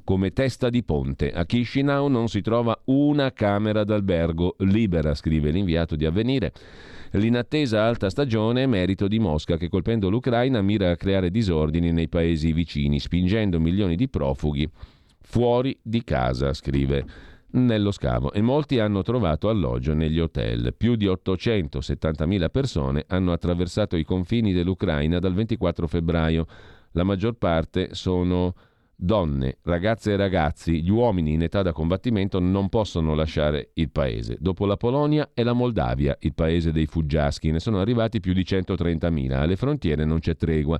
[0.04, 1.32] come testa di ponte.
[1.32, 6.52] A Chisinau non si trova una camera d'albergo libera, scrive l'inviato di Avvenire.
[7.12, 12.08] L'inattesa alta stagione è merito di Mosca che colpendo l'Ucraina mira a creare disordini nei
[12.08, 14.70] paesi vicini, spingendo milioni di profughi
[15.30, 17.04] fuori di casa, scrive
[17.52, 20.74] nello scavo e molti hanno trovato alloggio negli hotel.
[20.76, 26.46] Più di 870.000 persone hanno attraversato i confini dell'Ucraina dal 24 febbraio.
[26.92, 28.54] La maggior parte sono
[29.02, 34.36] donne, ragazze e ragazzi, gli uomini in età da combattimento non possono lasciare il paese.
[34.38, 38.42] Dopo la Polonia è la Moldavia, il paese dei fuggiaschi, ne sono arrivati più di
[38.42, 39.32] 130.000.
[39.32, 40.78] Alle frontiere non c'è tregua.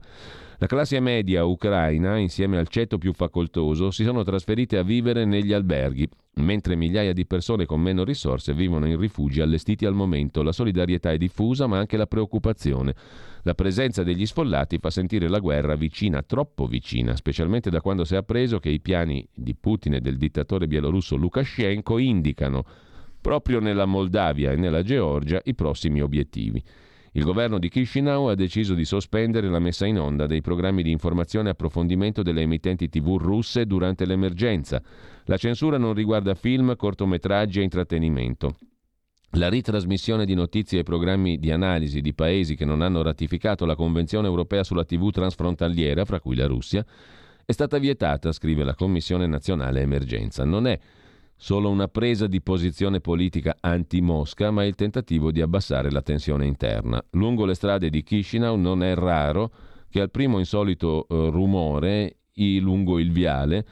[0.58, 5.54] La classe media ucraina, insieme al ceto più facoltoso, si sono trasferite a vivere negli
[5.54, 10.42] alberghi, mentre migliaia di persone con meno risorse vivono in rifugi allestiti al momento.
[10.42, 12.94] La solidarietà è diffusa, ma anche la preoccupazione.
[13.44, 18.14] La presenza degli sfollati fa sentire la guerra vicina, troppo vicina, specialmente da quando si
[18.14, 22.64] è appreso che i piani di Putin e del dittatore bielorusso Lukashenko indicano
[23.20, 26.62] proprio nella Moldavia e nella Georgia i prossimi obiettivi.
[27.12, 30.92] Il governo di Chisinau ha deciso di sospendere la messa in onda dei programmi di
[30.92, 34.80] informazione e approfondimento delle emittenti TV russe durante l'emergenza.
[35.24, 38.54] La censura non riguarda film, cortometraggi e intrattenimento.
[39.34, 43.76] La ritrasmissione di notizie e programmi di analisi di paesi che non hanno ratificato la
[43.76, 46.84] Convenzione europea sulla TV transfrontaliera, fra cui la Russia,
[47.44, 50.44] è stata vietata, scrive la Commissione nazionale emergenza.
[50.44, 50.76] Non è
[51.36, 57.00] solo una presa di posizione politica anti-Mosca, ma il tentativo di abbassare la tensione interna.
[57.10, 59.52] Lungo le strade di Chisinau non è raro
[59.88, 62.16] che al primo insolito eh, rumore
[62.60, 63.66] lungo il viale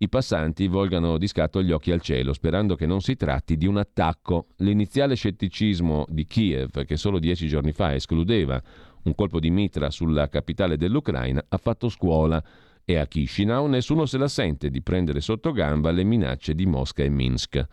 [0.00, 3.66] i passanti volgano di scatto gli occhi al cielo, sperando che non si tratti di
[3.66, 4.46] un attacco.
[4.58, 8.62] L'iniziale scetticismo di Kiev, che solo dieci giorni fa escludeva
[9.02, 12.40] un colpo di mitra sulla capitale dell'Ucraina, ha fatto scuola
[12.84, 17.02] e a Chisinau nessuno se la sente di prendere sotto gamba le minacce di Mosca
[17.02, 17.66] e Minsk.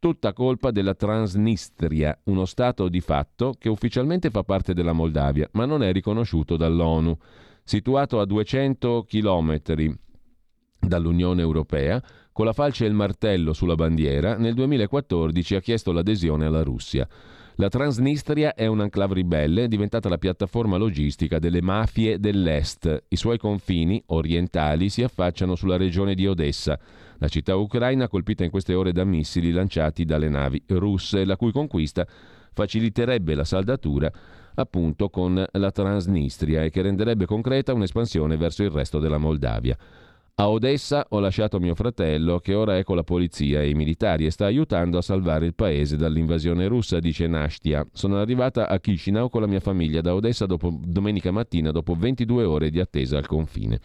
[0.00, 5.64] Tutta colpa della Transnistria, uno stato di fatto che ufficialmente fa parte della Moldavia, ma
[5.64, 7.16] non è riconosciuto dall'ONU.
[7.62, 9.96] Situato a 200 chilometri
[10.78, 12.02] dall'Unione Europea,
[12.32, 17.08] con la falce e il martello sulla bandiera, nel 2014 ha chiesto l'adesione alla Russia.
[17.56, 23.06] La Transnistria è un'enclave ribelle diventata la piattaforma logistica delle mafie dell'Est.
[23.08, 26.78] I suoi confini orientali si affacciano sulla regione di Odessa,
[27.18, 31.50] la città ucraina colpita in queste ore da missili lanciati dalle navi russe, la cui
[31.50, 32.06] conquista
[32.52, 34.10] faciliterebbe la saldatura
[34.54, 39.76] appunto con la Transnistria e che renderebbe concreta un'espansione verso il resto della Moldavia.
[40.40, 44.24] A Odessa ho lasciato mio fratello che ora è con la polizia e i militari
[44.24, 47.84] e sta aiutando a salvare il paese dall'invasione russa, dice Nashtia.
[47.90, 52.44] Sono arrivata a Chisinau con la mia famiglia da Odessa dopo, domenica mattina dopo 22
[52.44, 53.80] ore di attesa al confine.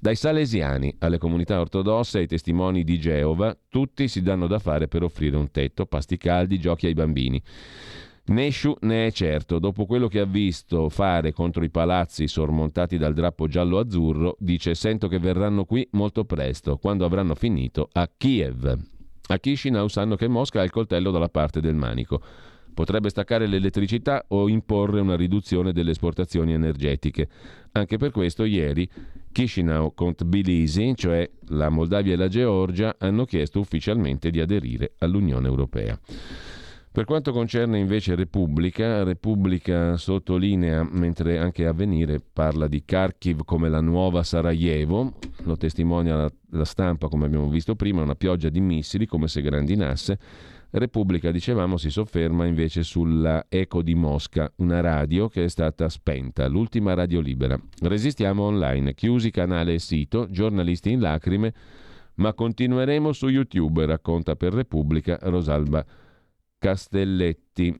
[0.00, 5.02] Dai salesiani alle comunità ortodosse ai testimoni di Geova, tutti si danno da fare per
[5.02, 7.42] offrire un tetto, pasti caldi, giochi ai bambini.
[8.26, 13.12] Nesciu ne è certo, dopo quello che ha visto fare contro i palazzi sormontati dal
[13.12, 18.78] drappo giallo-azzurro, dice sento che verranno qui molto presto, quando avranno finito a Kiev.
[19.26, 22.22] A Chisinau sanno che Mosca ha il coltello dalla parte del manico.
[22.72, 27.28] Potrebbe staccare l'elettricità o imporre una riduzione delle esportazioni energetiche.
[27.72, 28.88] Anche per questo ieri
[29.32, 35.46] Chisinau con Tbilisi, cioè la Moldavia e la Georgia, hanno chiesto ufficialmente di aderire all'Unione
[35.46, 35.98] Europea.
[36.94, 43.80] Per quanto concerne invece Repubblica, Repubblica sottolinea, mentre anche Avvenire parla di Kharkiv come la
[43.80, 49.06] nuova Sarajevo, lo testimonia la, la stampa come abbiamo visto prima, una pioggia di missili
[49.06, 50.18] come se grandinasse,
[50.70, 56.46] Repubblica, dicevamo, si sofferma invece sulla Eco di Mosca, una radio che è stata spenta,
[56.46, 57.60] l'ultima radio libera.
[57.80, 61.52] Resistiamo online, chiusi canale e sito, giornalisti in lacrime,
[62.16, 65.84] ma continueremo su YouTube, racconta per Repubblica Rosalba
[66.64, 67.78] Castelletti.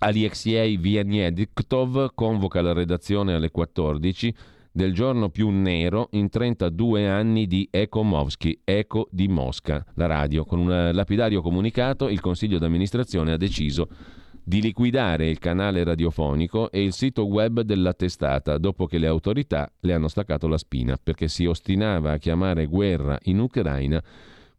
[0.00, 4.34] Aliexiei Vieniediktov convoca la redazione alle 14
[4.70, 10.44] del giorno più nero in 32 anni di Ekomovsky, Eco di Mosca, la radio.
[10.44, 13.88] Con un lapidario comunicato il Consiglio d'amministrazione ha deciso
[14.44, 19.72] di liquidare il canale radiofonico e il sito web della testata dopo che le autorità
[19.80, 24.02] le hanno staccato la spina perché si ostinava a chiamare guerra in Ucraina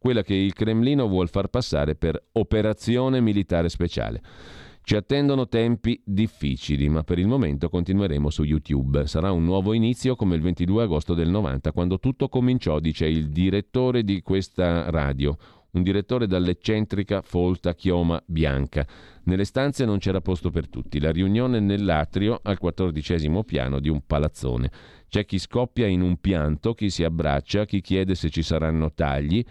[0.03, 4.21] quella che il Cremlino vuol far passare per operazione militare speciale.
[4.81, 9.07] Ci attendono tempi difficili, ma per il momento continueremo su YouTube.
[9.07, 13.29] Sarà un nuovo inizio come il 22 agosto del 90, quando tutto cominciò, dice il
[13.29, 15.37] direttore di questa radio,
[15.71, 18.85] un direttore dall'eccentrica folta chioma bianca.
[19.23, 20.99] Nelle stanze non c'era posto per tutti.
[20.99, 24.69] La riunione nell'atrio al quattordicesimo piano di un palazzone.
[25.07, 29.41] C'è chi scoppia in un pianto, chi si abbraccia, chi chiede se ci saranno tagli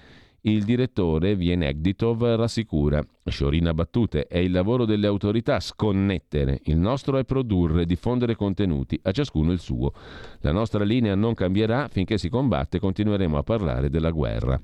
[0.43, 3.05] il direttore Vienegditov rassicura.
[3.25, 6.61] Sciorina battute, è il lavoro delle autorità sconnettere.
[6.65, 9.93] Il nostro è produrre, diffondere contenuti, a ciascuno il suo.
[10.41, 14.59] La nostra linea non cambierà finché si combatte, continueremo a parlare della guerra.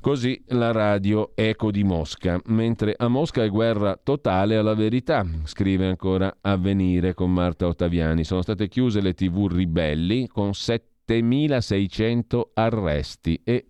[0.00, 5.86] Così la radio Eco di Mosca, mentre a Mosca è guerra totale alla verità, scrive
[5.86, 8.24] ancora Avvenire con Marta Ottaviani.
[8.24, 13.69] Sono state chiuse le tv ribelli con 7600 arresti e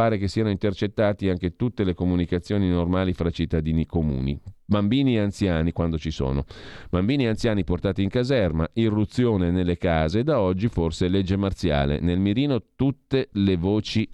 [0.00, 4.40] pare che siano intercettati anche tutte le comunicazioni normali fra cittadini comuni.
[4.64, 6.46] Bambini e anziani quando ci sono.
[6.88, 12.00] Bambini e anziani portati in caserma, irruzione nelle case, da oggi forse legge marziale.
[12.00, 14.08] Nel mirino tutte le voci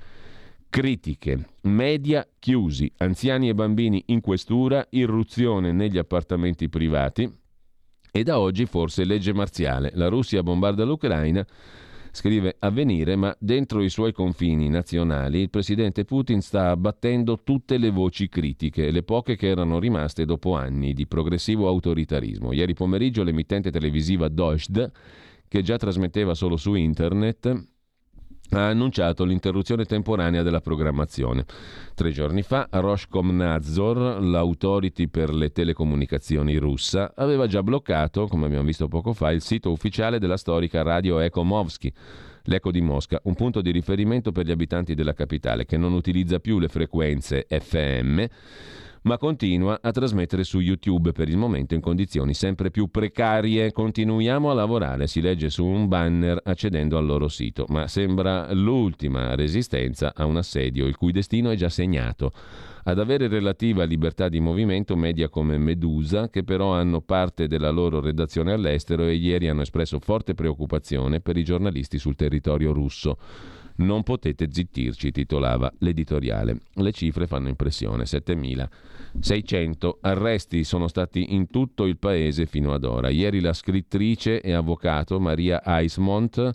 [0.68, 1.50] critiche.
[1.60, 7.32] Media chiusi, anziani e bambini in questura, irruzione negli appartamenti privati.
[8.10, 9.92] E da oggi forse legge marziale.
[9.94, 11.46] La Russia bombarda l'Ucraina
[12.16, 17.90] Scrive Avvenire, ma dentro i suoi confini nazionali il presidente Putin sta abbattendo tutte le
[17.90, 22.54] voci critiche, le poche che erano rimaste dopo anni di progressivo autoritarismo.
[22.54, 24.90] Ieri pomeriggio l'emittente televisiva Dojd,
[25.46, 27.75] che già trasmetteva solo su internet,
[28.50, 31.44] ha annunciato l'interruzione temporanea della programmazione.
[31.94, 38.88] Tre giorni fa Roshkomnadzor, l'autority per le telecomunicazioni russa, aveva già bloccato, come abbiamo visto
[38.88, 41.92] poco fa, il sito ufficiale della storica radio Ekomovsky,
[42.44, 46.38] l'Eco di Mosca, un punto di riferimento per gli abitanti della capitale che non utilizza
[46.38, 48.24] più le frequenze FM
[49.06, 53.70] ma continua a trasmettere su YouTube per il momento in condizioni sempre più precarie.
[53.70, 59.36] Continuiamo a lavorare, si legge su un banner accedendo al loro sito, ma sembra l'ultima
[59.36, 62.32] resistenza a un assedio il cui destino è già segnato.
[62.82, 68.00] Ad avere relativa libertà di movimento media come Medusa, che però hanno parte della loro
[68.00, 73.18] redazione all'estero e ieri hanno espresso forte preoccupazione per i giornalisti sul territorio russo.
[73.76, 76.60] Non potete zittirci, titolava l'editoriale.
[76.74, 83.10] Le cifre fanno impressione, 7.600 arresti sono stati in tutto il paese fino ad ora.
[83.10, 86.52] Ieri la scrittrice e avvocato Maria Eismont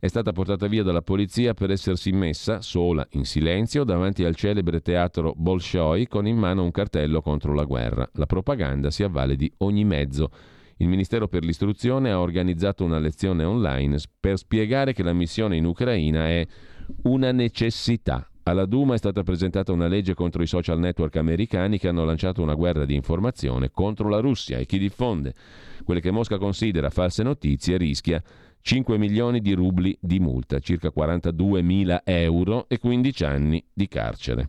[0.00, 4.80] è stata portata via dalla polizia per essersi messa, sola, in silenzio, davanti al celebre
[4.80, 8.08] teatro Bolshoi con in mano un cartello contro la guerra.
[8.14, 10.30] La propaganda si avvale di ogni mezzo
[10.78, 15.64] il Ministero per l'Istruzione ha organizzato una lezione online per spiegare che la missione in
[15.64, 16.46] Ucraina è
[17.04, 18.28] una necessità.
[18.42, 22.42] Alla Duma è stata presentata una legge contro i social network americani che hanno lanciato
[22.42, 25.34] una guerra di informazione contro la Russia e chi diffonde
[25.82, 28.22] quelle che Mosca considera false notizie rischia
[28.60, 34.48] 5 milioni di rubli di multa, circa 42 mila euro e 15 anni di carcere.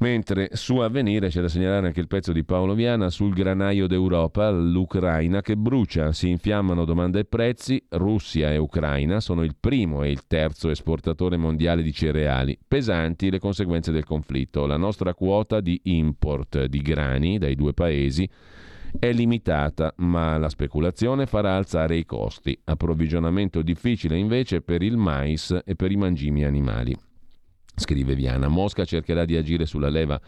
[0.00, 4.48] Mentre su Avvenire c'è da segnalare anche il pezzo di Paolo Viana sul granaio d'Europa,
[4.50, 10.10] l'Ucraina che brucia, si infiammano domanda e prezzi, Russia e Ucraina sono il primo e
[10.10, 14.64] il terzo esportatore mondiale di cereali, pesanti le conseguenze del conflitto.
[14.64, 18.26] La nostra quota di import di grani dai due paesi
[18.98, 22.58] è limitata, ma la speculazione farà alzare i costi.
[22.64, 26.96] Approvvigionamento difficile invece per il mais e per i mangimi animali
[27.74, 28.48] scrive Viana.
[28.48, 30.20] Mosca cercherà di agire sulla leva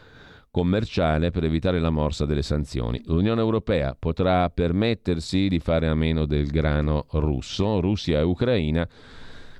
[0.50, 3.00] commerciale per evitare la morsa delle sanzioni.
[3.06, 8.86] L'Unione Europea potrà permettersi di fare a meno del grano russo, Russia e Ucraina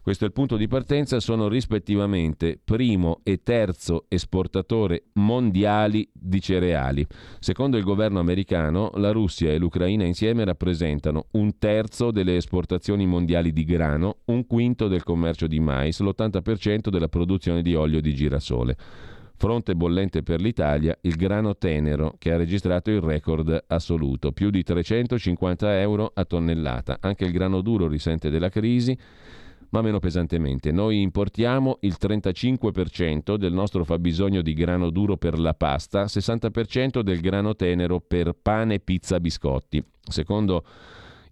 [0.03, 7.07] questo è il punto di partenza, sono rispettivamente primo e terzo esportatore mondiali di cereali.
[7.39, 13.53] Secondo il governo americano, la Russia e l'Ucraina insieme rappresentano un terzo delle esportazioni mondiali
[13.53, 18.77] di grano, un quinto del commercio di mais, l'80% della produzione di olio di girasole.
[19.37, 24.63] Fronte bollente per l'Italia, il grano tenero che ha registrato il record assoluto, più di
[24.63, 26.99] 350 euro a tonnellata.
[27.01, 28.97] Anche il grano duro risente della crisi
[29.73, 30.71] ma meno pesantemente.
[30.71, 37.21] Noi importiamo il 35% del nostro fabbisogno di grano duro per la pasta, 60% del
[37.21, 39.83] grano tenero per pane, pizza, biscotti.
[40.09, 40.65] Secondo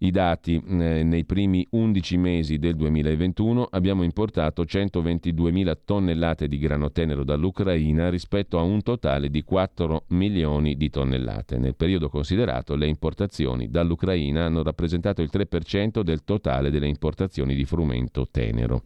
[0.03, 6.91] i dati eh, nei primi 11 mesi del 2021 abbiamo importato 122.000 tonnellate di grano
[6.91, 11.59] tenero dall'Ucraina rispetto a un totale di 4 milioni di tonnellate.
[11.59, 17.67] Nel periodo considerato le importazioni dall'Ucraina hanno rappresentato il 3% del totale delle importazioni di
[17.67, 18.81] frumento tenero.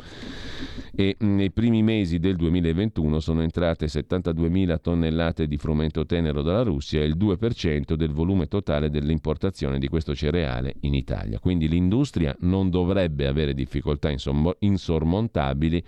[0.97, 7.05] E nei primi mesi del 2021 sono entrate 72.000 tonnellate di frumento tenero dalla Russia
[7.05, 11.03] il 2% del volume totale dell'importazione di questo cereale in Italia.
[11.05, 11.39] Italia.
[11.39, 14.13] Quindi l'industria non dovrebbe avere difficoltà
[14.59, 15.85] insormontabili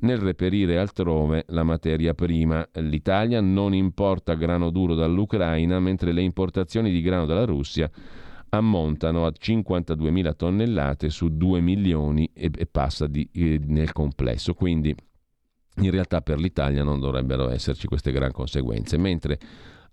[0.00, 2.66] nel reperire altrove la materia prima.
[2.74, 7.90] L'Italia non importa grano duro dall'Ucraina, mentre le importazioni di grano dalla Russia
[8.50, 14.54] ammontano a 52.000 tonnellate su 2 milioni e, passa di, eh, nel complesso.
[14.54, 14.94] Quindi
[15.76, 19.38] in realtà per l'Italia non dovrebbero esserci queste gran conseguenze, mentre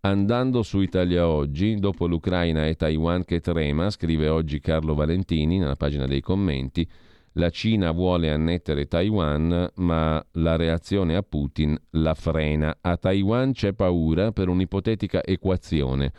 [0.06, 5.76] Andando su Italia Oggi, dopo l'Ucraina e Taiwan che trema, scrive oggi Carlo Valentini nella
[5.76, 6.88] pagina dei commenti,
[7.32, 12.78] la Cina vuole annettere Taiwan, ma la reazione a Putin la frena.
[12.82, 16.12] A Taiwan c'è paura per un'ipotetica equazione.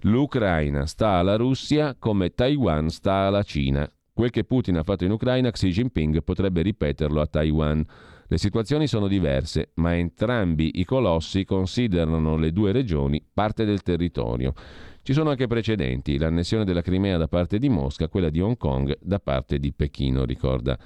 [0.00, 3.88] L'Ucraina sta alla Russia come Taiwan sta alla Cina.
[4.12, 7.86] Quel che Putin ha fatto in Ucraina, Xi Jinping potrebbe ripeterlo a Taiwan.
[8.32, 14.54] Le situazioni sono diverse, ma entrambi i colossi considerano le due regioni parte del territorio.
[15.02, 18.96] Ci sono anche precedenti, l'annessione della Crimea da parte di Mosca, quella di Hong Kong
[19.02, 20.78] da parte di Pechino, ricorda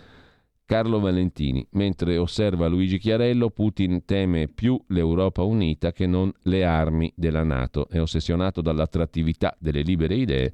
[0.64, 1.64] Carlo Valentini.
[1.74, 7.86] Mentre osserva Luigi Chiarello, Putin teme più l'Europa unita che non le armi della Nato.
[7.88, 10.52] È ossessionato dall'attrattività delle libere idee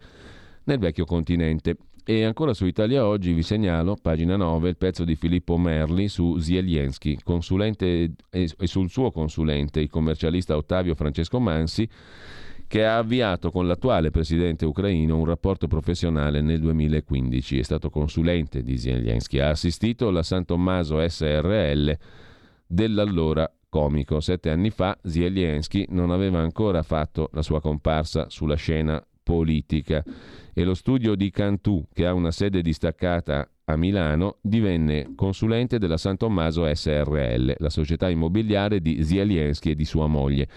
[0.64, 1.74] nel vecchio continente.
[2.04, 6.36] E ancora su Italia Oggi vi segnalo, pagina 9, il pezzo di Filippo Merli su
[6.36, 11.88] Zielienski, consulente e sul suo consulente, il commercialista Ottavio Francesco Mansi,
[12.66, 17.60] che ha avviato con l'attuale presidente ucraino un rapporto professionale nel 2015.
[17.60, 21.96] È stato consulente di Zelensky, ha assistito la San Tommaso SRL
[22.66, 24.18] dell'allora comico.
[24.18, 30.02] Sette anni fa Zelensky non aveva ancora fatto la sua comparsa sulla scena politica
[30.52, 35.96] e lo studio di Cantù, che ha una sede distaccata a Milano, divenne consulente della
[35.96, 40.48] San Tommaso SRL, la società immobiliare di Zelensky e di sua moglie.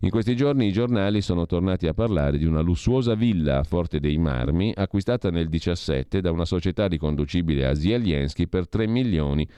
[0.00, 3.98] In questi giorni i giornali sono tornati a parlare di una lussuosa villa a Forte
[3.98, 9.48] dei Marmi acquistata nel 2017 da una società riconducibile a Zelensky per 3 milioni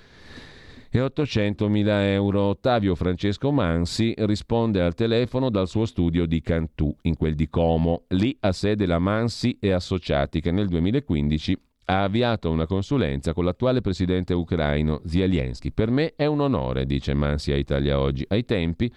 [0.91, 2.43] e 800 mila euro.
[2.43, 8.05] Ottavio Francesco Mansi risponde al telefono dal suo studio di Cantù, in quel di Como.
[8.09, 13.45] Lì ha sede la Mansi e Associati che nel 2015 ha avviato una consulenza con
[13.45, 15.71] l'attuale presidente ucraino Zelensky.
[15.73, 18.25] Per me è un onore, dice Mansi a Italia Oggi.
[18.29, 18.93] Ai tempi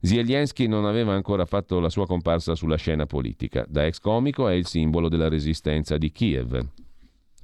[0.00, 3.64] Zelensky non aveva ancora fatto la sua comparsa sulla scena politica.
[3.68, 6.60] Da ex comico è il simbolo della resistenza di Kiev.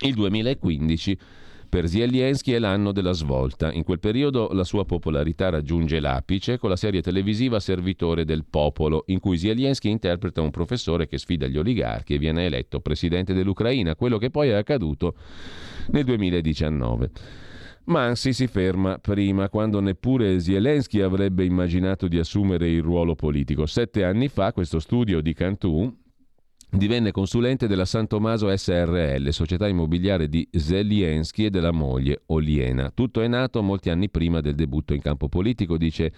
[0.01, 1.19] Il 2015
[1.69, 3.73] per Zelensky è l'anno della svolta.
[3.73, 9.05] In quel periodo la sua popolarità raggiunge l'apice con la serie televisiva Servitore del Popolo,
[9.09, 13.95] in cui Zelensky interpreta un professore che sfida gli oligarchi e viene eletto presidente dell'Ucraina,
[13.97, 15.15] quello che poi è accaduto
[15.91, 17.11] nel 2019.
[17.85, 23.65] Mansi si ferma prima, quando neppure Zelensky avrebbe immaginato di assumere il ruolo politico.
[23.67, 25.95] Sette anni fa questo studio di Cantù
[26.71, 32.91] divenne consulente della San Tommaso SRL, società immobiliare di Zelensky e della moglie Oliena.
[32.93, 36.13] Tutto è nato molti anni prima del debutto in campo politico, dice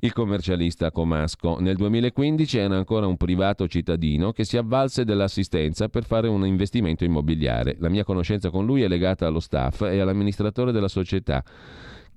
[0.00, 1.58] il commercialista Comasco.
[1.58, 7.04] Nel 2015 era ancora un privato cittadino che si avvalse dell'assistenza per fare un investimento
[7.04, 7.76] immobiliare.
[7.80, 11.42] La mia conoscenza con lui è legata allo staff e all'amministratore della società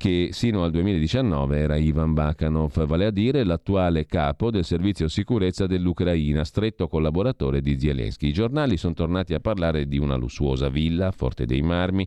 [0.03, 5.65] che sino al 2019 era Ivan Bakanov, vale a dire l'attuale capo del servizio sicurezza
[5.65, 8.27] dell'Ucraina, stretto collaboratore di Zelensky.
[8.27, 12.05] I giornali sono tornati a parlare di una lussuosa villa, Forte dei Marmi,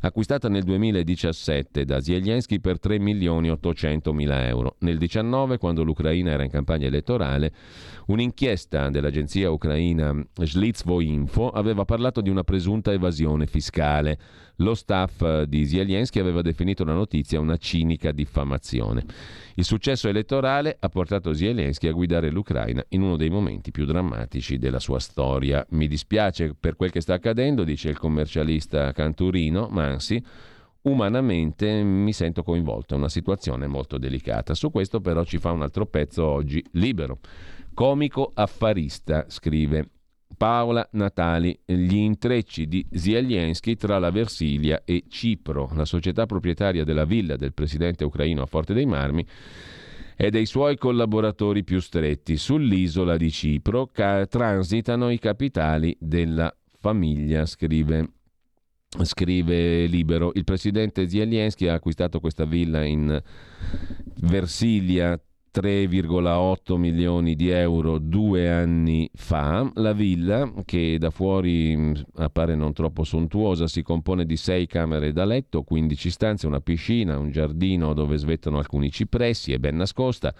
[0.00, 4.74] acquistata nel 2017 da Zelensky per 3 milioni 800 mila euro.
[4.80, 7.52] Nel 2019, quando l'Ucraina era in campagna elettorale,
[8.06, 14.18] un'inchiesta dell'agenzia ucraina Slitsvo Info aveva parlato di una presunta evasione fiscale.
[14.60, 19.04] Lo staff di Zelensky aveva definito la notizia una cinica diffamazione.
[19.54, 24.58] Il successo elettorale ha portato Zelensky a guidare l'Ucraina in uno dei momenti più drammatici
[24.58, 25.66] della sua storia.
[25.70, 30.24] Mi dispiace per quel che sta accadendo, dice il commercialista canturino Mansi.
[30.82, 34.54] Umanamente mi sento coinvolto, è una situazione molto delicata.
[34.54, 37.18] Su questo però ci fa un altro pezzo oggi libero.
[37.74, 39.88] Comico affarista, scrive
[40.38, 47.04] Paola Natali, gli intrecci di Zelensky tra la Versilia e Cipro, la società proprietaria della
[47.04, 49.26] villa del presidente ucraino a Forte dei Marmi
[50.16, 52.36] e dei suoi collaboratori più stretti.
[52.36, 58.12] Sull'isola di Cipro ca- transitano i capitali della famiglia, scrive
[59.02, 63.20] Scrive Libero, il presidente Zelensky ha acquistato questa villa in
[64.22, 65.20] Versilia
[65.60, 69.68] 3,8 milioni di euro due anni fa.
[69.74, 75.12] La villa, che da fuori mm, appare non troppo sontuosa, si compone di 6 camere
[75.12, 80.32] da letto, 15 stanze, una piscina, un giardino dove svettano alcuni cipressi, è ben nascosta.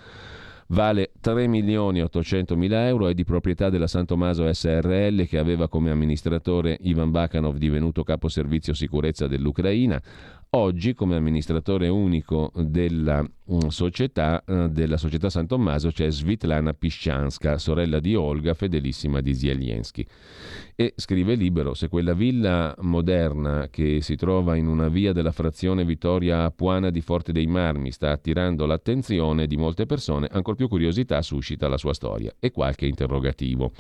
[0.71, 5.67] Vale 3 milioni 800 mila euro, è di proprietà della San Tommaso SRL che aveva
[5.67, 10.01] come amministratore Ivan Bakanov divenuto capo servizio sicurezza dell'Ucraina.
[10.53, 17.59] Oggi, come amministratore unico della mm, società, eh, della società San Tommaso, c'è Svitlana Piscianska,
[17.59, 20.07] sorella di Olga, fedelissima di Zelensky.
[20.75, 25.85] E scrive libero: se quella villa moderna che si trova in una via della frazione
[25.85, 31.21] Vittoria Apuana di Forte dei Marmi sta attirando l'attenzione di molte persone, ancor più curiosità
[31.21, 33.71] suscita la sua storia e qualche interrogativo.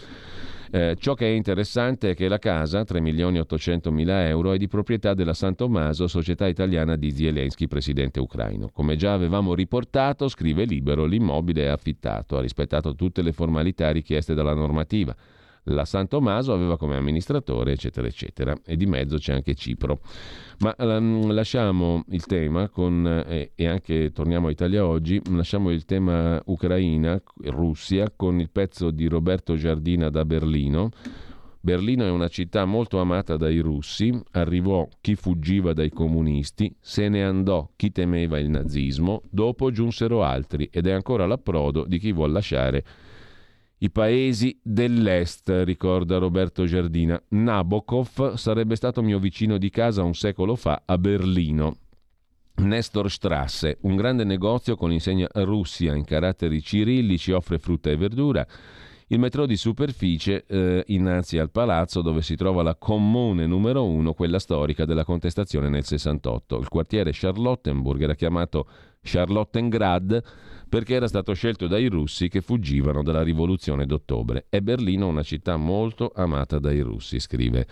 [0.70, 4.58] Eh, ciò che è interessante è che la casa, 3 milioni 800 mila euro, è
[4.58, 8.68] di proprietà della San Tommaso, società italiana di Zelensky, presidente ucraino.
[8.72, 14.34] Come già avevamo riportato, scrive Libero, l'immobile è affittato, ha rispettato tutte le formalità richieste
[14.34, 15.16] dalla normativa
[15.68, 18.56] la San Tommaso aveva come amministratore, eccetera, eccetera.
[18.64, 20.00] E di mezzo c'è anche Cipro.
[20.58, 25.84] Ma um, lasciamo il tema con, eh, e anche torniamo a Italia oggi, lasciamo il
[25.84, 30.90] tema Ucraina, Russia, con il pezzo di Roberto Giardina da Berlino.
[31.60, 37.24] Berlino è una città molto amata dai russi, arrivò chi fuggiva dai comunisti, se ne
[37.24, 42.32] andò chi temeva il nazismo, dopo giunsero altri ed è ancora l'approdo di chi vuol
[42.32, 42.84] lasciare
[43.78, 47.20] i paesi dell'Est, ricorda Roberto Giardina.
[47.28, 51.76] Nabokov sarebbe stato mio vicino di casa un secolo fa a Berlino.
[52.56, 58.44] Nestor Strasse, un grande negozio con insegna Russia in caratteri cirillici, offre frutta e verdura.
[59.08, 64.12] Il metro di superficie eh, innanzi al palazzo dove si trova la comune numero uno,
[64.12, 66.58] quella storica della contestazione nel 68.
[66.58, 68.68] Il quartiere Charlottenburg era chiamato
[69.00, 70.22] Charlottengrad
[70.68, 74.44] perché era stato scelto dai russi che fuggivano dalla rivoluzione d'ottobre.
[74.50, 77.66] È Berlino una città molto amata dai russi, scrive.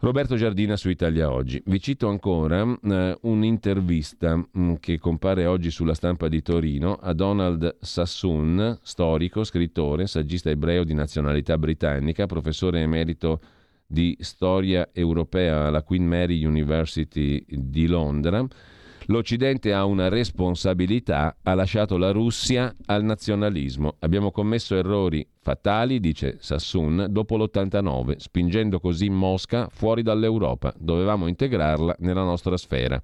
[0.00, 1.60] Roberto Giardina su Italia Oggi.
[1.66, 7.12] Vi cito ancora eh, un'intervista mh, mm, che compare oggi sulla stampa di Torino a
[7.12, 13.40] Donald Sassoon, storico, scrittore, saggista ebreo di nazionalità britannica, professore emerito
[13.84, 18.46] di storia europea alla Queen Mary University di Londra
[19.10, 23.96] L'Occidente ha una responsabilità, ha lasciato la Russia al nazionalismo.
[24.00, 30.74] Abbiamo commesso errori fatali, dice Sassoon, dopo l'89, spingendo così Mosca fuori dall'Europa.
[30.76, 33.00] Dovevamo integrarla nella nostra sfera.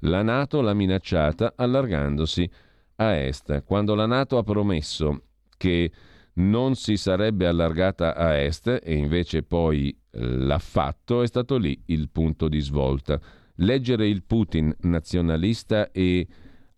[0.00, 2.50] La Nato l'ha minacciata allargandosi
[2.96, 3.62] a est.
[3.64, 5.22] Quando la Nato ha promesso
[5.56, 5.90] che
[6.34, 12.10] non si sarebbe allargata a est e invece poi l'ha fatto, è stato lì il
[12.10, 13.18] punto di svolta.
[13.60, 16.26] Leggere il Putin nazionalista e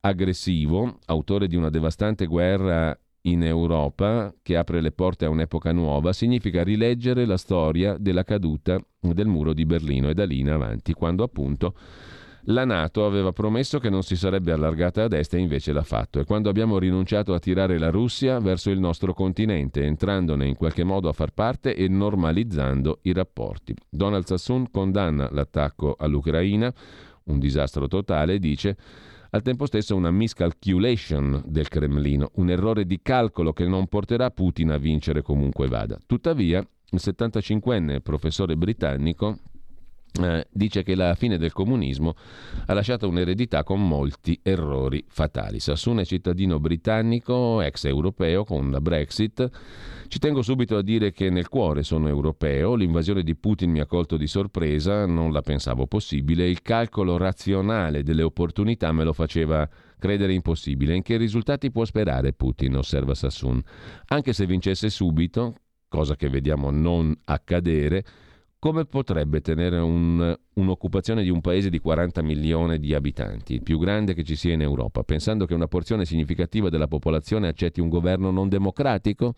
[0.00, 6.14] aggressivo, autore di una devastante guerra in Europa che apre le porte a un'epoca nuova,
[6.14, 10.94] significa rileggere la storia della caduta del muro di Berlino e da lì in avanti,
[10.94, 11.74] quando appunto
[12.44, 16.20] la Nato aveva promesso che non si sarebbe allargata ad est e invece l'ha fatto.
[16.20, 20.84] E quando abbiamo rinunciato a tirare la Russia verso il nostro continente, entrandone in qualche
[20.84, 23.74] modo a far parte e normalizzando i rapporti.
[23.88, 26.72] Donald Sassoon condanna l'attacco all'Ucraina,
[27.24, 28.76] un disastro totale, dice
[29.32, 34.70] al tempo stesso una miscalculation del Cremlino, un errore di calcolo che non porterà Putin
[34.70, 35.98] a vincere comunque vada.
[36.04, 39.38] Tuttavia, il 75enne professore britannico
[40.20, 42.14] eh, dice che la fine del comunismo
[42.66, 45.60] ha lasciato un'eredità con molti errori fatali.
[45.60, 49.48] Sassoon è cittadino britannico, ex europeo con la Brexit.
[50.08, 53.86] Ci tengo subito a dire che nel cuore sono europeo, l'invasione di Putin mi ha
[53.86, 59.68] colto di sorpresa, non la pensavo possibile, il calcolo razionale delle opportunità me lo faceva
[59.98, 60.96] credere impossibile.
[60.96, 63.62] In che risultati può sperare Putin, osserva Sassoon.
[64.06, 65.54] Anche se vincesse subito,
[65.88, 68.04] cosa che vediamo non accadere,
[68.60, 73.78] come potrebbe tenere un, un'occupazione di un paese di 40 milioni di abitanti, il più
[73.78, 77.88] grande che ci sia in Europa, pensando che una porzione significativa della popolazione accetti un
[77.88, 79.34] governo non democratico?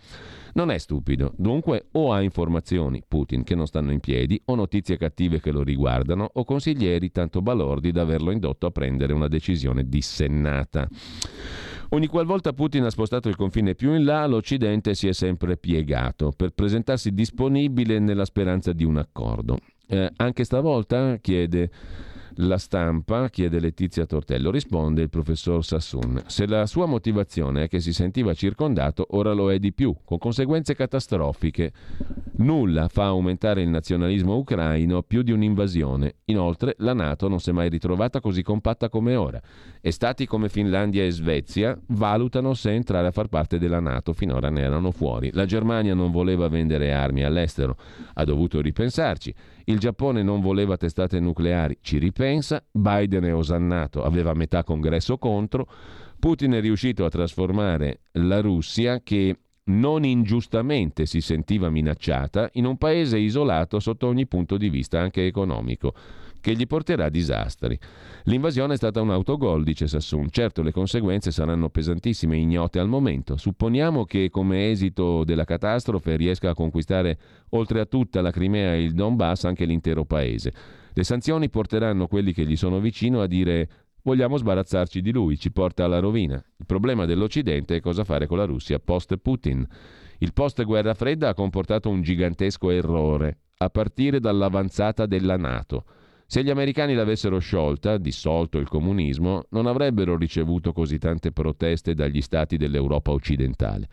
[0.55, 1.33] Non è stupido.
[1.37, 5.63] Dunque o ha informazioni, Putin, che non stanno in piedi, o notizie cattive che lo
[5.63, 10.89] riguardano, o consiglieri tanto balordi da averlo indotto a prendere una decisione dissennata.
[11.95, 16.33] Ogni qualvolta Putin ha spostato il confine più in là, l'Occidente si è sempre piegato
[16.35, 19.59] per presentarsi disponibile nella speranza di un accordo.
[19.89, 21.71] Eh, anche stavolta chiede
[22.37, 26.23] la stampa chiede Letizia Tortello, risponde il professor Sassoon.
[26.27, 30.19] Se la sua motivazione è che si sentiva circondato, ora lo è di più, con
[30.19, 31.73] conseguenze catastrofiche.
[32.37, 36.17] Nulla fa aumentare il nazionalismo ucraino più di un'invasione.
[36.27, 39.41] Inoltre, la Nato non si è mai ritrovata così compatta come ora.
[39.81, 44.49] E stati come Finlandia e Svezia valutano se entrare a far parte della Nato, finora
[44.49, 45.31] ne erano fuori.
[45.33, 47.77] La Germania non voleva vendere armi all'estero,
[48.15, 49.35] ha dovuto ripensarci.
[49.65, 55.69] Il Giappone non voleva testate nucleari, ci ripensa, Biden è osannato, aveva metà congresso contro,
[56.19, 62.77] Putin è riuscito a trasformare la Russia che non ingiustamente si sentiva minacciata in un
[62.77, 65.95] paese isolato sotto ogni punto di vista, anche economico
[66.43, 67.79] che gli porterà disastri.
[68.25, 70.29] L'invasione è stata un autogol, dice Sassoon.
[70.29, 73.39] Certo, le conseguenze saranno pesantissime ignote al momento.
[73.39, 77.19] Supponiamo che come esito della catastrofe riesca a conquistare
[77.51, 80.53] oltre a tutta la Crimea e il Donbass anche l'intero paese.
[80.93, 83.69] Le sanzioni porteranno quelli che gli sono vicino a dire
[84.03, 86.35] vogliamo sbarazzarci di lui, ci porta alla rovina.
[86.35, 89.67] Il problema dell'Occidente è cosa fare con la Russia post-Putin.
[90.19, 95.85] Il post-guerra fredda ha comportato un gigantesco errore, a partire dall'avanzata della Nato.
[96.33, 102.23] Se gli americani l'avessero sciolta, dissolto il comunismo, non avrebbero ricevuto così tante proteste dagli
[102.23, 103.87] stati dell'Europa occidentale.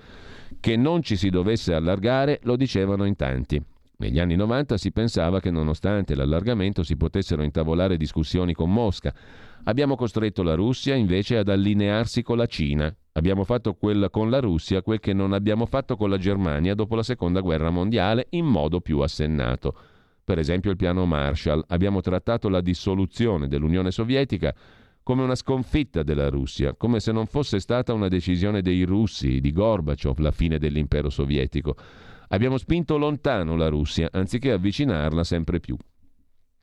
[0.57, 3.61] Che non ci si dovesse allargare lo dicevano in tanti.
[3.97, 9.13] Negli anni 90 si pensava che nonostante l'allargamento si potessero intavolare discussioni con Mosca.
[9.65, 12.95] Abbiamo costretto la Russia invece ad allinearsi con la Cina.
[13.11, 16.95] Abbiamo fatto quel, con la Russia quel che non abbiamo fatto con la Germania dopo
[16.95, 19.88] la Seconda Guerra Mondiale in modo più assennato
[20.29, 24.53] per esempio il piano Marshall, abbiamo trattato la dissoluzione dell'Unione Sovietica
[25.01, 29.51] come una sconfitta della Russia, come se non fosse stata una decisione dei russi, di
[29.51, 31.75] Gorbaciov, la fine dell'impero sovietico.
[32.27, 35.75] Abbiamo spinto lontano la Russia, anziché avvicinarla sempre più.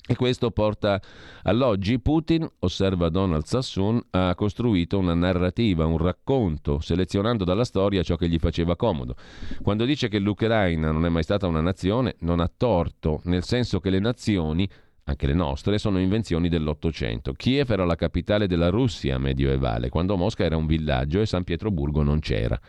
[0.08, 1.00] E questo porta
[1.42, 1.98] all'oggi.
[1.98, 8.28] Putin, osserva Donald Sassoon, ha costruito una narrativa, un racconto, selezionando dalla storia ciò che
[8.28, 9.16] gli faceva comodo.
[9.62, 13.80] Quando dice che l'Ucraina non è mai stata una nazione, non ha torto, nel senso
[13.80, 14.68] che le nazioni,
[15.04, 17.32] anche le nostre, sono invenzioni dell'Ottocento.
[17.32, 22.04] Kiev era la capitale della Russia medievale, quando Mosca era un villaggio e San Pietroburgo
[22.04, 22.60] non c'era.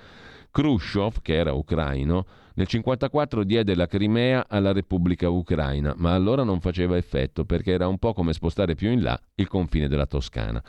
[0.58, 2.26] Khrushchev, che era ucraino,
[2.56, 7.88] nel 1954 diede la Crimea alla Repubblica Ucraina, ma allora non faceva effetto perché era
[7.88, 10.64] un po' come spostare più in là il confine della Toscana.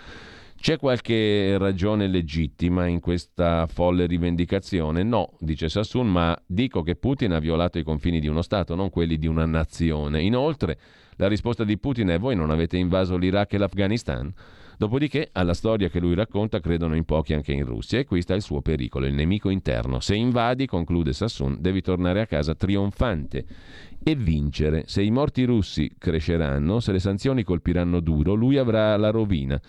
[0.60, 5.02] C'è qualche ragione legittima in questa folle rivendicazione?
[5.04, 8.90] No, dice Sassoon, ma dico che Putin ha violato i confini di uno Stato, non
[8.90, 10.20] quelli di una nazione.
[10.20, 10.78] Inoltre,
[11.16, 14.34] la risposta di Putin è voi non avete invaso l'Iraq e l'Afghanistan?
[14.78, 18.34] Dopodiché, alla storia che lui racconta credono in pochi anche in Russia e qui sta
[18.34, 19.98] il suo pericolo, il nemico interno.
[19.98, 23.44] Se invadi, conclude Sassoon, devi tornare a casa trionfante
[24.00, 24.84] e vincere.
[24.86, 29.60] Se i morti russi cresceranno, se le sanzioni colpiranno duro, lui avrà la rovina.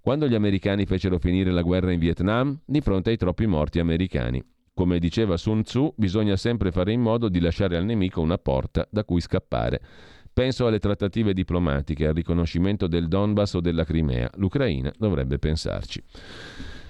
[0.00, 4.42] Quando gli americani fecero finire la guerra in Vietnam, di fronte ai troppi morti americani.
[4.74, 8.88] Come diceva Sun Tzu, bisogna sempre fare in modo di lasciare al nemico una porta
[8.90, 9.80] da cui scappare.
[10.32, 14.30] Penso alle trattative diplomatiche, al riconoscimento del Donbass o della Crimea.
[14.36, 16.02] L'Ucraina dovrebbe pensarci.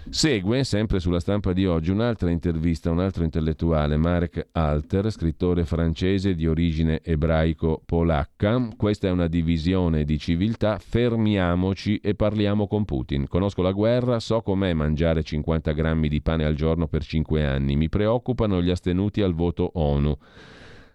[0.09, 6.35] Segue, sempre sulla stampa di oggi, un'altra intervista un altro intellettuale, Mark Alter, scrittore francese
[6.35, 8.71] di origine ebraico-polacca.
[8.77, 13.29] Questa è una divisione di civiltà, fermiamoci e parliamo con Putin.
[13.29, 17.77] Conosco la guerra, so com'è mangiare 50 grammi di pane al giorno per 5 anni,
[17.77, 20.19] mi preoccupano gli astenuti al voto ONU.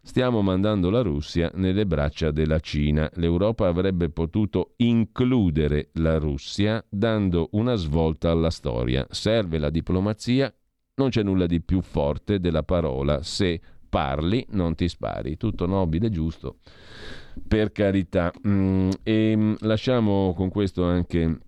[0.05, 3.09] Stiamo mandando la Russia nelle braccia della Cina.
[3.15, 9.07] L'Europa avrebbe potuto includere la Russia dando una svolta alla storia.
[9.09, 10.53] Serve la diplomazia,
[10.97, 13.23] non c'è nulla di più forte della parola.
[13.23, 13.59] Se
[13.89, 15.37] parli, non ti spari.
[15.37, 16.57] Tutto nobile, giusto.
[17.45, 18.31] Per carità.
[18.47, 21.39] Mm, e mm, lasciamo con questo anche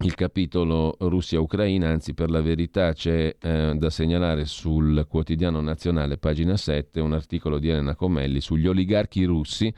[0.00, 6.56] il capitolo Russia-Ucraina, anzi per la verità c'è eh, da segnalare sul quotidiano nazionale, pagina
[6.56, 9.72] 7, un articolo di Elena Comelli sugli oligarchi russi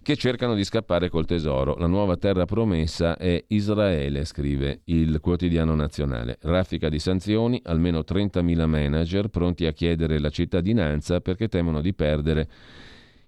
[0.00, 1.76] che cercano di scappare col tesoro.
[1.76, 6.38] La nuova terra promessa è Israele, scrive il quotidiano nazionale.
[6.42, 12.48] Raffica di sanzioni, almeno 30.000 manager pronti a chiedere la cittadinanza perché temono di perdere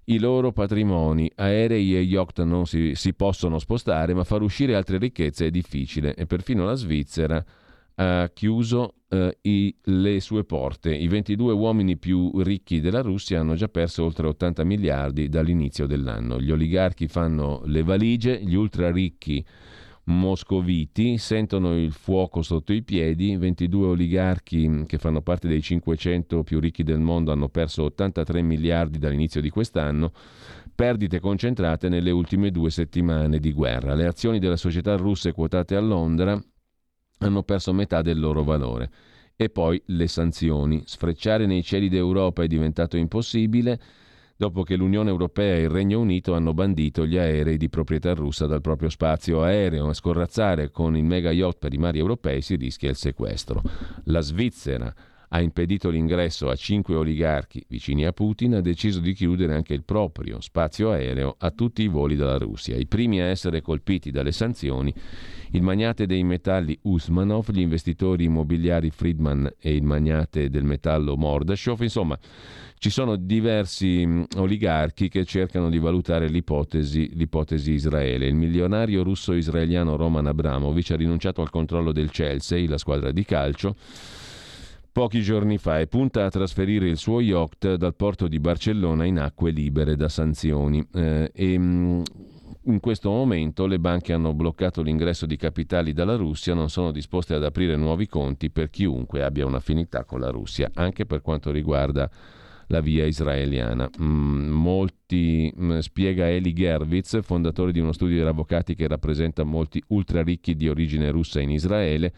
[0.06, 1.30] i loro patrimoni.
[1.34, 6.14] Aerei e yacht non si, si, possono spostare, ma far uscire altre ricchezze è difficile
[6.14, 7.44] e perfino la Svizzera
[7.96, 10.94] ha chiuso eh, i, le sue porte.
[10.94, 16.40] I 22 uomini più ricchi della Russia hanno già perso oltre 80 miliardi dall'inizio dell'anno.
[16.40, 19.44] Gli oligarchi fanno le valigie, gli ultra ricchi
[20.04, 26.60] moscoviti sentono il fuoco sotto i piedi, 22 oligarchi che fanno parte dei 500 più
[26.60, 30.12] ricchi del mondo hanno perso 83 miliardi dall'inizio di quest'anno,
[30.74, 33.94] perdite concentrate nelle ultime due settimane di guerra.
[33.94, 36.38] Le azioni delle società russe quotate a Londra
[37.18, 38.90] hanno perso metà del loro valore.
[39.36, 40.82] E poi le sanzioni.
[40.84, 43.80] Sfrecciare nei cieli d'Europa è diventato impossibile
[44.36, 48.46] dopo che l'Unione Europea e il Regno Unito hanno bandito gli aerei di proprietà russa
[48.46, 49.88] dal proprio spazio aereo.
[49.88, 53.62] A scorrazzare con il mega yacht per i mari europei si rischia il sequestro.
[54.04, 54.92] La Svizzera
[55.34, 59.82] ha impedito l'ingresso a cinque oligarchi vicini a Putin, ha deciso di chiudere anche il
[59.82, 62.76] proprio spazio aereo a tutti i voli dalla Russia.
[62.76, 64.94] I primi a essere colpiti dalle sanzioni,
[65.50, 71.80] il magnate dei metalli Usmanov, gli investitori immobiliari Friedman e il magnate del metallo Mordashov,
[71.80, 72.16] insomma
[72.78, 78.26] ci sono diversi mm, oligarchi che cercano di valutare l'ipotesi, l'ipotesi Israele.
[78.26, 83.74] Il milionario russo-israeliano Roman Abramovic ha rinunciato al controllo del Chelsea, la squadra di calcio,
[84.92, 89.18] pochi giorni fa e punta a trasferire il suo yacht dal porto di Barcellona in
[89.18, 90.86] acque libere da sanzioni.
[90.92, 92.02] Eh, e, mm,
[92.66, 97.34] in questo momento le banche hanno bloccato l'ingresso di capitali dalla Russia, non sono disposte
[97.34, 102.10] ad aprire nuovi conti per chiunque abbia un'affinità con la Russia, anche per quanto riguarda
[102.68, 103.88] la via israeliana.
[104.00, 109.82] Mm, molti, mm, spiega Eli Gervitz, fondatore di uno studio di avvocati che rappresenta molti
[109.88, 112.12] ultra ricchi di origine russa in Israele,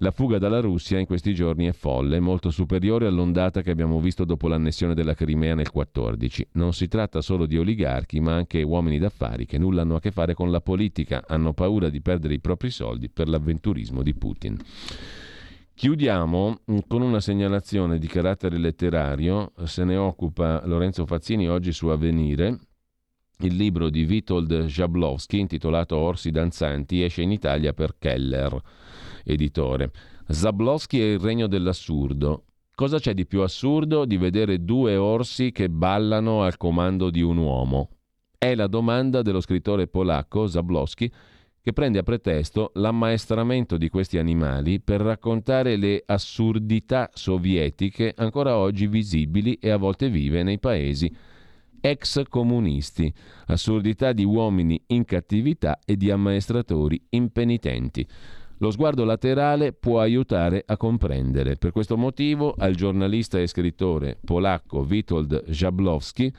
[0.00, 4.24] la fuga dalla Russia in questi giorni è folle, molto superiore all'ondata che abbiamo visto
[4.24, 6.50] dopo l'annessione della Crimea nel 14.
[6.52, 10.12] Non si tratta solo di oligarchi, ma anche uomini d'affari che nulla hanno a che
[10.12, 14.56] fare con la politica, hanno paura di perdere i propri soldi per l'avventurismo di Putin.
[15.78, 21.86] Chiudiamo mm, con una segnalazione di carattere letterario, se ne occupa Lorenzo Fazzini oggi su
[21.86, 22.58] Avvenire.
[23.42, 28.60] Il libro di Witold Jablowski intitolato Orsi danzanti esce in Italia per Keller,
[29.22, 29.92] editore.
[30.26, 32.46] Zablowski è il regno dell'assurdo.
[32.74, 37.36] Cosa c'è di più assurdo di vedere due orsi che ballano al comando di un
[37.36, 37.90] uomo?
[38.36, 41.08] È la domanda dello scrittore polacco Zablowski
[41.62, 48.86] che prende a pretesto l'ammaestramento di questi animali per raccontare le assurdità sovietiche ancora oggi
[48.86, 51.14] visibili e a volte vive nei paesi
[51.80, 53.12] ex comunisti,
[53.46, 58.06] assurdità di uomini in cattività e di ammaestratori impenitenti.
[58.60, 61.56] Lo sguardo laterale può aiutare a comprendere.
[61.56, 66.32] Per questo motivo al giornalista e scrittore polacco Witold Jablowski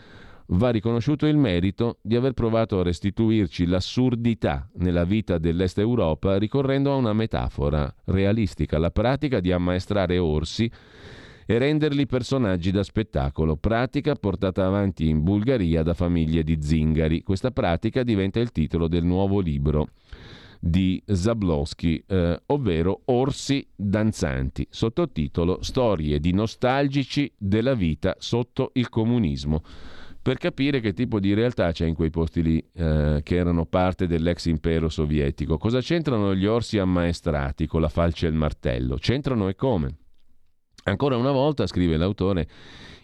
[0.51, 6.91] va riconosciuto il merito di aver provato a restituirci l'assurdità nella vita dell'Est Europa ricorrendo
[6.91, 10.71] a una metafora realistica, la pratica di ammaestrare orsi
[11.45, 17.23] e renderli personaggi da spettacolo, pratica portata avanti in Bulgaria da famiglie di zingari.
[17.23, 19.89] Questa pratica diventa il titolo del nuovo libro
[20.59, 29.63] di Zablowski, eh, ovvero Orsi danzanti, sottotitolo Storie di nostalgici della vita sotto il comunismo
[30.29, 34.05] per capire che tipo di realtà c'è in quei posti lì eh, che erano parte
[34.05, 35.57] dell'ex impero sovietico.
[35.57, 38.97] Cosa c'entrano gli orsi ammaestrati con la falce e il martello?
[38.97, 39.95] C'entrano e come?
[40.83, 42.47] Ancora una volta, scrive l'autore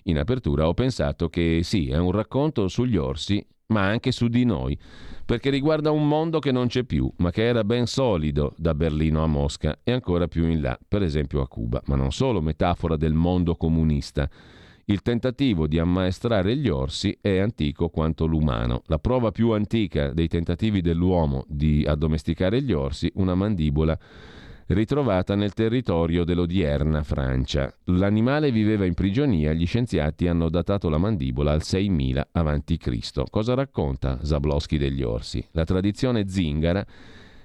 [0.04, 4.46] in apertura, ho pensato che sì, è un racconto sugli orsi, ma anche su di
[4.46, 4.78] noi,
[5.26, 9.24] perché riguarda un mondo che non c'è più, ma che era ben solido da Berlino
[9.24, 12.96] a Mosca e ancora più in là, per esempio a Cuba, ma non solo metafora
[12.96, 14.30] del mondo comunista.
[14.88, 18.84] Il tentativo di ammaestrare gli orsi è antico quanto l'umano.
[18.86, 23.98] La prova più antica dei tentativi dell'uomo di addomesticare gli orsi, una mandibola
[24.68, 27.76] ritrovata nel territorio dell'odierna Francia.
[27.86, 33.24] L'animale viveva in prigionia gli scienziati hanno datato la mandibola al 6000 a.C.
[33.32, 35.44] Cosa racconta Zablowski degli orsi?
[35.54, 36.86] La tradizione zingara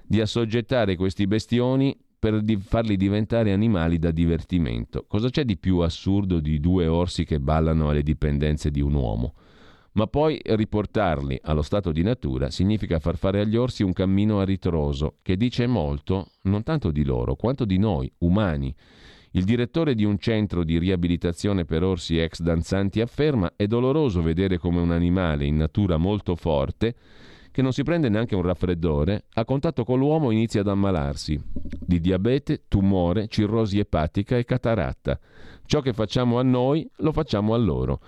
[0.07, 5.06] di assoggettare questi bestioni per di farli diventare animali da divertimento.
[5.09, 9.34] Cosa c'è di più assurdo di due orsi che ballano alle dipendenze di un uomo?
[9.92, 14.44] Ma poi riportarli allo stato di natura significa far fare agli orsi un cammino a
[14.44, 18.72] ritroso che dice molto non tanto di loro quanto di noi, umani.
[19.32, 24.59] Il direttore di un centro di riabilitazione per orsi ex danzanti afferma è doloroso vedere
[24.59, 26.94] come un animale in natura molto forte,
[27.51, 32.01] che non si prende neanche un raffreddore, a contatto con l'uomo inizia ad ammalarsi di
[32.01, 35.18] diabete, tumore, cirrosi epatica e cataratta.
[35.66, 38.01] Ciò che facciamo a noi lo facciamo a loro.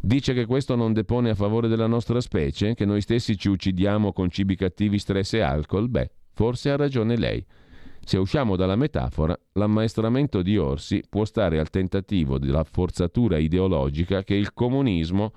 [0.00, 4.12] Dice che questo non depone a favore della nostra specie, che noi stessi ci uccidiamo
[4.12, 5.88] con cibi cattivi, stress e alcol?
[5.88, 7.44] Beh, forse ha ragione lei.
[8.04, 14.34] Se usciamo dalla metafora, l'ammaestramento di Orsi può stare al tentativo della forzatura ideologica che
[14.34, 15.32] il comunismo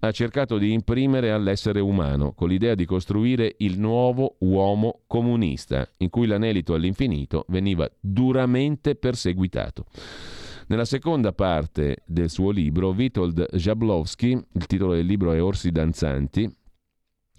[0.00, 6.08] ha cercato di imprimere all'essere umano, con l'idea di costruire il nuovo uomo comunista, in
[6.08, 9.84] cui l'anelito all'infinito veniva duramente perseguitato.
[10.68, 16.48] Nella seconda parte del suo libro, Witold Jablowski, il titolo del libro è Orsi danzanti,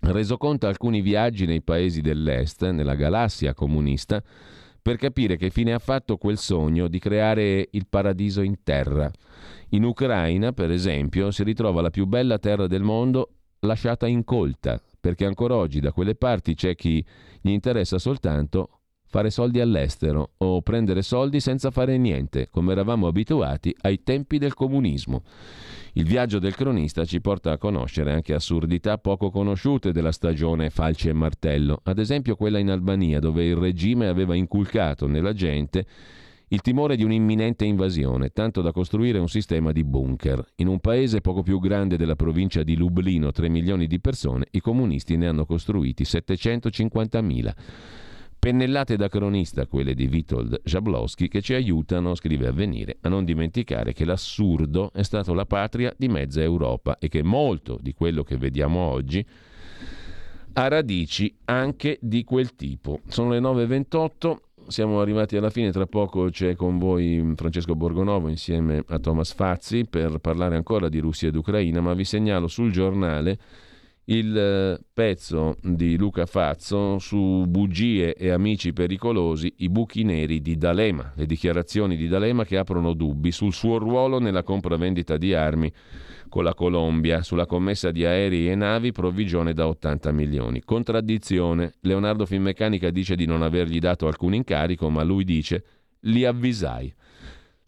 [0.02, 4.22] reso conto alcuni viaggi nei paesi dell'Est, nella galassia comunista,
[4.82, 9.12] per capire che fine ha fatto quel sogno di creare il paradiso in terra.
[9.70, 15.26] In Ucraina, per esempio, si ritrova la più bella terra del mondo lasciata incolta, perché
[15.26, 17.06] ancora oggi da quelle parti c'è chi
[17.41, 18.82] gli interessa soltanto
[19.12, 24.53] fare soldi all'estero o prendere soldi senza fare niente, come eravamo abituati ai tempi del
[24.53, 25.24] comunismo.
[25.93, 31.09] Il viaggio del cronista ci porta a conoscere anche assurdità poco conosciute della stagione falce
[31.09, 35.85] e martello, ad esempio quella in Albania dove il regime aveva inculcato nella gente
[36.47, 40.41] il timore di un'imminente invasione, tanto da costruire un sistema di bunker.
[40.55, 44.61] In un paese poco più grande della provincia di Lublino, 3 milioni di persone, i
[44.61, 47.53] comunisti ne hanno costruiti 750.000.
[48.41, 53.93] Pennellate da cronista quelle di Witold Jablowski che ci aiutano, scrive Avvenire, a non dimenticare
[53.93, 58.38] che l'assurdo è stato la patria di mezza Europa e che molto di quello che
[58.38, 59.23] vediamo oggi
[60.53, 63.01] ha radici anche di quel tipo.
[63.09, 64.38] Sono le 9.28,
[64.69, 69.85] siamo arrivati alla fine, tra poco c'è con voi Francesco Borgonovo insieme a Thomas Fazzi
[69.85, 73.38] per parlare ancora di Russia ed Ucraina, ma vi segnalo sul giornale
[74.12, 80.58] il eh, pezzo di Luca Fazzo su bugie e amici pericolosi, i buchi neri di
[80.58, 85.72] D'Alema, le dichiarazioni di D'Alema che aprono dubbi sul suo ruolo nella compravendita di armi
[86.28, 90.62] con la Colombia, sulla commessa di aerei e navi provvigione da 80 milioni.
[90.62, 95.64] Contraddizione, Leonardo Finmeccanica dice di non avergli dato alcun incarico, ma lui dice
[96.02, 96.94] li avvisai.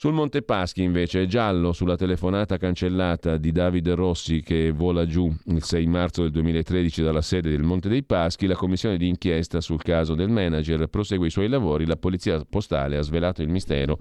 [0.03, 5.33] Sul Monte Paschi invece è giallo sulla telefonata cancellata di Davide Rossi che vola giù
[5.45, 9.61] il 6 marzo del 2013 dalla sede del Monte dei Paschi, la commissione di inchiesta
[9.61, 13.97] sul caso del manager prosegue i suoi lavori, la polizia postale ha svelato il mistero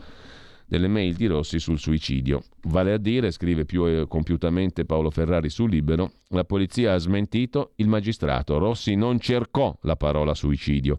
[0.73, 2.45] delle mail di Rossi sul suicidio.
[2.69, 7.73] Vale a dire, scrive più eh, compiutamente Paolo Ferrari su Libero, la polizia ha smentito
[7.77, 8.57] il magistrato.
[8.57, 10.99] Rossi non cercò la parola suicidio.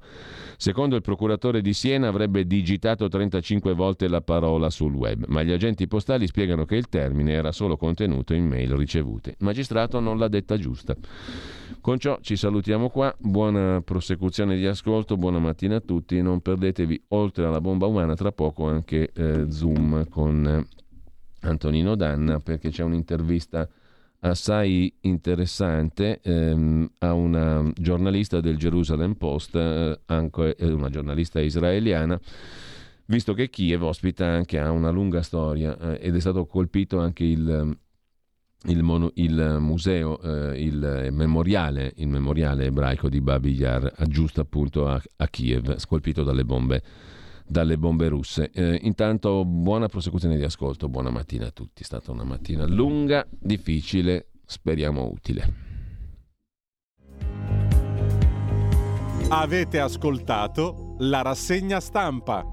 [0.58, 5.52] Secondo il procuratore di Siena avrebbe digitato 35 volte la parola sul web, ma gli
[5.52, 9.32] agenti postali spiegano che il termine era solo contenuto in mail ricevute.
[9.32, 10.96] Il magistrato non l'ha detta giusta.
[11.84, 17.06] Con ciò ci salutiamo qua, buona prosecuzione di ascolto, buona mattina a tutti, non perdetevi
[17.10, 22.84] oltre alla bomba umana tra poco anche eh, Zoom con eh, Antonino Danna perché c'è
[22.84, 23.68] un'intervista
[24.20, 32.20] assai interessante ehm, a una giornalista del Jerusalem Post, eh, anche eh, una giornalista israeliana,
[33.06, 37.26] visto che Kiev ospita anche ha una lunga storia eh, ed è stato colpito anche
[37.26, 37.78] il,
[38.66, 44.88] il, mono, il museo, eh, il memoriale, il memoriale ebraico di Babi Yar, giusto appunto
[44.88, 46.84] a, a Kiev, scolpito dalle bombe
[47.46, 48.50] dalle bombe russe.
[48.52, 51.82] Eh, intanto buona prosecuzione di ascolto, buona mattina a tutti.
[51.82, 55.72] È stata una mattina lunga, difficile, speriamo utile.
[59.30, 62.53] Avete ascoltato la rassegna stampa.